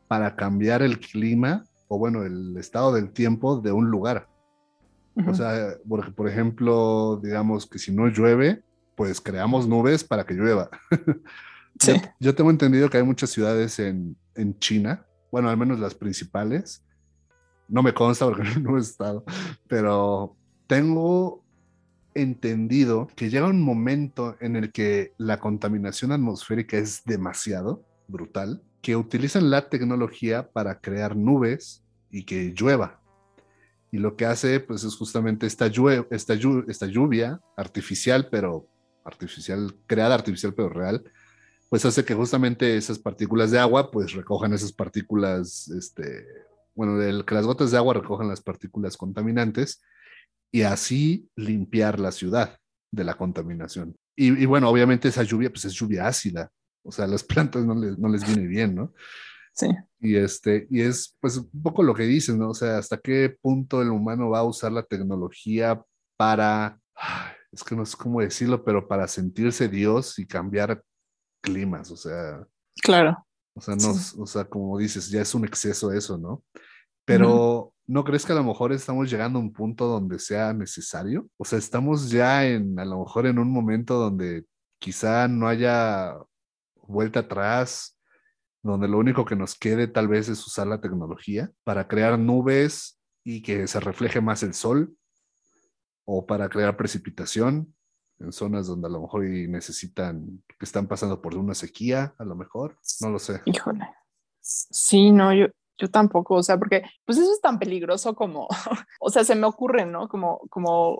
para 0.07 0.35
cambiar 0.35 0.83
el 0.83 0.99
clima 0.99 1.63
o, 1.87 1.97
bueno, 1.97 2.21
el 2.23 2.55
estado 2.57 2.93
del 2.93 3.09
tiempo 3.09 3.59
de 3.59 3.71
un 3.71 3.89
lugar. 3.89 4.27
Uh 5.15 5.21
-huh. 5.21 5.31
O 5.31 5.33
sea, 5.33 5.77
porque, 5.89 6.11
por 6.11 6.29
ejemplo, 6.29 7.19
digamos 7.23 7.65
que 7.65 7.79
si 7.79 7.91
no 7.91 8.07
llueve, 8.07 8.61
pues 8.95 9.19
creamos 9.19 9.67
nubes 9.67 10.03
para 10.03 10.25
que 10.25 10.35
llueva. 10.35 10.69
Sí. 11.79 11.91
Yo, 11.91 12.01
yo, 12.19 12.35
tengo 12.35 12.51
entendido 12.51 12.87
que 12.87 12.97
hay 12.97 13.03
muchas 13.03 13.31
ciudades 13.31 13.79
en, 13.79 14.15
en, 14.35 14.59
China, 14.59 15.07
bueno, 15.31 15.49
al 15.49 15.57
menos 15.57 15.79
las 15.79 15.95
principales. 15.95 16.83
No 17.73 17.81
me 17.81 17.95
consta 17.95 18.25
porque 18.25 18.43
no 18.61 18.77
he 18.77 18.81
estado, 18.81 19.25
pero 19.67 20.37
tengo 20.67 21.43
entendido 22.13 23.07
que 23.15 23.31
llega 23.31 23.47
un 23.47 23.63
momento 23.63 24.37
en 24.41 24.55
el 24.55 24.71
que 24.71 25.13
la 25.17 25.39
contaminación 25.39 26.11
atmosférica 26.11 26.77
es 26.77 27.01
demasiado 27.03 27.83
brutal, 28.07 28.61
que 28.83 28.95
utilizan 28.95 29.49
la 29.49 29.69
tecnología 29.69 30.51
para 30.51 30.81
crear 30.81 31.15
nubes 31.15 31.83
y 32.11 32.25
que 32.25 32.53
llueva. 32.55 33.01
Y 33.91 33.97
lo 33.97 34.15
que 34.17 34.27
hace, 34.27 34.59
pues, 34.59 34.83
es 34.83 34.95
justamente 34.95 35.47
esta, 35.47 35.65
lluvia, 35.65 36.05
esta, 36.11 36.35
lluvia, 36.35 37.41
artificial, 37.57 38.27
pero 38.29 38.67
artificial, 39.03 39.75
creada 39.87 40.13
artificial 40.13 40.53
pero 40.53 40.69
real, 40.69 41.03
pues 41.69 41.85
hace 41.85 42.05
que 42.05 42.13
justamente 42.13 42.77
esas 42.77 42.99
partículas 42.99 43.49
de 43.49 43.57
agua 43.57 43.89
pues 43.89 44.13
recojan 44.13 44.53
esas 44.53 44.71
partículas, 44.71 45.69
este, 45.69 46.23
bueno, 46.75 47.01
el, 47.01 47.25
que 47.25 47.35
las 47.35 47.45
gotas 47.45 47.71
de 47.71 47.77
agua 47.77 47.93
recojan 47.93 48.27
las 48.27 48.41
partículas 48.41 48.97
contaminantes 48.97 49.81
y 50.51 50.61
así 50.61 51.29
limpiar 51.35 51.99
la 51.99 52.11
ciudad 52.11 52.57
de 52.91 53.03
la 53.03 53.15
contaminación. 53.15 53.95
Y, 54.15 54.43
y 54.43 54.45
bueno, 54.45 54.69
obviamente 54.69 55.07
esa 55.07 55.23
lluvia 55.23 55.49
pues 55.49 55.65
es 55.65 55.73
lluvia 55.73 56.07
ácida, 56.07 56.51
o 56.83 56.91
sea, 56.91 57.05
a 57.05 57.07
las 57.07 57.23
plantas 57.23 57.65
no 57.65 57.75
les, 57.75 57.97
no 57.97 58.09
les 58.09 58.25
viene 58.25 58.47
bien, 58.47 58.75
¿no? 58.75 58.93
Sí. 59.55 59.67
Y, 59.99 60.15
este, 60.15 60.67
y 60.69 60.81
es 60.81 61.15
pues 61.19 61.37
un 61.37 61.61
poco 61.61 61.83
lo 61.83 61.93
que 61.93 62.03
dices, 62.03 62.35
¿no? 62.35 62.49
O 62.49 62.53
sea, 62.55 62.77
hasta 62.77 62.97
qué 62.97 63.35
punto 63.41 63.81
el 63.81 63.89
humano 63.89 64.29
va 64.29 64.39
a 64.39 64.43
usar 64.43 64.71
la 64.71 64.83
tecnología 64.83 65.81
para 66.17 66.79
es 67.51 67.63
que 67.63 67.75
no 67.75 67.85
sé 67.85 67.95
cómo 67.97 68.21
decirlo, 68.21 68.63
pero 68.63 68.87
para 68.87 69.07
sentirse 69.07 69.67
Dios 69.67 70.17
y 70.19 70.25
cambiar 70.25 70.83
climas, 71.41 71.91
o 71.91 71.97
sea. 71.97 72.45
Claro. 72.81 73.25
O 73.55 73.61
sea, 73.61 73.75
no, 73.75 73.91
o 73.91 74.25
sea, 74.25 74.45
como 74.45 74.77
dices, 74.77 75.09
ya 75.09 75.21
es 75.21 75.35
un 75.35 75.45
exceso 75.45 75.91
eso, 75.91 76.17
¿no? 76.17 76.43
Pero 77.05 77.73
¿no 77.85 78.03
crees 78.03 78.25
que 78.25 78.31
a 78.31 78.35
lo 78.35 78.43
mejor 78.43 78.71
estamos 78.71 79.09
llegando 79.09 79.37
a 79.37 79.41
un 79.41 79.53
punto 79.53 79.87
donde 79.87 80.19
sea 80.19 80.53
necesario? 80.53 81.27
O 81.37 81.45
sea, 81.45 81.59
estamos 81.59 82.09
ya 82.09 82.45
en, 82.45 82.79
a 82.79 82.85
lo 82.85 82.99
mejor 82.99 83.27
en 83.27 83.39
un 83.39 83.51
momento 83.51 83.95
donde 83.95 84.45
quizá 84.79 85.27
no 85.27 85.47
haya 85.47 86.15
vuelta 86.87 87.21
atrás, 87.21 87.99
donde 88.61 88.87
lo 88.87 88.97
único 88.97 89.25
que 89.25 89.35
nos 89.35 89.55
quede 89.55 89.87
tal 89.87 90.07
vez 90.07 90.29
es 90.29 90.45
usar 90.47 90.67
la 90.67 90.81
tecnología 90.81 91.51
para 91.63 91.87
crear 91.87 92.17
nubes 92.17 92.99
y 93.23 93.41
que 93.41 93.67
se 93.67 93.79
refleje 93.79 94.21
más 94.21 94.43
el 94.43 94.53
sol, 94.53 94.95
o 96.05 96.25
para 96.25 96.49
crear 96.49 96.75
precipitación 96.75 97.73
en 98.23 98.31
zonas 98.31 98.67
donde 98.67 98.87
a 98.87 98.91
lo 98.91 99.01
mejor 99.01 99.23
necesitan, 99.23 100.43
que 100.47 100.65
están 100.65 100.87
pasando 100.87 101.21
por 101.21 101.35
una 101.35 101.53
sequía, 101.53 102.15
a 102.17 102.23
lo 102.23 102.35
mejor, 102.35 102.77
no 103.01 103.09
lo 103.09 103.19
sé. 103.19 103.41
Híjole. 103.45 103.87
Sí, 104.39 105.11
no, 105.11 105.33
yo, 105.33 105.47
yo 105.77 105.89
tampoco, 105.89 106.35
o 106.35 106.43
sea, 106.43 106.57
porque 106.57 106.83
pues 107.05 107.17
eso 107.17 107.31
es 107.31 107.41
tan 107.41 107.59
peligroso 107.59 108.15
como, 108.15 108.47
o 108.99 109.09
sea, 109.09 109.23
se 109.23 109.35
me 109.35 109.47
ocurre, 109.47 109.85
¿no? 109.85 110.07
Como, 110.07 110.39
como 110.49 110.99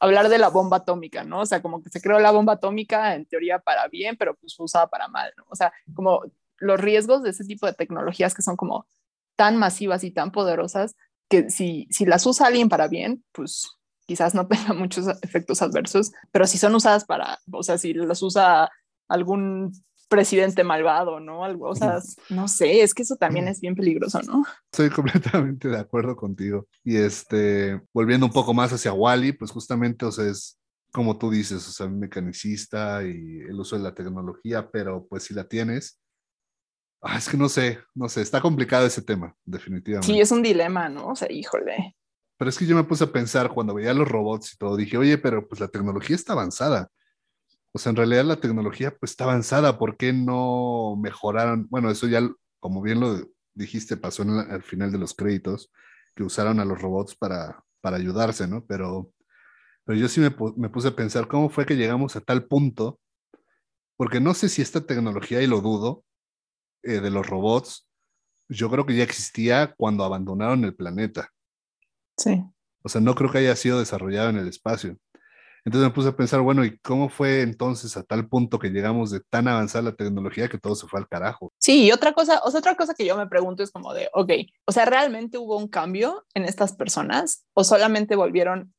hablar 0.00 0.28
de 0.28 0.38
la 0.38 0.48
bomba 0.48 0.78
atómica, 0.78 1.24
¿no? 1.24 1.40
O 1.40 1.46
sea, 1.46 1.62
como 1.62 1.82
que 1.82 1.90
se 1.90 2.00
creó 2.00 2.18
la 2.18 2.30
bomba 2.30 2.54
atómica 2.54 3.14
en 3.14 3.26
teoría 3.26 3.58
para 3.58 3.86
bien, 3.88 4.16
pero 4.16 4.34
pues 4.36 4.56
fue 4.56 4.64
usada 4.64 4.88
para 4.88 5.08
mal, 5.08 5.32
¿no? 5.36 5.44
O 5.48 5.56
sea, 5.56 5.72
como 5.94 6.22
los 6.58 6.80
riesgos 6.80 7.22
de 7.22 7.30
ese 7.30 7.44
tipo 7.44 7.66
de 7.66 7.74
tecnologías 7.74 8.34
que 8.34 8.42
son 8.42 8.56
como 8.56 8.86
tan 9.36 9.56
masivas 9.56 10.04
y 10.04 10.10
tan 10.10 10.32
poderosas 10.32 10.96
que 11.28 11.50
si, 11.50 11.86
si 11.90 12.06
las 12.06 12.26
usa 12.26 12.48
alguien 12.48 12.68
para 12.68 12.88
bien, 12.88 13.24
pues 13.32 13.79
quizás 14.10 14.34
no 14.34 14.44
tenga 14.48 14.74
muchos 14.74 15.06
efectos 15.22 15.62
adversos, 15.62 16.10
pero 16.32 16.44
si 16.44 16.58
son 16.58 16.74
usadas 16.74 17.04
para, 17.04 17.38
o 17.52 17.62
sea, 17.62 17.78
si 17.78 17.94
las 17.94 18.20
usa 18.22 18.68
algún 19.08 19.72
presidente 20.08 20.64
malvado, 20.64 21.20
¿no? 21.20 21.44
Algo, 21.44 21.68
o 21.68 21.76
sea, 21.76 22.00
no 22.28 22.48
sé, 22.48 22.82
es 22.82 22.92
que 22.92 23.04
eso 23.04 23.14
también 23.14 23.46
es 23.46 23.60
bien 23.60 23.76
peligroso, 23.76 24.20
¿no? 24.22 24.44
Estoy 24.72 24.90
completamente 24.90 25.68
de 25.68 25.78
acuerdo 25.78 26.16
contigo. 26.16 26.66
Y 26.82 26.96
este, 26.96 27.80
volviendo 27.94 28.26
un 28.26 28.32
poco 28.32 28.52
más 28.52 28.72
hacia 28.72 28.92
Wally, 28.92 29.30
pues 29.30 29.52
justamente, 29.52 30.04
o 30.04 30.10
sea, 30.10 30.26
es 30.26 30.58
como 30.90 31.16
tú 31.16 31.30
dices, 31.30 31.68
o 31.68 31.70
sea, 31.70 31.86
un 31.86 32.00
mecanicista 32.00 33.04
y 33.04 33.42
el 33.48 33.60
uso 33.60 33.76
de 33.76 33.84
la 33.84 33.94
tecnología, 33.94 34.68
pero 34.72 35.06
pues 35.08 35.22
si 35.22 35.34
la 35.34 35.44
tienes, 35.44 36.00
ah, 37.00 37.16
es 37.16 37.28
que 37.28 37.36
no 37.36 37.48
sé, 37.48 37.78
no 37.94 38.08
sé, 38.08 38.22
está 38.22 38.40
complicado 38.40 38.86
ese 38.86 39.02
tema, 39.02 39.36
definitivamente. 39.44 40.12
Sí, 40.12 40.20
es 40.20 40.32
un 40.32 40.42
dilema, 40.42 40.88
¿no? 40.88 41.06
O 41.06 41.14
sea, 41.14 41.30
híjole. 41.30 41.94
Pero 42.40 42.48
es 42.48 42.56
que 42.56 42.64
yo 42.64 42.74
me 42.74 42.84
puse 42.84 43.04
a 43.04 43.12
pensar 43.12 43.50
cuando 43.50 43.74
veía 43.74 43.92
los 43.92 44.08
robots 44.08 44.54
y 44.54 44.56
todo, 44.56 44.74
dije, 44.74 44.96
oye, 44.96 45.18
pero 45.18 45.46
pues 45.46 45.60
la 45.60 45.68
tecnología 45.68 46.16
está 46.16 46.32
avanzada. 46.32 46.88
O 47.72 47.78
sea, 47.78 47.90
en 47.90 47.96
realidad 47.96 48.24
la 48.24 48.40
tecnología 48.40 48.96
pues 48.98 49.10
está 49.10 49.24
avanzada, 49.24 49.76
¿por 49.76 49.98
qué 49.98 50.14
no 50.14 50.96
mejoraron? 50.96 51.66
Bueno, 51.68 51.90
eso 51.90 52.08
ya, 52.08 52.26
como 52.58 52.80
bien 52.80 52.98
lo 52.98 53.28
dijiste, 53.52 53.98
pasó 53.98 54.22
al 54.22 54.62
final 54.62 54.90
de 54.90 54.96
los 54.96 55.12
créditos, 55.12 55.70
que 56.16 56.22
usaron 56.22 56.60
a 56.60 56.64
los 56.64 56.80
robots 56.80 57.14
para, 57.14 57.62
para 57.82 57.98
ayudarse, 57.98 58.48
¿no? 58.48 58.64
Pero, 58.64 59.12
pero 59.84 59.98
yo 59.98 60.08
sí 60.08 60.22
me, 60.22 60.34
me 60.56 60.70
puse 60.70 60.88
a 60.88 60.96
pensar, 60.96 61.28
¿cómo 61.28 61.50
fue 61.50 61.66
que 61.66 61.76
llegamos 61.76 62.16
a 62.16 62.22
tal 62.22 62.46
punto? 62.46 62.98
Porque 63.98 64.18
no 64.18 64.32
sé 64.32 64.48
si 64.48 64.62
esta 64.62 64.80
tecnología, 64.80 65.42
y 65.42 65.46
lo 65.46 65.60
dudo, 65.60 66.06
eh, 66.84 67.00
de 67.00 67.10
los 67.10 67.26
robots, 67.26 67.86
yo 68.48 68.70
creo 68.70 68.86
que 68.86 68.96
ya 68.96 69.04
existía 69.04 69.74
cuando 69.76 70.04
abandonaron 70.04 70.64
el 70.64 70.74
planeta. 70.74 71.30
Sí. 72.20 72.44
O 72.82 72.88
sea, 72.88 73.00
no 73.00 73.14
creo 73.14 73.30
que 73.30 73.38
haya 73.38 73.56
sido 73.56 73.78
desarrollado 73.78 74.30
en 74.30 74.36
el 74.36 74.48
espacio. 74.48 74.96
Entonces 75.64 75.88
me 75.88 75.94
puse 75.94 76.08
a 76.08 76.16
pensar, 76.16 76.40
bueno, 76.40 76.64
¿y 76.64 76.78
cómo 76.78 77.08
fue 77.08 77.42
entonces 77.42 77.96
a 77.96 78.02
tal 78.02 78.28
punto 78.28 78.58
que 78.58 78.70
llegamos 78.70 79.10
de 79.10 79.20
tan 79.20 79.46
avanzada 79.46 79.90
la 79.90 79.94
tecnología 79.94 80.48
que 80.48 80.58
todo 80.58 80.74
se 80.74 80.86
fue 80.86 81.00
al 81.00 81.08
carajo? 81.08 81.52
Sí, 81.58 81.84
y 81.84 81.92
otra 81.92 82.12
cosa, 82.12 82.40
o 82.44 82.50
sea, 82.50 82.60
otra 82.60 82.76
cosa 82.76 82.94
que 82.94 83.04
yo 83.04 83.16
me 83.16 83.26
pregunto 83.26 83.62
es 83.62 83.70
como 83.70 83.92
de, 83.92 84.08
ok, 84.14 84.30
o 84.66 84.72
sea, 84.72 84.86
¿realmente 84.86 85.36
hubo 85.36 85.58
un 85.58 85.68
cambio 85.68 86.24
en 86.34 86.44
estas 86.44 86.72
personas 86.74 87.44
o 87.52 87.64
solamente 87.64 88.16
volvieron 88.16 88.74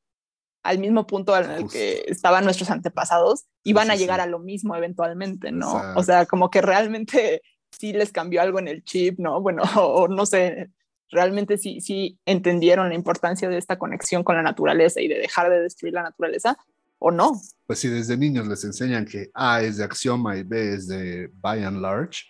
al 0.64 0.80
mismo 0.80 1.08
punto 1.08 1.36
en 1.38 1.52
el 1.52 1.70
que 1.70 2.04
estaban 2.08 2.44
nuestros 2.44 2.70
antepasados 2.70 3.46
y 3.64 3.74
van 3.74 3.92
a 3.92 3.96
llegar 3.96 4.22
a 4.22 4.28
lo 4.28 4.39
mismo 4.39 4.76
eventualmente, 4.76 5.52
¿no? 5.52 5.82
O 5.96 6.04
sea, 6.04 6.26
como 6.26 6.50
que 6.50 6.62
realmente 6.62 7.42
sí 7.72 7.94
les 7.94 8.12
cambió 8.12 8.42
algo 8.42 8.60
en 8.60 8.68
el 8.68 8.84
chip, 8.84 9.20
¿no? 9.20 9.42
Bueno, 9.42 9.64
o 9.78 10.08
no 10.08 10.26
sé, 10.26 10.70
realmente 11.12 11.57
sí, 11.57 11.82
sí 11.82 12.18
entendieron 12.26 12.89
la 12.89 12.95
importancia 12.95 13.49
de 13.49 13.57
esta 13.57 13.78
conexión 13.78 14.24
con 14.24 14.36
la 14.36 14.41
naturaleza 14.41 15.01
y 15.01 15.07
de 15.07 15.20
dejar 15.20 15.49
de 15.49 15.62
destruir 15.62 15.93
la 15.93 16.03
naturaleza 16.03 16.57
o 16.99 17.12
no. 17.12 17.39
Pues 17.68 17.80
si 17.80 17.88
desde 17.88 18.18
niños 18.18 18.47
les 18.47 18.64
enseñan 18.64 19.05
que 19.05 19.30
A 19.34 19.62
es 19.62 19.78
de 19.78 19.84
axioma 19.84 20.38
y 20.38 20.43
B 20.43 20.74
es 20.74 20.88
de 20.88 21.30
by 21.34 21.64
and 21.64 21.82
large, 21.82 22.24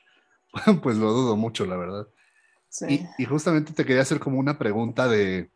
pues 0.84 0.98
lo 0.98 1.12
dudo 1.12 1.36
mucho, 1.36 1.66
la 1.66 1.78
verdad. 1.78 2.08
Sí. 2.70 3.06
Y, 3.18 3.24
y, 3.24 3.26
justamente 3.26 3.74
te 3.74 3.86
quería 3.86 4.02
hacer 4.02 4.20
como 4.20 4.40
una 4.40 4.58
pregunta 4.58 5.08
de, 5.08 5.50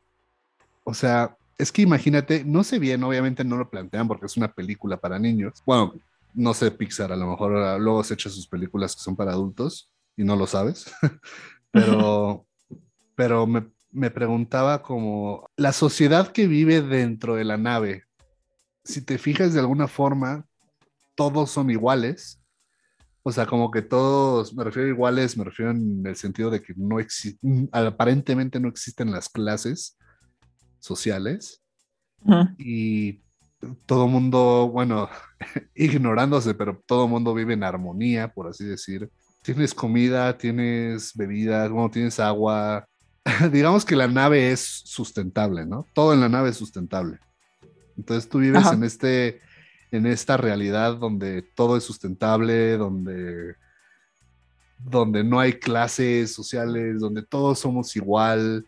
o 0.83 0.93
sea, 0.93 1.37
es 1.57 1.71
que 1.71 1.81
imagínate, 1.81 2.43
no 2.43 2.63
sé 2.63 2.77
bien, 2.77 3.03
obviamente 3.03 3.45
no 3.45 3.55
lo 3.57 3.69
plantean 3.69 4.07
porque 4.07 4.25
es 4.25 4.35
una 4.35 4.51
película 4.51 4.97
para 4.97 5.17
niños. 5.17 5.63
Bueno, 5.65 5.93
no 6.33 6.53
sé 6.53 6.71
Pixar, 6.71 7.11
a 7.11 7.15
lo 7.15 7.27
mejor 7.27 7.79
luego 7.79 8.03
se 8.03 8.13
echa 8.13 8.29
sus 8.29 8.47
películas 8.47 8.95
que 8.95 9.01
son 9.01 9.15
para 9.15 9.31
adultos 9.31 9.89
y 10.17 10.23
no 10.23 10.35
lo 10.35 10.45
sabes, 10.45 10.93
pero 11.71 12.45
pero 13.15 13.47
me, 13.47 13.67
me 13.91 14.11
preguntaba 14.11 14.81
como 14.81 15.49
la 15.55 15.71
sociedad 15.71 16.31
que 16.31 16.47
vive 16.47 16.81
dentro 16.81 17.35
de 17.35 17.45
la 17.45 17.57
nave, 17.57 18.03
si 18.83 19.01
te 19.01 19.17
fijas 19.17 19.53
de 19.53 19.59
alguna 19.59 19.87
forma, 19.87 20.45
todos 21.15 21.49
son 21.49 21.71
iguales. 21.71 22.41
O 23.23 23.31
sea, 23.31 23.47
como 23.47 23.71
que 23.71 23.81
todos, 23.81 24.53
me 24.53 24.63
refiero 24.63 24.87
a 24.87 24.91
iguales, 24.91 25.35
me 25.35 25.43
refiero 25.43 25.71
en 25.71 26.05
el 26.05 26.15
sentido 26.15 26.51
de 26.51 26.61
que 26.61 26.73
no 26.77 26.99
existen, 26.99 27.67
aparentemente 27.71 28.59
no 28.59 28.69
existen 28.69 29.11
las 29.11 29.27
clases 29.27 29.97
sociales. 30.79 31.63
Y 32.57 33.23
todo 33.87 34.07
mundo, 34.07 34.69
bueno, 34.71 35.09
ignorándose, 35.75 36.53
pero 36.53 36.83
todo 36.85 37.07
mundo 37.07 37.33
vive 37.33 37.53
en 37.55 37.63
armonía, 37.63 38.31
por 38.31 38.47
así 38.47 38.65
decir. 38.65 39.09
Tienes 39.41 39.73
comida, 39.73 40.37
tienes 40.37 41.11
bebidas, 41.15 41.71
bueno, 41.71 41.89
tienes 41.89 42.19
agua, 42.19 42.87
digamos 43.51 43.85
que 43.85 43.95
la 43.95 44.07
nave 44.07 44.51
es 44.51 44.61
sustentable, 44.85 45.65
¿no? 45.65 45.87
Todo 45.93 46.13
en 46.13 46.21
la 46.21 46.29
nave 46.29 46.49
es 46.49 46.57
sustentable. 46.57 47.19
Entonces 47.97 48.29
tú 48.29 48.39
vives 48.39 48.71
en 48.71 48.83
este, 48.83 49.41
en 49.91 50.05
esta 50.05 50.37
realidad 50.37 50.97
donde 50.97 51.41
todo 51.41 51.77
es 51.77 51.83
sustentable, 51.83 52.77
donde, 52.77 53.55
donde 54.77 55.23
no 55.23 55.39
hay 55.39 55.53
clases 55.53 56.33
sociales, 56.33 56.99
donde 56.99 57.23
todos 57.23 57.59
somos 57.59 57.95
igual, 57.95 58.65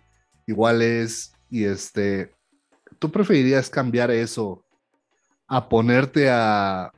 iguales, 0.47 1.33
y 1.49 1.65
este, 1.65 2.33
¿tú 2.99 3.11
preferirías 3.11 3.69
cambiar 3.69 4.11
eso 4.11 4.63
a 5.47 5.69
ponerte 5.69 6.29
a, 6.29 6.91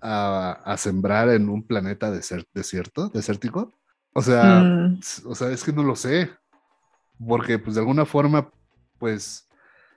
a, 0.00 0.76
sembrar 0.78 1.28
en 1.30 1.48
un 1.48 1.62
planeta 1.62 2.10
desierto, 2.10 3.08
desértico? 3.08 3.72
O 4.12 4.22
sea, 4.22 4.60
mm. 4.60 5.00
o 5.26 5.34
sea, 5.34 5.50
es 5.50 5.62
que 5.62 5.72
no 5.72 5.82
lo 5.82 5.96
sé 5.96 6.30
porque 7.24 7.58
pues 7.58 7.74
de 7.74 7.80
alguna 7.80 8.04
forma, 8.04 8.50
pues 8.98 9.48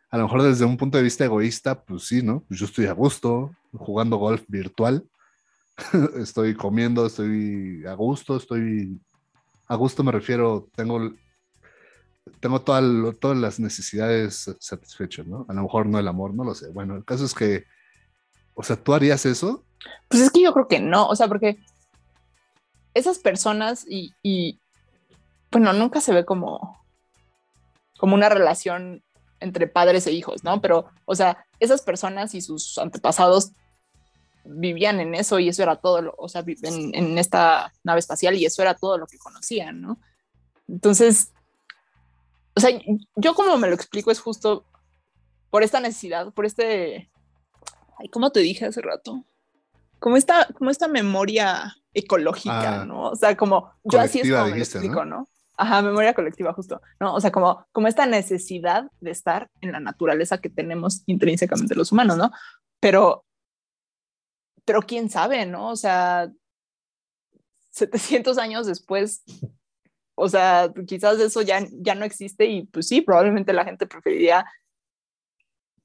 a 0.09 0.17
lo 0.17 0.24
mejor 0.24 0.43
desde 0.43 0.65
un 0.65 0.78
punto 0.78 0.97
de 0.97 1.03
vista 1.03 1.26
egoísta, 1.26 1.84
pues 1.84 2.07
sí, 2.07 2.22
¿no? 2.22 2.43
Pues 2.47 2.59
yo 2.59 2.65
estoy 2.65 2.86
a 2.88 2.93
gusto 2.93 3.55
jugando 3.74 4.17
golf 4.17 4.43
virtual, 4.47 5.07
estoy 6.17 6.55
comiendo, 6.55 7.05
estoy 7.05 7.86
a 7.86 7.93
gusto, 7.93 8.38
estoy 8.38 8.99
a 9.70 9.76
gusto 9.76 10.03
me 10.03 10.11
refiero, 10.11 10.67
tengo, 10.76 11.13
tengo 12.39 12.61
todas 12.61 13.38
las 13.38 13.59
necesidades 13.59 14.55
satisfechas, 14.59 15.28
¿no? 15.28 15.45
A 15.47 15.53
lo 15.53 15.61
mejor 15.61 15.86
no 15.86 15.99
el 15.99 16.07
amor, 16.07 16.34
no 16.34 16.43
lo 16.43 16.55
sé. 16.55 16.70
Bueno, 16.70 16.95
el 16.95 17.05
caso 17.05 17.24
es 17.24 17.36
que, 17.36 17.65
o 18.55 18.63
sea, 18.63 18.76
¿tú 18.76 18.95
harías 18.95 19.28
eso? 19.28 19.63
Pues 20.07 20.24
es 20.24 20.32
que 20.32 20.41
yo 20.41 20.53
creo 20.53 20.67
que 20.67 20.80
no, 20.80 21.07
o 21.07 21.15
sea, 21.15 21.28
porque 21.28 21.59
esas 22.95 23.20
personas 23.20 23.86
y, 23.88 24.11
y 24.24 24.59
bueno, 25.51 25.72
nunca 25.74 26.01
se 26.01 26.13
ve 26.13 26.26
como 26.26 26.79
como 28.00 28.16
una 28.16 28.30
relación 28.30 29.04
entre 29.39 29.68
padres 29.68 30.08
e 30.08 30.12
hijos, 30.12 30.43
¿no? 30.43 30.62
Pero, 30.62 30.89
o 31.06 31.16
sea, 31.16 31.45
esas 31.60 31.82
personas 31.82 32.34
y 32.34 32.41
sus 32.41 32.78
antepasados 32.78 33.52
vivían 34.43 35.00
en 35.00 35.14
eso 35.14 35.38
y 35.39 35.50
eso 35.50 35.62
era 35.62 35.76
todo, 35.76 36.16
o 36.18 36.28
sea, 36.28 36.43
en, 36.45 36.95
en 36.95 37.18
esta 37.18 37.72
nave 37.84 38.00
espacial 38.00 38.36
y 38.36 38.45
eso 38.45 38.62
era 38.62 38.74
todo 38.74 38.97
lo 38.97 39.06
que 39.06 39.18
conocían, 39.18 39.82
¿no? 39.82 40.00
Entonces, 40.68 41.34
o 42.56 42.60
sea, 42.60 42.72
yo 43.16 43.34
como 43.36 43.58
me 43.58 43.68
lo 43.68 43.76
explico 43.76 44.12
es 44.12 44.20
justo 44.20 44.66
por 45.50 45.64
esta 45.64 45.80
necesidad, 45.80 46.34
por 46.34 46.45
este, 46.45 47.12
ay, 47.97 48.10
¿cómo 48.10 48.32
te 48.32 48.39
dije 48.39 48.66
hace 48.66 48.82
rato? 48.82 49.24
Como 50.00 50.16
esta, 50.18 50.47
como 50.58 50.70
esta 50.70 50.88
memoria 50.88 51.76
ecológica, 51.93 52.82
ah. 52.82 52.86
¿no? 52.86 53.10
O 53.10 53.16
sea, 53.16 53.36
como 53.36 53.72
yo 53.84 54.00
así 54.00 54.22
es 54.22 54.30
como 54.30 54.45
me 54.45 54.52
lo 54.52 54.64
explico, 54.64 55.06
¿no? 55.06 55.28
Ajá, 55.62 55.82
memoria 55.82 56.14
colectiva, 56.14 56.53
justo, 56.53 56.82
¿no? 57.01 57.14
O 57.14 57.20
sea, 57.20 57.34
como, 57.34 57.66
como 57.74 57.89
esta 57.89 58.05
necesidad 58.05 58.89
de 59.01 59.12
estar 59.12 59.51
en 59.60 59.74
la 59.74 59.82
naturaleza 59.82 60.38
que 60.38 60.49
tenemos 60.49 61.03
intrínsecamente 61.05 61.76
los 61.76 61.91
humanos, 61.91 62.16
¿no? 62.16 62.32
Pero, 62.80 63.26
pero 64.64 64.82
quién 64.82 65.10
sabe, 65.10 65.45
¿no? 65.45 65.68
O 65.68 65.76
sea, 65.76 66.32
700 67.72 68.38
años 68.38 68.68
después, 68.68 69.22
o 70.16 70.30
sea, 70.30 70.72
quizás 70.88 71.20
eso 71.20 71.41
ya, 71.41 71.68
ya 71.74 71.93
no 71.93 72.05
existe 72.05 72.45
y 72.45 72.64
pues 72.68 72.88
sí, 72.88 73.01
probablemente 73.01 73.51
la 73.51 73.66
gente 73.66 73.86
preferiría 73.86 74.45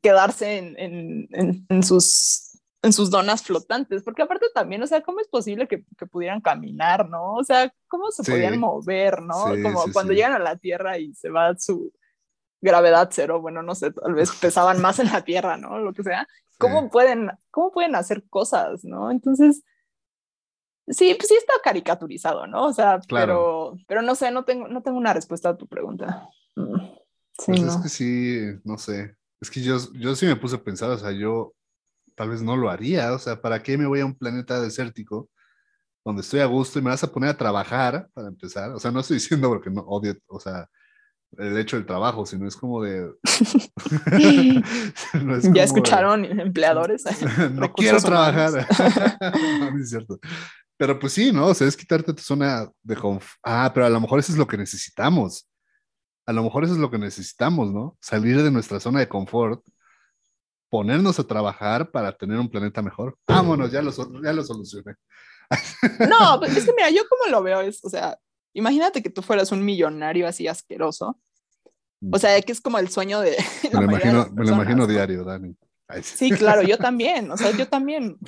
quedarse 0.00 0.58
en, 0.58 0.78
en, 0.78 1.66
en, 1.68 1.82
sus, 1.82 2.53
en 2.84 2.92
sus 2.92 3.10
donas 3.10 3.42
flotantes, 3.42 4.02
porque 4.02 4.22
aparte 4.22 4.46
también, 4.54 4.82
o 4.82 4.86
sea, 4.86 5.02
¿cómo 5.02 5.20
es 5.20 5.28
posible 5.28 5.66
que, 5.66 5.84
que 5.96 6.06
pudieran 6.06 6.40
caminar, 6.42 7.08
no? 7.08 7.34
O 7.34 7.42
sea, 7.42 7.72
¿cómo 7.88 8.10
se 8.10 8.22
podían 8.22 8.58
mover, 8.58 9.22
no? 9.22 9.46
Como 9.62 9.84
cuando 9.92 10.12
llegan 10.12 10.34
a 10.34 10.38
la 10.38 10.56
Tierra 10.56 10.98
y 10.98 11.14
se 11.14 11.30
va 11.30 11.56
su 11.58 11.92
gravedad 12.60 13.08
cero, 13.10 13.40
bueno, 13.40 13.62
no 13.62 13.74
sé, 13.74 13.90
tal 13.90 14.14
vez 14.14 14.30
pesaban 14.32 14.82
más 14.82 14.98
en 14.98 15.06
la 15.06 15.24
Tierra, 15.24 15.56
¿no? 15.56 15.78
Lo 15.78 15.94
que 15.94 16.02
sea. 16.02 16.28
¿Cómo, 16.58 16.90
pueden, 16.90 17.30
¿Cómo 17.50 17.72
pueden 17.72 17.94
hacer 17.94 18.22
cosas, 18.28 18.84
no? 18.84 19.10
Entonces, 19.10 19.64
Sí, 20.86 21.14
pues 21.14 21.28
sí 21.28 21.34
está 21.34 21.54
caricaturizado, 21.62 22.46
¿no? 22.46 22.66
O 22.66 22.72
sea, 22.72 23.00
pero, 23.08 23.74
pero 23.88 24.02
no 24.02 24.14
sé, 24.14 24.30
no 24.30 24.44
tengo, 24.44 24.68
no 24.68 24.82
tengo 24.82 24.98
una 24.98 25.14
respuesta 25.14 25.48
a 25.48 25.56
tu 25.56 25.66
pregunta. 25.66 26.28
Mm, 26.56 26.76
sí, 27.38 27.52
pues 27.52 27.62
es 27.62 27.76
que 27.78 27.88
sí, 27.88 28.60
no 28.64 28.76
sé. 28.76 29.16
Es 29.40 29.50
que 29.50 29.62
yo, 29.62 29.78
yo 29.94 30.14
sí 30.14 30.26
me 30.26 30.36
puse 30.36 30.56
a 30.56 30.62
pensar, 30.62 30.90
o 30.90 30.98
sea, 30.98 31.10
yo 31.12 31.54
tal 32.14 32.30
vez 32.30 32.42
no 32.42 32.56
lo 32.56 32.70
haría, 32.70 33.12
o 33.12 33.18
sea, 33.18 33.40
¿para 33.40 33.62
qué 33.62 33.76
me 33.76 33.86
voy 33.86 34.00
a 34.00 34.06
un 34.06 34.14
planeta 34.14 34.60
desértico 34.60 35.28
donde 36.04 36.22
estoy 36.22 36.40
a 36.40 36.46
gusto 36.46 36.78
y 36.78 36.82
me 36.82 36.90
vas 36.90 37.02
a 37.02 37.12
poner 37.12 37.30
a 37.30 37.36
trabajar 37.36 38.08
para 38.14 38.28
empezar? 38.28 38.70
O 38.72 38.78
sea, 38.78 38.90
no 38.90 39.00
estoy 39.00 39.16
diciendo 39.18 39.48
porque 39.48 39.70
no 39.70 39.82
odio, 39.82 40.16
o 40.26 40.40
sea, 40.40 40.68
el 41.38 41.58
hecho 41.58 41.76
del 41.76 41.86
trabajo, 41.86 42.26
sino 42.26 42.46
es 42.46 42.56
como 42.56 42.82
de... 42.82 43.10
ya 45.52 45.64
escucharon 45.64 46.24
empleadores. 46.24 47.04
no 47.52 47.72
quiero 47.72 48.00
trabajar. 48.00 48.66
no, 49.60 49.78
es 49.80 49.90
cierto. 49.90 50.18
Pero 50.76 50.98
pues 50.98 51.12
sí, 51.12 51.32
¿no? 51.32 51.46
O 51.46 51.54
sea, 51.54 51.66
es 51.66 51.76
quitarte 51.76 52.12
tu 52.12 52.22
zona 52.22 52.68
de 52.82 52.96
confort. 52.96 53.38
Ah, 53.42 53.70
pero 53.72 53.86
a 53.86 53.90
lo 53.90 54.00
mejor 54.00 54.18
eso 54.18 54.32
es 54.32 54.38
lo 54.38 54.46
que 54.46 54.56
necesitamos. 54.56 55.48
A 56.26 56.32
lo 56.32 56.42
mejor 56.42 56.64
eso 56.64 56.72
es 56.72 56.78
lo 56.78 56.90
que 56.90 56.98
necesitamos, 56.98 57.72
¿no? 57.72 57.96
Salir 58.00 58.42
de 58.42 58.50
nuestra 58.50 58.80
zona 58.80 59.00
de 59.00 59.08
confort, 59.08 59.62
ponernos 60.74 61.20
a 61.20 61.24
trabajar 61.24 61.92
para 61.92 62.10
tener 62.16 62.36
un 62.36 62.48
planeta 62.48 62.82
mejor. 62.82 63.16
Vámonos, 63.28 63.70
ya 63.70 63.80
lo, 63.80 63.92
ya 64.20 64.32
lo 64.32 64.42
solucioné. 64.42 64.96
No, 66.10 66.40
pues 66.40 66.56
es 66.56 66.64
que 66.64 66.72
mira, 66.72 66.90
yo 66.90 67.02
como 67.08 67.30
lo 67.30 67.44
veo 67.44 67.60
es, 67.60 67.84
o 67.84 67.88
sea, 67.88 68.18
imagínate 68.54 69.00
que 69.00 69.10
tú 69.10 69.22
fueras 69.22 69.52
un 69.52 69.64
millonario 69.64 70.26
así 70.26 70.48
asqueroso. 70.48 71.20
O 72.10 72.18
sea, 72.18 72.42
que 72.42 72.50
es 72.50 72.60
como 72.60 72.78
el 72.78 72.88
sueño 72.88 73.20
de... 73.20 73.36
Me 73.72 73.78
lo, 73.78 73.82
imagino, 73.84 74.28
me 74.32 74.44
lo 74.44 74.52
imagino 74.52 74.86
diario, 74.88 75.22
Dani. 75.22 75.54
Sí, 76.02 76.32
claro, 76.32 76.62
yo 76.62 76.76
también, 76.76 77.30
o 77.30 77.36
sea, 77.36 77.52
yo 77.52 77.68
también. 77.68 78.18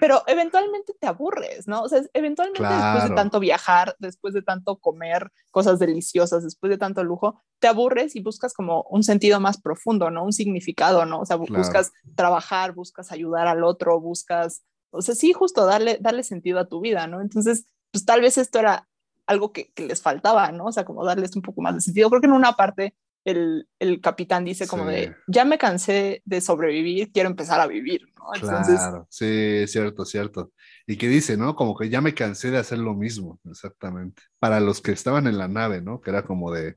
Pero 0.00 0.22
eventualmente 0.26 0.94
te 0.98 1.06
aburres, 1.06 1.66
¿no? 1.66 1.82
O 1.82 1.88
sea, 1.88 2.02
eventualmente 2.14 2.62
después 2.62 3.08
de 3.08 3.14
tanto 3.14 3.40
viajar, 3.40 3.96
después 3.98 4.34
de 4.34 4.42
tanto 4.42 4.76
comer 4.78 5.32
cosas 5.50 5.78
deliciosas, 5.78 6.44
después 6.44 6.70
de 6.70 6.78
tanto 6.78 7.02
lujo, 7.02 7.40
te 7.58 7.68
aburres 7.68 8.14
y 8.14 8.22
buscas 8.22 8.54
como 8.54 8.82
un 8.90 9.02
sentido 9.02 9.40
más 9.40 9.60
profundo, 9.60 10.10
¿no? 10.10 10.24
Un 10.24 10.32
significado, 10.32 11.06
¿no? 11.06 11.20
O 11.20 11.26
sea, 11.26 11.36
buscas 11.36 11.92
trabajar, 12.14 12.72
buscas 12.74 13.10
ayudar 13.10 13.48
al 13.48 13.64
otro, 13.64 14.00
buscas, 14.00 14.62
o 14.90 15.02
sea, 15.02 15.14
sí, 15.14 15.32
justo 15.32 15.66
darle, 15.66 15.98
darle 16.00 16.22
sentido 16.22 16.60
a 16.60 16.68
tu 16.68 16.80
vida, 16.80 17.06
¿no? 17.06 17.20
Entonces, 17.20 17.66
pues 17.90 18.04
tal 18.04 18.20
vez 18.20 18.38
esto 18.38 18.58
era 18.58 18.88
algo 19.26 19.52
que, 19.52 19.72
que 19.72 19.86
les 19.86 20.02
faltaba, 20.02 20.52
¿no? 20.52 20.66
O 20.66 20.72
sea, 20.72 20.84
como 20.84 21.04
darles 21.04 21.34
un 21.36 21.42
poco 21.42 21.62
más 21.62 21.74
de 21.74 21.80
sentido. 21.80 22.08
Creo 22.10 22.20
que 22.20 22.26
en 22.26 22.32
una 22.32 22.52
parte 22.52 22.94
el, 23.24 23.68
el, 23.78 24.00
capitán 24.00 24.44
dice 24.44 24.66
como 24.66 24.86
de, 24.86 25.14
ya 25.26 25.44
me 25.44 25.58
cansé 25.58 26.22
de 26.24 26.40
sobrevivir, 26.40 27.12
quiero 27.12 27.28
empezar 27.28 27.60
a 27.60 27.66
vivir, 27.66 28.02
¿no? 28.16 28.34
Entonces, 28.34 28.76
claro, 28.76 29.06
sí, 29.10 29.66
cierto, 29.66 30.04
cierto. 30.04 30.52
Y 30.86 30.96
que 30.96 31.08
dice, 31.08 31.36
¿no? 31.36 31.54
Como 31.54 31.76
que 31.76 31.88
ya 31.88 32.00
me 32.00 32.14
cansé 32.14 32.50
de 32.50 32.58
hacer 32.58 32.78
lo 32.78 32.94
mismo, 32.94 33.38
exactamente. 33.48 34.22
Para 34.38 34.60
los 34.60 34.80
que 34.80 34.92
estaban 34.92 35.26
en 35.26 35.38
la 35.38 35.48
nave, 35.48 35.80
¿no? 35.80 36.00
Que 36.00 36.10
era 36.10 36.22
como 36.22 36.50
de, 36.52 36.76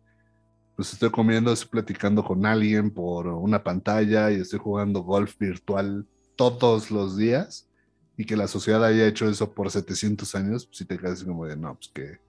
pues 0.76 0.94
estoy 0.94 1.10
comiendo, 1.10 1.52
estoy 1.52 1.70
platicando 1.70 2.24
con 2.24 2.46
alguien 2.46 2.92
por 2.92 3.28
una 3.28 3.64
pantalla 3.64 4.32
y 4.32 4.36
estoy 4.36 4.60
jugando 4.60 5.02
golf 5.02 5.38
virtual 5.40 6.08
todos 6.36 6.92
los 6.92 7.18
días 7.18 7.70
y 8.18 8.26
que 8.26 8.38
la 8.38 8.48
sociedad 8.48 8.84
haya 8.84 9.08
hecho 9.08 9.28
eso 9.30 9.54
por 9.54 9.72
700 9.72 10.36
años, 10.36 10.66
pues 10.66 10.78
sí 10.78 10.86
te 10.86 10.98
quedas 10.98 11.24
como 11.24 11.46
de, 11.46 11.58
no, 11.58 11.76
pues 11.76 11.90
que, 11.94 12.20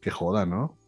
que 0.00 0.10
joda, 0.10 0.46
¿no? 0.46 0.78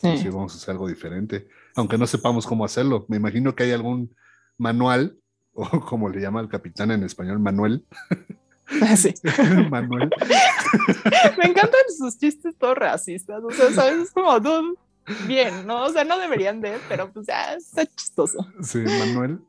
Sí. 0.00 0.28
vamos 0.28 0.54
a 0.54 0.56
hacer 0.56 0.70
algo 0.70 0.88
diferente, 0.88 1.46
aunque 1.76 1.98
no 1.98 2.06
sepamos 2.06 2.46
cómo 2.46 2.64
hacerlo. 2.64 3.04
Me 3.08 3.18
imagino 3.18 3.54
que 3.54 3.64
hay 3.64 3.72
algún 3.72 4.14
manual, 4.56 5.16
o 5.52 5.68
como 5.80 6.08
le 6.08 6.20
llama 6.20 6.40
el 6.40 6.48
capitán 6.48 6.90
en 6.90 7.04
español, 7.04 7.38
Manuel. 7.38 7.84
Sí. 8.96 9.12
Manuel. 9.70 10.10
Me 11.38 11.44
encantan 11.44 11.80
sus 11.96 12.18
chistes 12.18 12.54
todos 12.56 12.76
racistas, 12.76 13.42
o 13.42 13.50
sea, 13.50 13.70
¿sabes? 13.72 14.08
Es 14.08 14.10
como, 14.12 14.30
bien, 15.26 15.66
¿no? 15.66 15.84
O 15.84 15.90
sea, 15.90 16.04
no 16.04 16.18
deberían 16.18 16.60
de, 16.60 16.78
pero 16.88 17.12
pues 17.12 17.26
ya 17.26 17.54
está 17.54 17.84
chistoso. 17.84 18.46
Sí, 18.62 18.78
Manuel. 18.78 19.40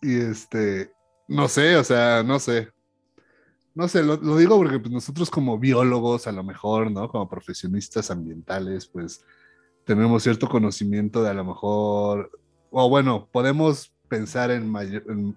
Y 0.00 0.20
este, 0.20 0.92
no 1.26 1.48
sé, 1.48 1.76
o 1.76 1.84
sea, 1.84 2.22
no 2.22 2.38
sé. 2.38 2.70
No 3.74 3.88
sé, 3.88 4.04
lo, 4.04 4.16
lo 4.16 4.36
digo 4.36 4.56
porque 4.56 4.78
pues, 4.78 4.92
nosotros 4.92 5.30
como 5.30 5.58
biólogos, 5.58 6.28
a 6.28 6.32
lo 6.32 6.44
mejor, 6.44 6.92
¿no? 6.92 7.10
Como 7.10 7.28
profesionistas 7.28 8.10
ambientales, 8.10 8.86
pues 8.86 9.24
tenemos 9.84 10.22
cierto 10.22 10.48
conocimiento 10.48 11.22
de 11.22 11.30
a 11.30 11.34
lo 11.34 11.44
mejor, 11.44 12.30
o 12.70 12.88
bueno, 12.88 13.28
podemos 13.30 13.92
pensar 14.08 14.50
en 14.50 14.68
mayor, 14.68 15.04
en 15.08 15.36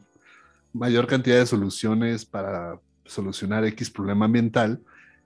mayor 0.74 1.08
cantidad 1.08 1.38
de 1.38 1.46
soluciones 1.46 2.26
para 2.26 2.80
solucionar 3.06 3.66
X 3.66 3.90
problema 3.90 4.26
ambiental, 4.26 4.82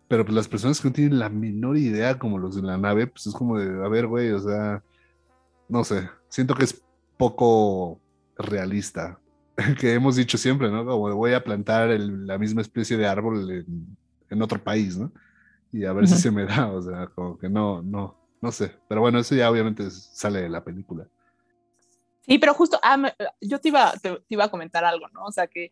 pero 0.07 0.25
pues 0.25 0.35
las 0.35 0.47
personas 0.47 0.81
que 0.81 0.89
no 0.89 0.93
tienen 0.93 1.19
la 1.19 1.29
menor 1.29 1.77
idea, 1.77 2.19
como 2.19 2.37
los 2.37 2.55
de 2.55 2.61
la 2.61 2.77
nave, 2.77 3.07
pues 3.07 3.27
es 3.27 3.33
como 3.33 3.57
de, 3.57 3.85
a 3.85 3.87
ver, 3.87 4.07
güey, 4.07 4.31
o 4.31 4.39
sea, 4.39 4.83
no 5.69 5.83
sé, 5.83 6.09
siento 6.29 6.55
que 6.55 6.65
es 6.65 6.83
poco 7.17 7.99
realista, 8.37 9.19
que 9.79 9.93
hemos 9.93 10.15
dicho 10.15 10.37
siempre, 10.37 10.69
¿no? 10.69 10.85
Como 10.85 11.15
voy 11.15 11.33
a 11.33 11.43
plantar 11.43 11.89
la 11.99 12.37
misma 12.37 12.61
especie 12.61 12.97
de 12.97 13.07
árbol 13.07 13.49
en, 13.49 13.97
en 14.29 14.41
otro 14.41 14.61
país, 14.61 14.97
¿no? 14.97 15.11
Y 15.71 15.85
a 15.85 15.93
ver 15.93 16.07
si 16.07 16.15
se 16.15 16.31
me 16.31 16.45
da, 16.45 16.67
o 16.67 16.81
sea, 16.81 17.07
como 17.07 17.37
que 17.37 17.47
no, 17.47 17.81
no, 17.81 18.20
no 18.41 18.51
sé, 18.51 18.75
pero 18.87 19.01
bueno, 19.01 19.19
eso 19.19 19.35
ya 19.35 19.49
obviamente 19.49 19.89
sale 19.91 20.41
de 20.41 20.49
la 20.49 20.63
película. 20.63 21.07
Sí, 22.25 22.37
pero 22.37 22.53
justo, 22.53 22.79
ah, 22.83 23.13
yo 23.39 23.59
te 23.59 23.69
iba, 23.69 23.93
te, 24.01 24.21
iba 24.29 24.45
a 24.45 24.51
comentar 24.51 24.83
algo, 24.83 25.07
¿no? 25.09 25.25
O 25.25 25.31
sea, 25.31 25.47
que 25.47 25.71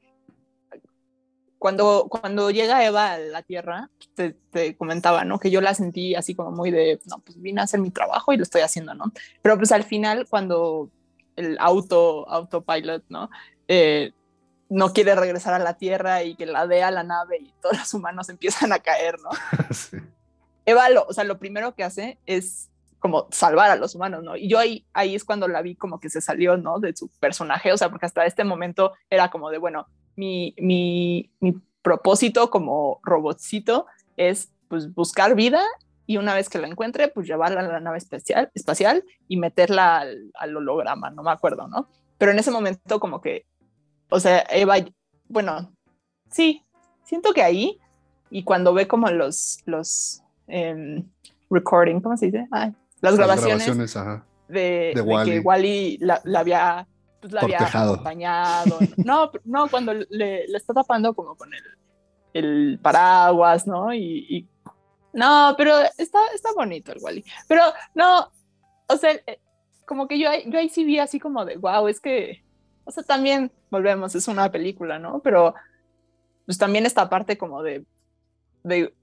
cuando, 1.57 2.07
cuando 2.09 2.51
llega 2.51 2.85
Eva 2.85 3.13
a 3.13 3.17
la 3.17 3.43
Tierra, 3.43 3.89
te, 4.15 4.31
te, 4.51 4.75
comentaba, 4.77 5.25
¿no? 5.25 5.39
Que 5.39 5.51
yo 5.51 5.61
la 5.61 5.73
sentí 5.73 6.15
así 6.15 6.33
como 6.33 6.51
muy 6.51 6.71
de, 6.71 6.99
no, 7.05 7.19
pues 7.19 7.39
vine 7.41 7.61
a 7.61 7.65
hacer 7.65 7.79
mi 7.79 7.91
trabajo 7.91 8.33
y 8.33 8.37
lo 8.37 8.43
estoy 8.43 8.61
haciendo, 8.61 8.93
¿no? 8.93 9.11
Pero 9.41 9.57
pues 9.57 9.71
al 9.71 9.83
final, 9.83 10.27
cuando 10.29 10.89
el 11.35 11.57
auto, 11.59 12.27
autopilot, 12.29 13.03
¿no? 13.09 13.29
Eh, 13.67 14.11
no 14.69 14.93
quiere 14.93 15.15
regresar 15.15 15.53
a 15.53 15.59
la 15.59 15.73
Tierra 15.75 16.23
y 16.23 16.35
que 16.35 16.45
la 16.45 16.67
dé 16.67 16.83
a 16.83 16.91
la 16.91 17.03
nave 17.03 17.37
y 17.39 17.53
todos 17.61 17.77
los 17.77 17.93
humanos 17.93 18.29
empiezan 18.29 18.71
a 18.71 18.79
caer, 18.79 19.17
¿no? 19.19 19.29
sí. 19.73 19.97
Eva, 20.69 20.89
lo, 20.89 21.05
o 21.05 21.13
sea, 21.13 21.23
lo 21.23 21.39
primero 21.39 21.73
que 21.73 21.83
hace 21.83 22.19
es 22.25 22.69
como 22.99 23.27
salvar 23.31 23.71
a 23.71 23.75
los 23.75 23.95
humanos, 23.95 24.23
¿no? 24.23 24.35
Y 24.35 24.47
yo 24.47 24.59
ahí, 24.59 24.85
ahí 24.93 25.15
es 25.15 25.23
cuando 25.23 25.47
la 25.47 25.61
vi 25.61 25.75
como 25.75 25.99
que 25.99 26.09
se 26.09 26.21
salió, 26.21 26.57
¿no? 26.57 26.79
De 26.79 26.95
su 26.95 27.09
personaje, 27.19 27.71
o 27.73 27.77
sea, 27.77 27.89
porque 27.89 28.05
hasta 28.05 28.25
este 28.25 28.43
momento 28.43 28.93
era 29.09 29.31
como 29.31 29.49
de, 29.49 29.57
bueno, 29.57 29.87
mi, 30.15 30.53
mi, 30.59 31.31
mi 31.39 31.55
propósito 31.81 32.49
como 32.49 32.99
robotcito 33.03 33.87
es 34.17 34.51
pues 34.67 34.93
buscar 34.93 35.33
vida 35.33 35.63
y 36.05 36.17
una 36.17 36.35
vez 36.35 36.49
que 36.49 36.59
la 36.59 36.67
encuentre, 36.67 37.07
pues 37.07 37.25
llevarla 37.25 37.61
a 37.61 37.63
la 37.63 37.79
nave 37.79 37.97
espacial, 37.97 38.51
espacial 38.53 39.03
y 39.27 39.37
meterla 39.37 39.99
al, 39.99 40.31
al, 40.35 40.57
holograma, 40.57 41.09
no 41.09 41.23
me 41.23 41.31
acuerdo, 41.31 41.67
¿no? 41.67 41.87
Pero 42.17 42.31
en 42.31 42.39
ese 42.39 42.51
momento 42.51 42.99
como 42.99 43.21
que, 43.21 43.45
o 44.09 44.19
sea, 44.19 44.45
Eva, 44.49 44.75
bueno, 45.27 45.73
sí, 46.29 46.63
siento 47.03 47.33
que 47.33 47.41
ahí 47.41 47.79
y 48.29 48.43
cuando 48.43 48.73
ve 48.73 48.87
como 48.87 49.09
los, 49.09 49.59
los, 49.65 50.21
Em, 50.49 51.07
recording, 51.49 52.01
¿cómo 52.01 52.17
se 52.17 52.27
dice? 52.27 52.47
las 53.01 53.15
grabaciones, 53.15 53.95
De, 54.47 54.93
que 55.25 55.39
Wally 55.39 55.97
la, 55.99 56.21
había, 56.35 56.87
pues, 57.21 57.31
la 57.31 57.41
había 57.41 57.59
acompañado. 57.59 58.79
No, 58.97 59.31
no, 59.45 59.69
cuando 59.69 59.93
le, 59.93 60.05
le, 60.09 60.57
está 60.57 60.73
tapando 60.73 61.13
como 61.13 61.35
con 61.35 61.53
el, 61.53 61.63
el 62.33 62.79
paraguas, 62.81 63.67
¿no? 63.67 63.93
Y, 63.93 64.47
no, 65.13 65.55
pero 65.57 65.73
está, 65.97 66.19
está 66.33 66.49
bonito 66.55 66.91
el 66.91 66.99
Wally. 67.01 67.23
Pero 67.47 67.63
no, 67.93 68.29
o 68.87 68.97
sea, 68.97 69.11
eh, 69.11 69.39
como 69.85 70.07
que 70.07 70.19
yo, 70.19 70.29
yo 70.45 70.59
ahí 70.59 70.69
sí 70.69 70.83
vi 70.83 70.99
así 70.99 71.19
como 71.19 71.45
de, 71.45 71.57
wow, 71.57 71.87
es 71.87 71.99
que, 71.99 72.43
o 72.85 72.91
sea, 72.91 73.03
también 73.03 73.51
volvemos, 73.71 74.13
es 74.15 74.27
una 74.27 74.51
película, 74.51 74.99
¿no? 74.99 75.19
Pero 75.19 75.53
pues 76.45 76.57
también 76.57 76.85
esta 76.85 77.09
parte 77.09 77.37
como 77.37 77.61
de, 77.61 77.85
de 78.63 78.93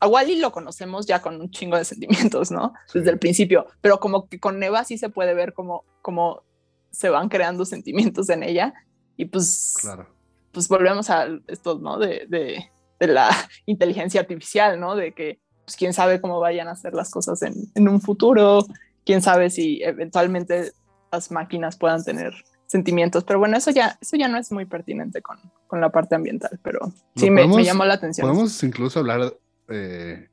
a 0.00 0.06
Wally 0.06 0.36
lo 0.36 0.52
conocemos 0.52 1.06
ya 1.06 1.22
con 1.22 1.40
un 1.40 1.50
chingo 1.50 1.76
de 1.76 1.84
sentimientos, 1.84 2.50
¿no? 2.50 2.74
Desde 2.92 3.10
el 3.10 3.18
principio, 3.18 3.66
pero 3.80 4.00
como 4.00 4.28
que 4.28 4.38
con 4.38 4.62
Eva 4.62 4.84
sí 4.84 4.98
se 4.98 5.08
puede 5.08 5.34
ver 5.34 5.52
cómo, 5.52 5.84
cómo 6.02 6.42
se 6.90 7.10
van 7.10 7.28
creando 7.28 7.64
sentimientos 7.64 8.28
en 8.28 8.42
ella 8.42 8.74
y 9.16 9.26
pues, 9.26 9.74
claro. 9.80 10.08
pues 10.52 10.68
volvemos 10.68 11.10
a 11.10 11.26
esto, 11.46 11.78
¿no? 11.78 11.98
De, 11.98 12.26
de, 12.28 12.70
de 13.00 13.06
la 13.06 13.30
inteligencia 13.66 14.20
artificial, 14.20 14.78
¿no? 14.78 14.94
De 14.94 15.12
que 15.12 15.40
pues, 15.64 15.76
quién 15.76 15.92
sabe 15.92 16.20
cómo 16.20 16.40
vayan 16.40 16.68
a 16.68 16.76
ser 16.76 16.94
las 16.94 17.10
cosas 17.10 17.42
en, 17.42 17.54
en 17.74 17.88
un 17.88 18.00
futuro, 18.00 18.66
quién 19.04 19.22
sabe 19.22 19.50
si 19.50 19.82
eventualmente 19.82 20.72
las 21.12 21.30
máquinas 21.30 21.76
puedan 21.76 22.02
tener 22.04 22.34
sentimientos, 22.66 23.24
pero 23.24 23.38
bueno, 23.38 23.56
eso 23.56 23.70
ya, 23.70 23.98
eso 24.00 24.16
ya 24.16 24.26
no 24.26 24.38
es 24.38 24.50
muy 24.50 24.64
pertinente 24.64 25.22
con, 25.22 25.38
con 25.66 25.80
la 25.80 25.90
parte 25.90 26.14
ambiental, 26.14 26.58
pero 26.62 26.92
sí 27.14 27.30
me, 27.30 27.46
me, 27.46 27.62
llamó 27.62 27.84
la 27.84 27.94
atención. 27.94 28.26
Podemos 28.26 28.62
incluso 28.62 28.98
hablar 28.98 29.36
eh, 29.68 30.28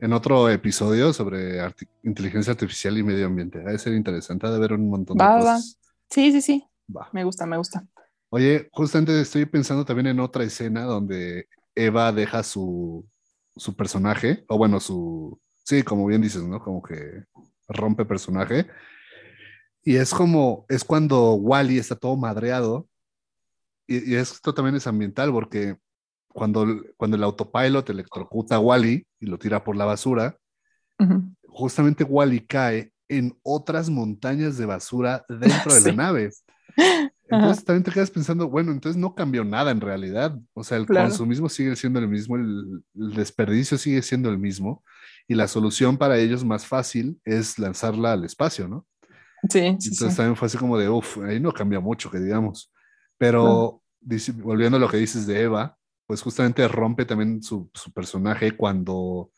en 0.00 0.12
otro 0.12 0.48
episodio 0.48 1.12
sobre 1.12 1.60
inteligencia 2.02 2.52
artificial 2.52 2.96
y 2.98 3.02
medio 3.02 3.26
ambiente. 3.26 3.62
Va 3.62 3.72
a 3.72 3.78
ser 3.78 3.94
interesante 3.94 4.46
de 4.48 4.58
ver 4.58 4.72
un 4.74 4.88
montón 4.90 5.16
de 5.16 5.24
cosas. 5.24 5.78
Sí, 6.10 6.32
sí, 6.32 6.42
sí. 6.42 6.64
Me 7.12 7.24
gusta, 7.24 7.46
me 7.46 7.56
gusta. 7.56 7.86
Oye, 8.28 8.68
justamente 8.72 9.20
estoy 9.20 9.46
pensando 9.46 9.84
también 9.84 10.06
en 10.08 10.20
otra 10.20 10.44
escena 10.44 10.84
donde 10.84 11.48
Eva 11.74 12.12
deja 12.12 12.42
su, 12.42 13.06
su 13.56 13.76
personaje, 13.76 14.44
o 14.48 14.58
bueno, 14.58 14.80
su, 14.80 15.40
sí, 15.64 15.82
como 15.82 16.06
bien 16.06 16.22
dices, 16.22 16.42
¿no? 16.42 16.60
Como 16.60 16.82
que 16.82 17.24
rompe 17.68 18.04
personaje. 18.04 18.66
Y 19.84 19.96
es 19.96 20.14
como, 20.14 20.64
es 20.68 20.84
cuando 20.84 21.34
Wally 21.34 21.78
está 21.78 21.96
todo 21.96 22.16
madreado. 22.16 22.88
Y, 23.86 24.14
esto 24.14 24.54
también 24.54 24.76
es 24.76 24.86
ambiental 24.86 25.32
porque 25.32 25.76
cuando, 26.32 26.66
cuando 26.96 27.16
el 27.16 27.24
autopilot 27.24 27.88
electrocuta 27.90 28.56
a 28.56 28.60
Wally 28.60 29.06
y 29.20 29.26
lo 29.26 29.38
tira 29.38 29.62
por 29.62 29.76
la 29.76 29.84
basura, 29.84 30.36
justamente 31.48 32.04
Wally 32.04 32.40
cae 32.46 32.92
en 33.08 33.36
otras 33.42 33.90
montañas 33.90 34.56
de 34.56 34.66
basura 34.66 35.24
dentro 35.28 35.74
de 35.74 35.80
la 35.80 35.92
nave. 36.04 36.30
Entonces 37.28 37.64
también 37.64 37.82
te 37.82 37.90
quedas 37.90 38.10
pensando, 38.10 38.48
bueno, 38.48 38.72
entonces 38.72 39.00
no 39.00 39.14
cambió 39.14 39.42
nada 39.42 39.70
en 39.70 39.80
realidad. 39.80 40.38
O 40.52 40.62
sea, 40.62 40.76
el 40.76 40.86
consumismo 40.86 41.48
sigue 41.48 41.74
siendo 41.76 41.98
el 41.98 42.06
mismo, 42.06 42.36
el, 42.36 42.84
desperdicio 42.92 43.78
sigue 43.78 44.02
siendo 44.02 44.28
el 44.28 44.38
mismo, 44.38 44.84
y 45.26 45.34
la 45.34 45.48
solución 45.48 45.96
para 45.96 46.18
ellos 46.18 46.44
más 46.44 46.66
fácil 46.66 47.18
es 47.24 47.58
lanzarla 47.58 48.12
al 48.12 48.24
espacio, 48.24 48.68
¿no? 48.68 48.86
Sí. 49.48 49.60
Entonces 49.60 50.14
también 50.14 50.36
fue 50.36 50.44
así 50.44 50.58
como 50.58 50.76
de, 50.76 50.90
uff, 50.90 51.18
ahí 51.22 51.40
no 51.40 51.52
cambia 51.52 51.80
mucho, 51.80 52.10
que 52.10 52.18
digamos. 52.18 52.70
Pero 53.16 53.82
volviendo 54.42 54.76
a 54.76 54.80
lo 54.80 54.88
que 54.90 54.98
dices 54.98 55.26
de 55.26 55.40
Eva, 55.40 55.78
pues 56.12 56.20
justamente 56.20 56.68
rompe 56.68 57.06
también 57.06 57.42
su, 57.42 57.70
su 57.72 57.90
personaje 57.90 58.54
cuando, 58.54 59.30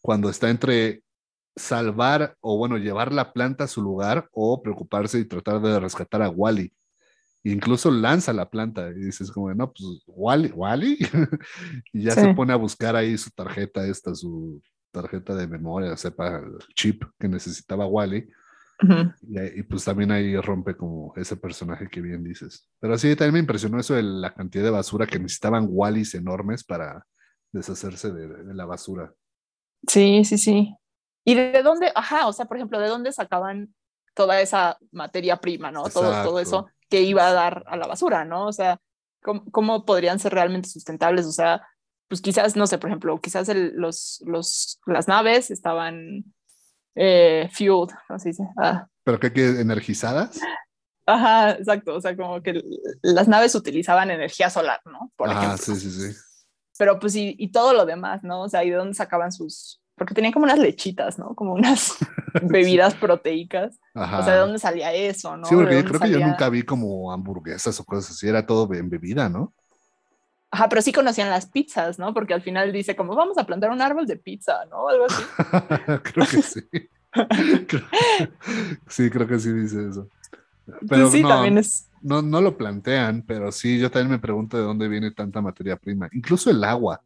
cuando 0.00 0.30
está 0.30 0.48
entre 0.48 1.02
salvar 1.54 2.38
o 2.40 2.56
bueno, 2.56 2.78
llevar 2.78 3.12
la 3.12 3.34
planta 3.34 3.64
a 3.64 3.68
su 3.68 3.82
lugar 3.82 4.26
o 4.32 4.62
preocuparse 4.62 5.18
y 5.18 5.26
tratar 5.26 5.60
de 5.60 5.78
rescatar 5.78 6.22
a 6.22 6.30
Wally. 6.30 6.72
Incluso 7.44 7.90
lanza 7.90 8.32
la 8.32 8.48
planta 8.48 8.88
y 8.88 8.94
dices 8.94 9.30
como, 9.30 9.52
no, 9.52 9.70
pues 9.70 10.04
Wally, 10.06 10.52
Wally, 10.54 10.96
y 11.92 12.04
ya 12.04 12.12
se 12.12 12.32
pone 12.32 12.54
a 12.54 12.56
buscar 12.56 12.96
ahí 12.96 13.18
su 13.18 13.28
tarjeta 13.32 13.86
esta, 13.86 14.14
su 14.14 14.62
tarjeta 14.90 15.34
de 15.34 15.46
memoria, 15.46 15.98
sepa, 15.98 16.38
el 16.38 16.56
chip 16.74 17.04
que 17.20 17.28
necesitaba 17.28 17.84
Wally. 17.84 18.26
Y, 19.22 19.62
pues 19.62 19.84
también 19.84 20.10
ahí 20.10 20.36
rompe 20.36 20.76
como 20.76 21.12
ese 21.16 21.36
personaje 21.36 21.88
que 21.88 22.00
bien 22.00 22.22
dices. 22.22 22.68
Pero 22.78 22.98
sí, 22.98 23.14
también 23.16 23.34
me 23.34 23.40
impresionó 23.40 23.80
eso 23.80 23.94
de 23.94 24.02
la 24.02 24.34
cantidad 24.34 24.64
de 24.64 24.70
basura 24.70 25.06
que 25.06 25.18
necesitaban 25.18 25.66
Wallys 25.68 26.14
enormes 26.14 26.64
para 26.64 27.06
deshacerse 27.52 28.12
de, 28.12 28.54
la 28.54 28.66
basura. 28.66 29.12
Sí, 29.86 30.24
sí, 30.24 30.38
sí. 30.38 30.74
¿Y 31.24 31.34
de 31.34 31.62
dónde, 31.62 31.90
ajá, 31.94 32.26
o 32.26 32.32
sea, 32.32 32.46
por 32.46 32.56
ejemplo, 32.56 32.78
de 32.78 32.88
dónde 32.88 33.12
sacaban 33.12 33.74
toda 34.14 34.40
esa 34.40 34.78
materia 34.92 35.36
prima, 35.36 35.70
¿no? 35.70 35.84
Todo, 35.88 36.22
todo 36.22 36.40
eso 36.40 36.66
que 36.88 37.02
iba 37.02 37.26
a 37.26 37.32
dar 37.32 37.64
a 37.66 37.76
la 37.76 37.86
basura, 37.86 38.24
¿no? 38.24 38.46
O 38.46 38.52
sea, 38.52 38.78
¿cómo, 39.20 39.84
podrían 39.84 40.18
ser 40.18 40.32
realmente 40.32 40.68
sustentables? 40.68 41.26
O 41.26 41.32
sea, 41.32 41.66
pues 42.08 42.20
quizás, 42.20 42.56
no 42.56 42.66
sé, 42.66 42.78
por 42.78 42.90
ejemplo, 42.90 43.20
quizás 43.20 43.48
los, 43.48 44.22
los, 44.24 44.80
las 44.86 45.08
naves 45.08 45.50
estaban 45.50 46.24
eh, 46.96 47.48
fueled, 47.52 47.94
así 48.08 48.32
se 48.32 48.42
ah. 48.56 48.86
¿Pero 49.04 49.20
qué, 49.20 49.32
qué, 49.32 49.60
energizadas? 49.60 50.40
Ajá, 51.06 51.52
exacto, 51.52 51.94
o 51.94 52.00
sea, 52.00 52.16
como 52.16 52.42
que 52.42 52.60
las 53.02 53.28
naves 53.28 53.54
utilizaban 53.54 54.10
energía 54.10 54.50
solar, 54.50 54.80
¿no? 54.86 55.12
Por 55.14 55.30
ah, 55.30 55.56
sí, 55.56 55.76
sí, 55.76 55.90
sí. 55.90 56.18
Pero 56.78 56.98
pues 56.98 57.14
y, 57.14 57.36
y 57.38 57.52
todo 57.52 57.72
lo 57.72 57.86
demás, 57.86 58.24
¿no? 58.24 58.42
O 58.42 58.48
sea, 58.48 58.64
¿y 58.64 58.70
de 58.70 58.76
dónde 58.76 58.94
sacaban 58.94 59.30
sus, 59.30 59.80
porque 59.94 60.14
tenían 60.14 60.32
como 60.32 60.44
unas 60.44 60.58
lechitas, 60.58 61.18
¿no? 61.18 61.34
Como 61.34 61.52
unas 61.52 61.96
bebidas 62.42 62.94
proteicas. 62.94 63.78
O 63.94 64.22
sea, 64.22 64.34
¿de 64.34 64.40
dónde 64.40 64.58
salía 64.58 64.92
eso, 64.92 65.36
no? 65.36 65.46
Sí, 65.46 65.54
porque 65.54 65.76
yo 65.76 65.84
creo 65.84 66.00
que 66.00 66.10
yo 66.10 66.26
nunca 66.26 66.48
vi 66.48 66.62
como 66.62 67.12
hamburguesas 67.12 67.78
o 67.78 67.84
cosas 67.84 68.10
así, 68.10 68.28
era 68.28 68.44
todo 68.44 68.72
en 68.74 68.90
bebida, 68.90 69.28
¿no? 69.28 69.54
Ajá, 70.56 70.70
pero 70.70 70.80
sí 70.80 70.90
conocían 70.90 71.28
las 71.28 71.44
pizzas, 71.44 71.98
¿no? 71.98 72.14
Porque 72.14 72.32
al 72.32 72.40
final 72.40 72.72
dice 72.72 72.96
como 72.96 73.14
vamos 73.14 73.36
a 73.36 73.44
plantar 73.44 73.70
un 73.70 73.82
árbol 73.82 74.06
de 74.06 74.16
pizza, 74.16 74.64
¿no? 74.70 74.88
Algo 74.88 75.04
así. 75.04 75.22
creo 76.02 76.26
que 76.26 76.40
sí. 76.40 76.60
sí, 78.88 79.10
creo 79.10 79.26
que 79.26 79.38
sí 79.38 79.52
dice 79.52 79.86
eso. 79.90 80.08
Pues 80.64 80.78
pero 80.88 81.10
sí, 81.10 81.22
también 81.22 81.58
es. 81.58 81.90
No, 82.00 82.22
no 82.22 82.40
lo 82.40 82.56
plantean, 82.56 83.22
pero 83.26 83.52
sí, 83.52 83.78
yo 83.78 83.90
también 83.90 84.12
me 84.12 84.18
pregunto 84.18 84.56
de 84.56 84.62
dónde 84.62 84.88
viene 84.88 85.10
tanta 85.10 85.42
materia 85.42 85.76
prima. 85.76 86.08
Incluso 86.12 86.48
el 86.48 86.64
agua 86.64 87.02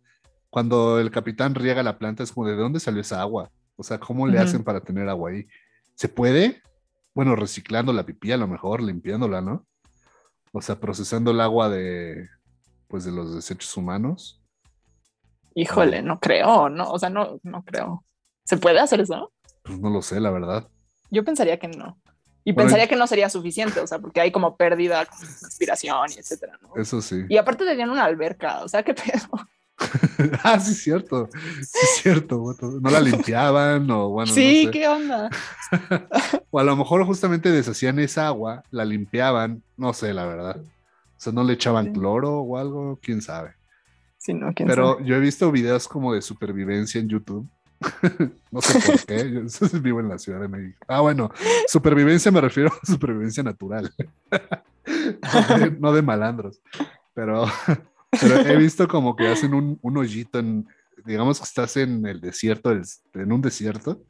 cuando 0.48 1.00
el 1.00 1.10
capitán 1.10 1.56
riega 1.56 1.82
la 1.82 1.98
planta 1.98 2.22
es 2.22 2.30
como 2.30 2.46
de 2.46 2.54
dónde 2.54 2.78
salió 2.78 3.00
esa 3.00 3.20
agua. 3.20 3.50
O 3.74 3.82
sea, 3.82 3.98
¿cómo 3.98 4.28
le 4.28 4.38
hacen 4.38 4.62
para 4.62 4.80
tener 4.80 5.08
agua 5.08 5.30
ahí? 5.30 5.48
¿Se 5.96 6.08
puede? 6.08 6.62
Bueno, 7.14 7.34
reciclando 7.34 7.92
la 7.92 8.06
pipí 8.06 8.30
a 8.30 8.36
lo 8.36 8.46
mejor, 8.46 8.80
limpiándola, 8.80 9.40
¿no? 9.40 9.66
O 10.52 10.62
sea, 10.62 10.78
procesando 10.78 11.32
el 11.32 11.40
agua 11.40 11.68
de, 11.68 12.28
pues, 12.90 13.04
de 13.04 13.12
los 13.12 13.34
desechos 13.34 13.74
humanos. 13.76 14.42
Híjole, 15.54 16.02
no 16.02 16.20
creo, 16.20 16.68
no, 16.68 16.90
o 16.90 16.98
sea, 16.98 17.08
no, 17.08 17.40
no 17.42 17.62
creo. 17.64 18.04
¿Se 18.44 18.56
puede 18.56 18.80
hacer 18.80 19.00
eso? 19.00 19.32
Pues 19.62 19.78
no 19.78 19.90
lo 19.90 20.02
sé, 20.02 20.20
la 20.20 20.30
verdad. 20.30 20.68
Yo 21.10 21.24
pensaría 21.24 21.58
que 21.58 21.68
no. 21.68 21.98
Y 22.44 22.52
pensaría 22.52 22.88
que 22.88 22.96
no 22.96 23.06
sería 23.06 23.28
suficiente, 23.28 23.80
o 23.80 23.86
sea, 23.86 23.98
porque 23.98 24.20
hay 24.20 24.32
como 24.32 24.56
pérdida, 24.56 25.06
inspiración 25.20 26.10
y 26.16 26.18
etcétera, 26.18 26.58
¿no? 26.62 26.74
Eso 26.80 27.00
sí. 27.00 27.24
Y 27.28 27.36
aparte 27.36 27.64
tenían 27.64 27.90
una 27.90 28.04
alberca, 28.04 28.64
o 28.64 28.68
sea, 28.68 28.82
qué 28.82 28.94
pedo. 28.94 29.28
ah, 30.42 30.58
sí, 30.58 30.72
es 30.72 30.82
cierto. 30.82 31.28
Sí, 31.32 31.78
es 31.82 32.02
cierto. 32.02 32.42
No 32.80 32.90
la 32.90 33.00
limpiaban 33.00 33.90
o 33.90 34.08
bueno. 34.08 34.32
Sí, 34.32 34.68
¿qué 34.72 34.88
onda? 34.88 35.30
o 36.50 36.58
a 36.58 36.64
lo 36.64 36.76
mejor 36.76 37.04
justamente 37.04 37.50
deshacían 37.50 37.98
esa 37.98 38.26
agua, 38.26 38.64
la 38.70 38.84
limpiaban, 38.84 39.62
no 39.76 39.92
sé, 39.92 40.14
la 40.14 40.24
verdad. 40.24 40.56
O 41.20 41.22
sea, 41.22 41.34
no 41.34 41.44
le 41.44 41.52
echaban 41.52 41.92
cloro 41.92 42.38
o 42.38 42.56
algo, 42.56 42.98
quién 43.02 43.20
sabe. 43.20 43.52
Sí, 44.16 44.32
no, 44.32 44.54
¿quién 44.54 44.66
Pero 44.66 45.04
yo 45.04 45.16
he 45.16 45.20
visto 45.20 45.52
videos 45.52 45.86
como 45.86 46.14
de 46.14 46.22
supervivencia 46.22 46.98
en 46.98 47.10
YouTube. 47.10 47.46
no 48.50 48.62
sé 48.62 48.80
por 48.80 49.04
qué, 49.04 49.30
yo 49.70 49.80
vivo 49.80 50.00
en 50.00 50.08
la 50.08 50.18
Ciudad 50.18 50.40
de 50.40 50.48
México. 50.48 50.78
Ah, 50.88 51.02
bueno, 51.02 51.30
supervivencia 51.68 52.32
me 52.32 52.40
refiero 52.40 52.70
a 52.72 52.86
supervivencia 52.86 53.42
natural, 53.42 53.92
no 55.78 55.92
de 55.92 56.00
malandros. 56.00 56.62
Pero 57.12 57.46
pero 58.10 58.36
he 58.40 58.56
visto 58.56 58.88
como 58.88 59.14
que 59.14 59.28
hacen 59.28 59.52
un, 59.52 59.78
un 59.82 59.96
hoyito 59.98 60.38
en, 60.38 60.66
digamos 61.04 61.38
que 61.38 61.44
estás 61.44 61.76
en 61.76 62.06
el 62.06 62.20
desierto, 62.20 62.72
en 62.72 63.32
un 63.32 63.42
desierto. 63.42 64.02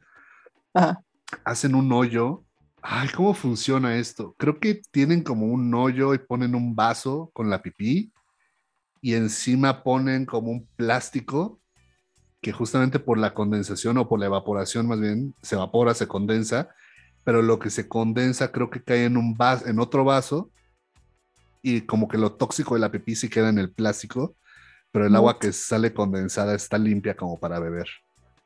Hacen 1.43 1.75
un 1.75 1.91
hoyo. 1.91 2.45
Ay, 2.81 3.09
¿cómo 3.09 3.33
funciona 3.35 3.97
esto? 3.97 4.35
Creo 4.39 4.59
que 4.59 4.81
tienen 4.91 5.23
como 5.23 5.45
un 5.45 5.73
hoyo 5.75 6.15
y 6.15 6.17
ponen 6.17 6.55
un 6.55 6.75
vaso 6.75 7.29
con 7.33 7.49
la 7.49 7.61
pipí 7.61 8.11
y 9.01 9.13
encima 9.13 9.83
ponen 9.83 10.25
como 10.25 10.51
un 10.51 10.67
plástico 10.75 11.59
que 12.41 12.51
justamente 12.51 12.97
por 12.97 13.19
la 13.19 13.35
condensación 13.35 13.99
o 13.99 14.09
por 14.09 14.19
la 14.19 14.25
evaporación 14.25 14.87
más 14.87 14.99
bien 14.99 15.35
se 15.43 15.55
evapora, 15.55 15.93
se 15.93 16.07
condensa, 16.07 16.69
pero 17.23 17.43
lo 17.43 17.59
que 17.59 17.69
se 17.69 17.87
condensa 17.87 18.51
creo 18.51 18.71
que 18.71 18.83
cae 18.83 19.05
en 19.05 19.15
un 19.15 19.35
vaso, 19.35 19.67
en 19.67 19.79
otro 19.79 20.03
vaso 20.03 20.51
y 21.61 21.81
como 21.81 22.07
que 22.07 22.17
lo 22.17 22.33
tóxico 22.33 22.73
de 22.73 22.81
la 22.81 22.91
pipí 22.91 23.15
sí 23.15 23.29
queda 23.29 23.49
en 23.49 23.59
el 23.59 23.71
plástico, 23.71 24.35
pero 24.91 25.05
el 25.05 25.15
agua 25.15 25.37
que 25.37 25.53
sale 25.53 25.93
condensada 25.93 26.55
está 26.55 26.79
limpia 26.79 27.15
como 27.15 27.39
para 27.39 27.59
beber. 27.59 27.87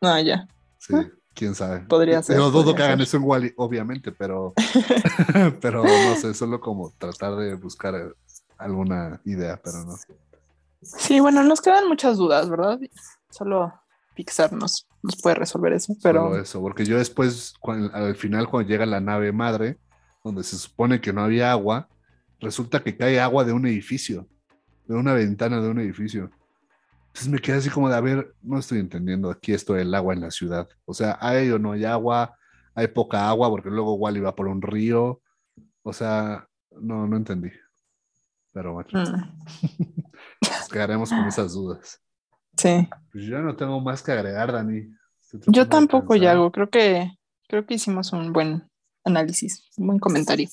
Ah, 0.02 0.20
ya. 0.20 0.46
Sí, 0.78 0.94
quién 1.36 1.54
sabe. 1.54 1.82
Podría 1.82 2.24
ser. 2.24 2.38
No 2.38 2.50
dudo 2.50 2.74
que 2.74 2.82
hagan 2.82 3.02
eso 3.02 3.18
en 3.18 3.24
Wally, 3.24 3.54
obviamente, 3.58 4.12
pero, 4.12 4.54
pero 5.62 5.84
no 5.84 6.16
sé, 6.16 6.34
solo 6.34 6.60
como 6.60 6.92
tratar 6.98 7.36
de 7.36 7.56
buscar 7.56 8.16
alguna 8.58 9.22
idea, 9.26 9.60
pero 9.64 9.84
no. 9.84 9.96
Sí, 10.82 11.20
bueno, 11.20 11.44
nos 11.44 11.62
quedan 11.62 11.88
muchas 11.88 12.18
dudas, 12.18 12.50
¿verdad? 12.50 12.80
Solo 13.30 13.74
Pixar 14.16 14.54
nos, 14.54 14.88
nos 15.04 15.22
puede 15.22 15.36
resolver 15.36 15.74
eso, 15.74 15.96
pero... 16.02 16.24
Solo 16.24 16.42
eso, 16.42 16.62
porque 16.62 16.86
yo 16.86 16.98
después, 16.98 17.54
al 17.94 18.16
final, 18.16 18.48
cuando 18.48 18.70
llega 18.70 18.86
la 18.86 19.02
nave 19.02 19.32
madre, 19.32 19.78
donde 20.24 20.44
se 20.44 20.58
supone 20.58 21.02
que 21.02 21.12
no 21.12 21.24
había 21.24 21.52
agua, 21.52 21.90
resulta 22.40 22.82
que 22.84 22.96
cae 22.96 23.20
agua 23.20 23.44
de 23.44 23.54
un 23.54 23.66
edificio, 23.68 24.28
de 24.88 24.96
una 24.96 25.14
ventana 25.14 25.62
de 25.62 25.70
un 25.70 25.80
edificio. 25.80 26.30
Entonces 27.16 27.32
me 27.32 27.40
quedé 27.40 27.56
así 27.56 27.70
como 27.70 27.88
de, 27.88 27.96
a 27.96 28.02
ver, 28.02 28.36
no 28.42 28.60
estoy 28.60 28.80
entendiendo 28.80 29.32
aquí 29.32 29.54
esto 29.54 29.74
del 29.74 29.96
agua 29.96 30.14
en 30.14 30.20
la 30.20 30.32
ciudad. 30.32 30.68
O 30.84 30.94
sea, 30.94 31.18
hay 31.22 31.50
o 31.50 31.58
no 31.58 31.72
hay 31.72 31.86
agua, 31.86 32.38
hay 32.74 32.88
poca 32.88 33.30
agua 33.30 33.50
porque 33.50 33.70
luego 33.70 33.94
Wally 33.94 34.20
va 34.20 34.36
por 34.36 34.50
un 34.50 34.62
río. 34.62 35.22
O 35.82 35.94
sea, 35.94 36.46
no, 36.72 37.08
no 37.08 37.16
entendí. 37.16 37.52
Pero 38.52 38.74
bueno, 38.74 38.90
mm. 38.92 39.48
nos 40.42 40.68
quedaremos 40.70 41.10
con 41.10 41.26
esas 41.26 41.54
dudas. 41.54 42.02
Sí. 42.58 42.86
Pues 43.14 43.24
yo 43.24 43.40
no 43.40 43.56
tengo 43.56 43.80
más 43.80 44.04
que 44.04 44.12
agregar, 44.12 44.52
Dani. 44.52 44.94
Yo 45.48 45.70
tampoco, 45.70 46.18
Yago. 46.18 46.52
Creo 46.52 46.70
que, 46.70 47.12
creo 47.48 47.66
que 47.66 47.76
hicimos 47.76 48.12
un 48.12 48.34
buen 48.34 48.70
análisis, 49.06 49.72
un 49.78 49.88
buen 49.88 50.00
comentario. 50.00 50.50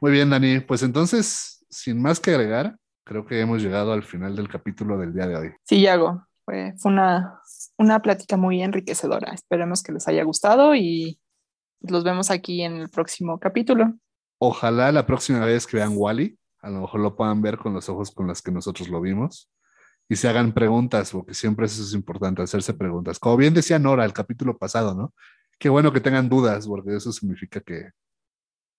Muy 0.00 0.10
bien, 0.10 0.28
Dani. 0.28 0.58
Pues 0.58 0.82
entonces, 0.82 1.64
sin 1.70 2.02
más 2.02 2.18
que 2.18 2.32
agregar, 2.32 2.76
creo 3.08 3.24
que 3.24 3.40
hemos 3.40 3.62
llegado 3.62 3.92
al 3.92 4.02
final 4.02 4.36
del 4.36 4.48
capítulo 4.48 4.98
del 4.98 5.14
día 5.14 5.26
de 5.26 5.36
hoy. 5.36 5.50
Sí, 5.64 5.80
Yago. 5.80 6.26
Fue, 6.44 6.74
fue 6.78 6.92
una, 6.92 7.40
una 7.78 8.00
plática 8.00 8.36
muy 8.36 8.62
enriquecedora. 8.62 9.32
Esperemos 9.32 9.82
que 9.82 9.92
les 9.92 10.06
haya 10.08 10.22
gustado 10.24 10.74
y 10.74 11.18
los 11.80 12.04
vemos 12.04 12.30
aquí 12.30 12.62
en 12.62 12.76
el 12.76 12.90
próximo 12.90 13.38
capítulo. 13.38 13.94
Ojalá 14.38 14.92
la 14.92 15.06
próxima 15.06 15.44
vez 15.44 15.66
que 15.66 15.78
vean 15.78 15.92
Wally, 15.94 16.38
a 16.60 16.70
lo 16.70 16.82
mejor 16.82 17.00
lo 17.00 17.16
puedan 17.16 17.40
ver 17.42 17.58
con 17.58 17.72
los 17.74 17.88
ojos 17.88 18.10
con 18.10 18.26
los 18.26 18.42
que 18.42 18.52
nosotros 18.52 18.88
lo 18.88 19.00
vimos 19.00 19.50
y 20.08 20.16
se 20.16 20.28
hagan 20.28 20.52
preguntas, 20.52 21.10
porque 21.12 21.34
siempre 21.34 21.66
eso 21.66 21.82
es 21.82 21.92
importante, 21.92 22.42
hacerse 22.42 22.74
preguntas. 22.74 23.18
Como 23.18 23.36
bien 23.36 23.52
decía 23.54 23.78
Nora 23.78 24.04
el 24.04 24.12
capítulo 24.12 24.56
pasado, 24.56 24.94
¿no? 24.94 25.14
Qué 25.58 25.68
bueno 25.68 25.92
que 25.92 26.00
tengan 26.00 26.28
dudas, 26.28 26.66
porque 26.66 26.96
eso 26.96 27.12
significa 27.12 27.60
que, 27.60 27.90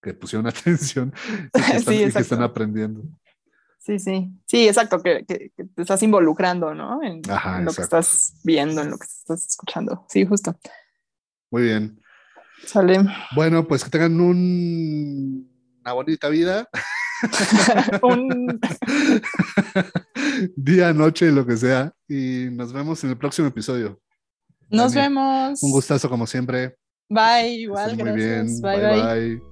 que 0.02 0.14
pusieron 0.14 0.48
atención 0.48 1.14
y 1.54 1.62
que 1.62 1.62
están, 1.78 1.94
Sí, 1.94 2.04
y 2.04 2.12
que 2.12 2.20
están 2.20 2.42
aprendiendo. 2.42 3.04
Sí, 3.80 3.98
sí. 3.98 4.30
Sí, 4.46 4.68
exacto, 4.68 5.02
que, 5.02 5.26
que- 5.26 5.52
que 5.56 5.64
te 5.64 5.82
estás 5.82 6.04
involucrando, 6.04 6.76
¿no? 6.76 7.02
En, 7.02 7.22
Ajá, 7.30 7.58
en 7.60 7.66
lo 7.66 7.74
que 7.74 7.82
estás 7.82 8.34
viendo, 8.44 8.82
en 8.82 8.92
lo 8.92 8.98
que 8.98 9.06
estás 9.06 9.48
escuchando. 9.48 10.06
Sí, 10.10 10.26
justo. 10.26 10.58
Muy 11.50 11.64
bien. 11.64 12.00
Sale. 12.66 13.00
Bueno, 13.36 13.66
pues 13.68 13.84
que 13.84 13.90
tengan 13.90 14.20
un- 14.20 15.50
una 15.82 15.94
bonita 15.94 16.28
vida, 16.30 16.68
Un- 18.04 18.60
día, 20.56 20.94
noche, 20.94 21.32
lo 21.32 21.46
que 21.46 21.58
sea, 21.58 21.94
y 22.08 22.48
nos 22.52 22.72
vemos 22.74 23.04
en 23.04 23.12
el 23.12 23.18
próximo 23.18 23.48
episodio. 23.48 24.00
Nos 24.70 24.94
Dani, 24.94 25.08
vemos. 25.08 25.64
Un 25.64 25.72
gustazo 25.72 26.10
como 26.10 26.28
siempre. 26.28 26.78
Bye, 27.10 27.54
igual, 27.56 27.96
muy 27.96 28.04
gracias. 28.12 28.46
bien. 28.46 28.62
bye. 28.62 28.78
bye. 28.82 29.02
bye. 29.38 29.49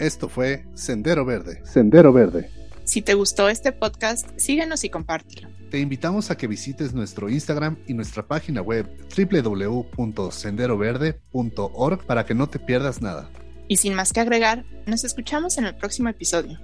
Esto 0.00 0.28
fue 0.30 0.64
Sendero 0.74 1.26
Verde. 1.26 1.60
Sendero 1.64 2.10
Verde. 2.12 2.48
Si 2.84 3.02
te 3.02 3.12
gustó 3.12 3.50
este 3.50 3.70
podcast, 3.70 4.26
síguenos 4.38 4.82
y 4.82 4.88
compártelo. 4.88 5.50
Te 5.70 5.78
invitamos 5.78 6.30
a 6.30 6.38
que 6.38 6.46
visites 6.46 6.94
nuestro 6.94 7.28
Instagram 7.28 7.76
y 7.86 7.92
nuestra 7.92 8.26
página 8.26 8.62
web 8.62 8.86
www.senderoverde.org 9.14 12.06
para 12.06 12.24
que 12.24 12.34
no 12.34 12.48
te 12.48 12.58
pierdas 12.58 13.02
nada. 13.02 13.28
Y 13.68 13.76
sin 13.76 13.92
más 13.92 14.14
que 14.14 14.20
agregar, 14.20 14.64
nos 14.86 15.04
escuchamos 15.04 15.58
en 15.58 15.66
el 15.66 15.76
próximo 15.76 16.08
episodio. 16.08 16.58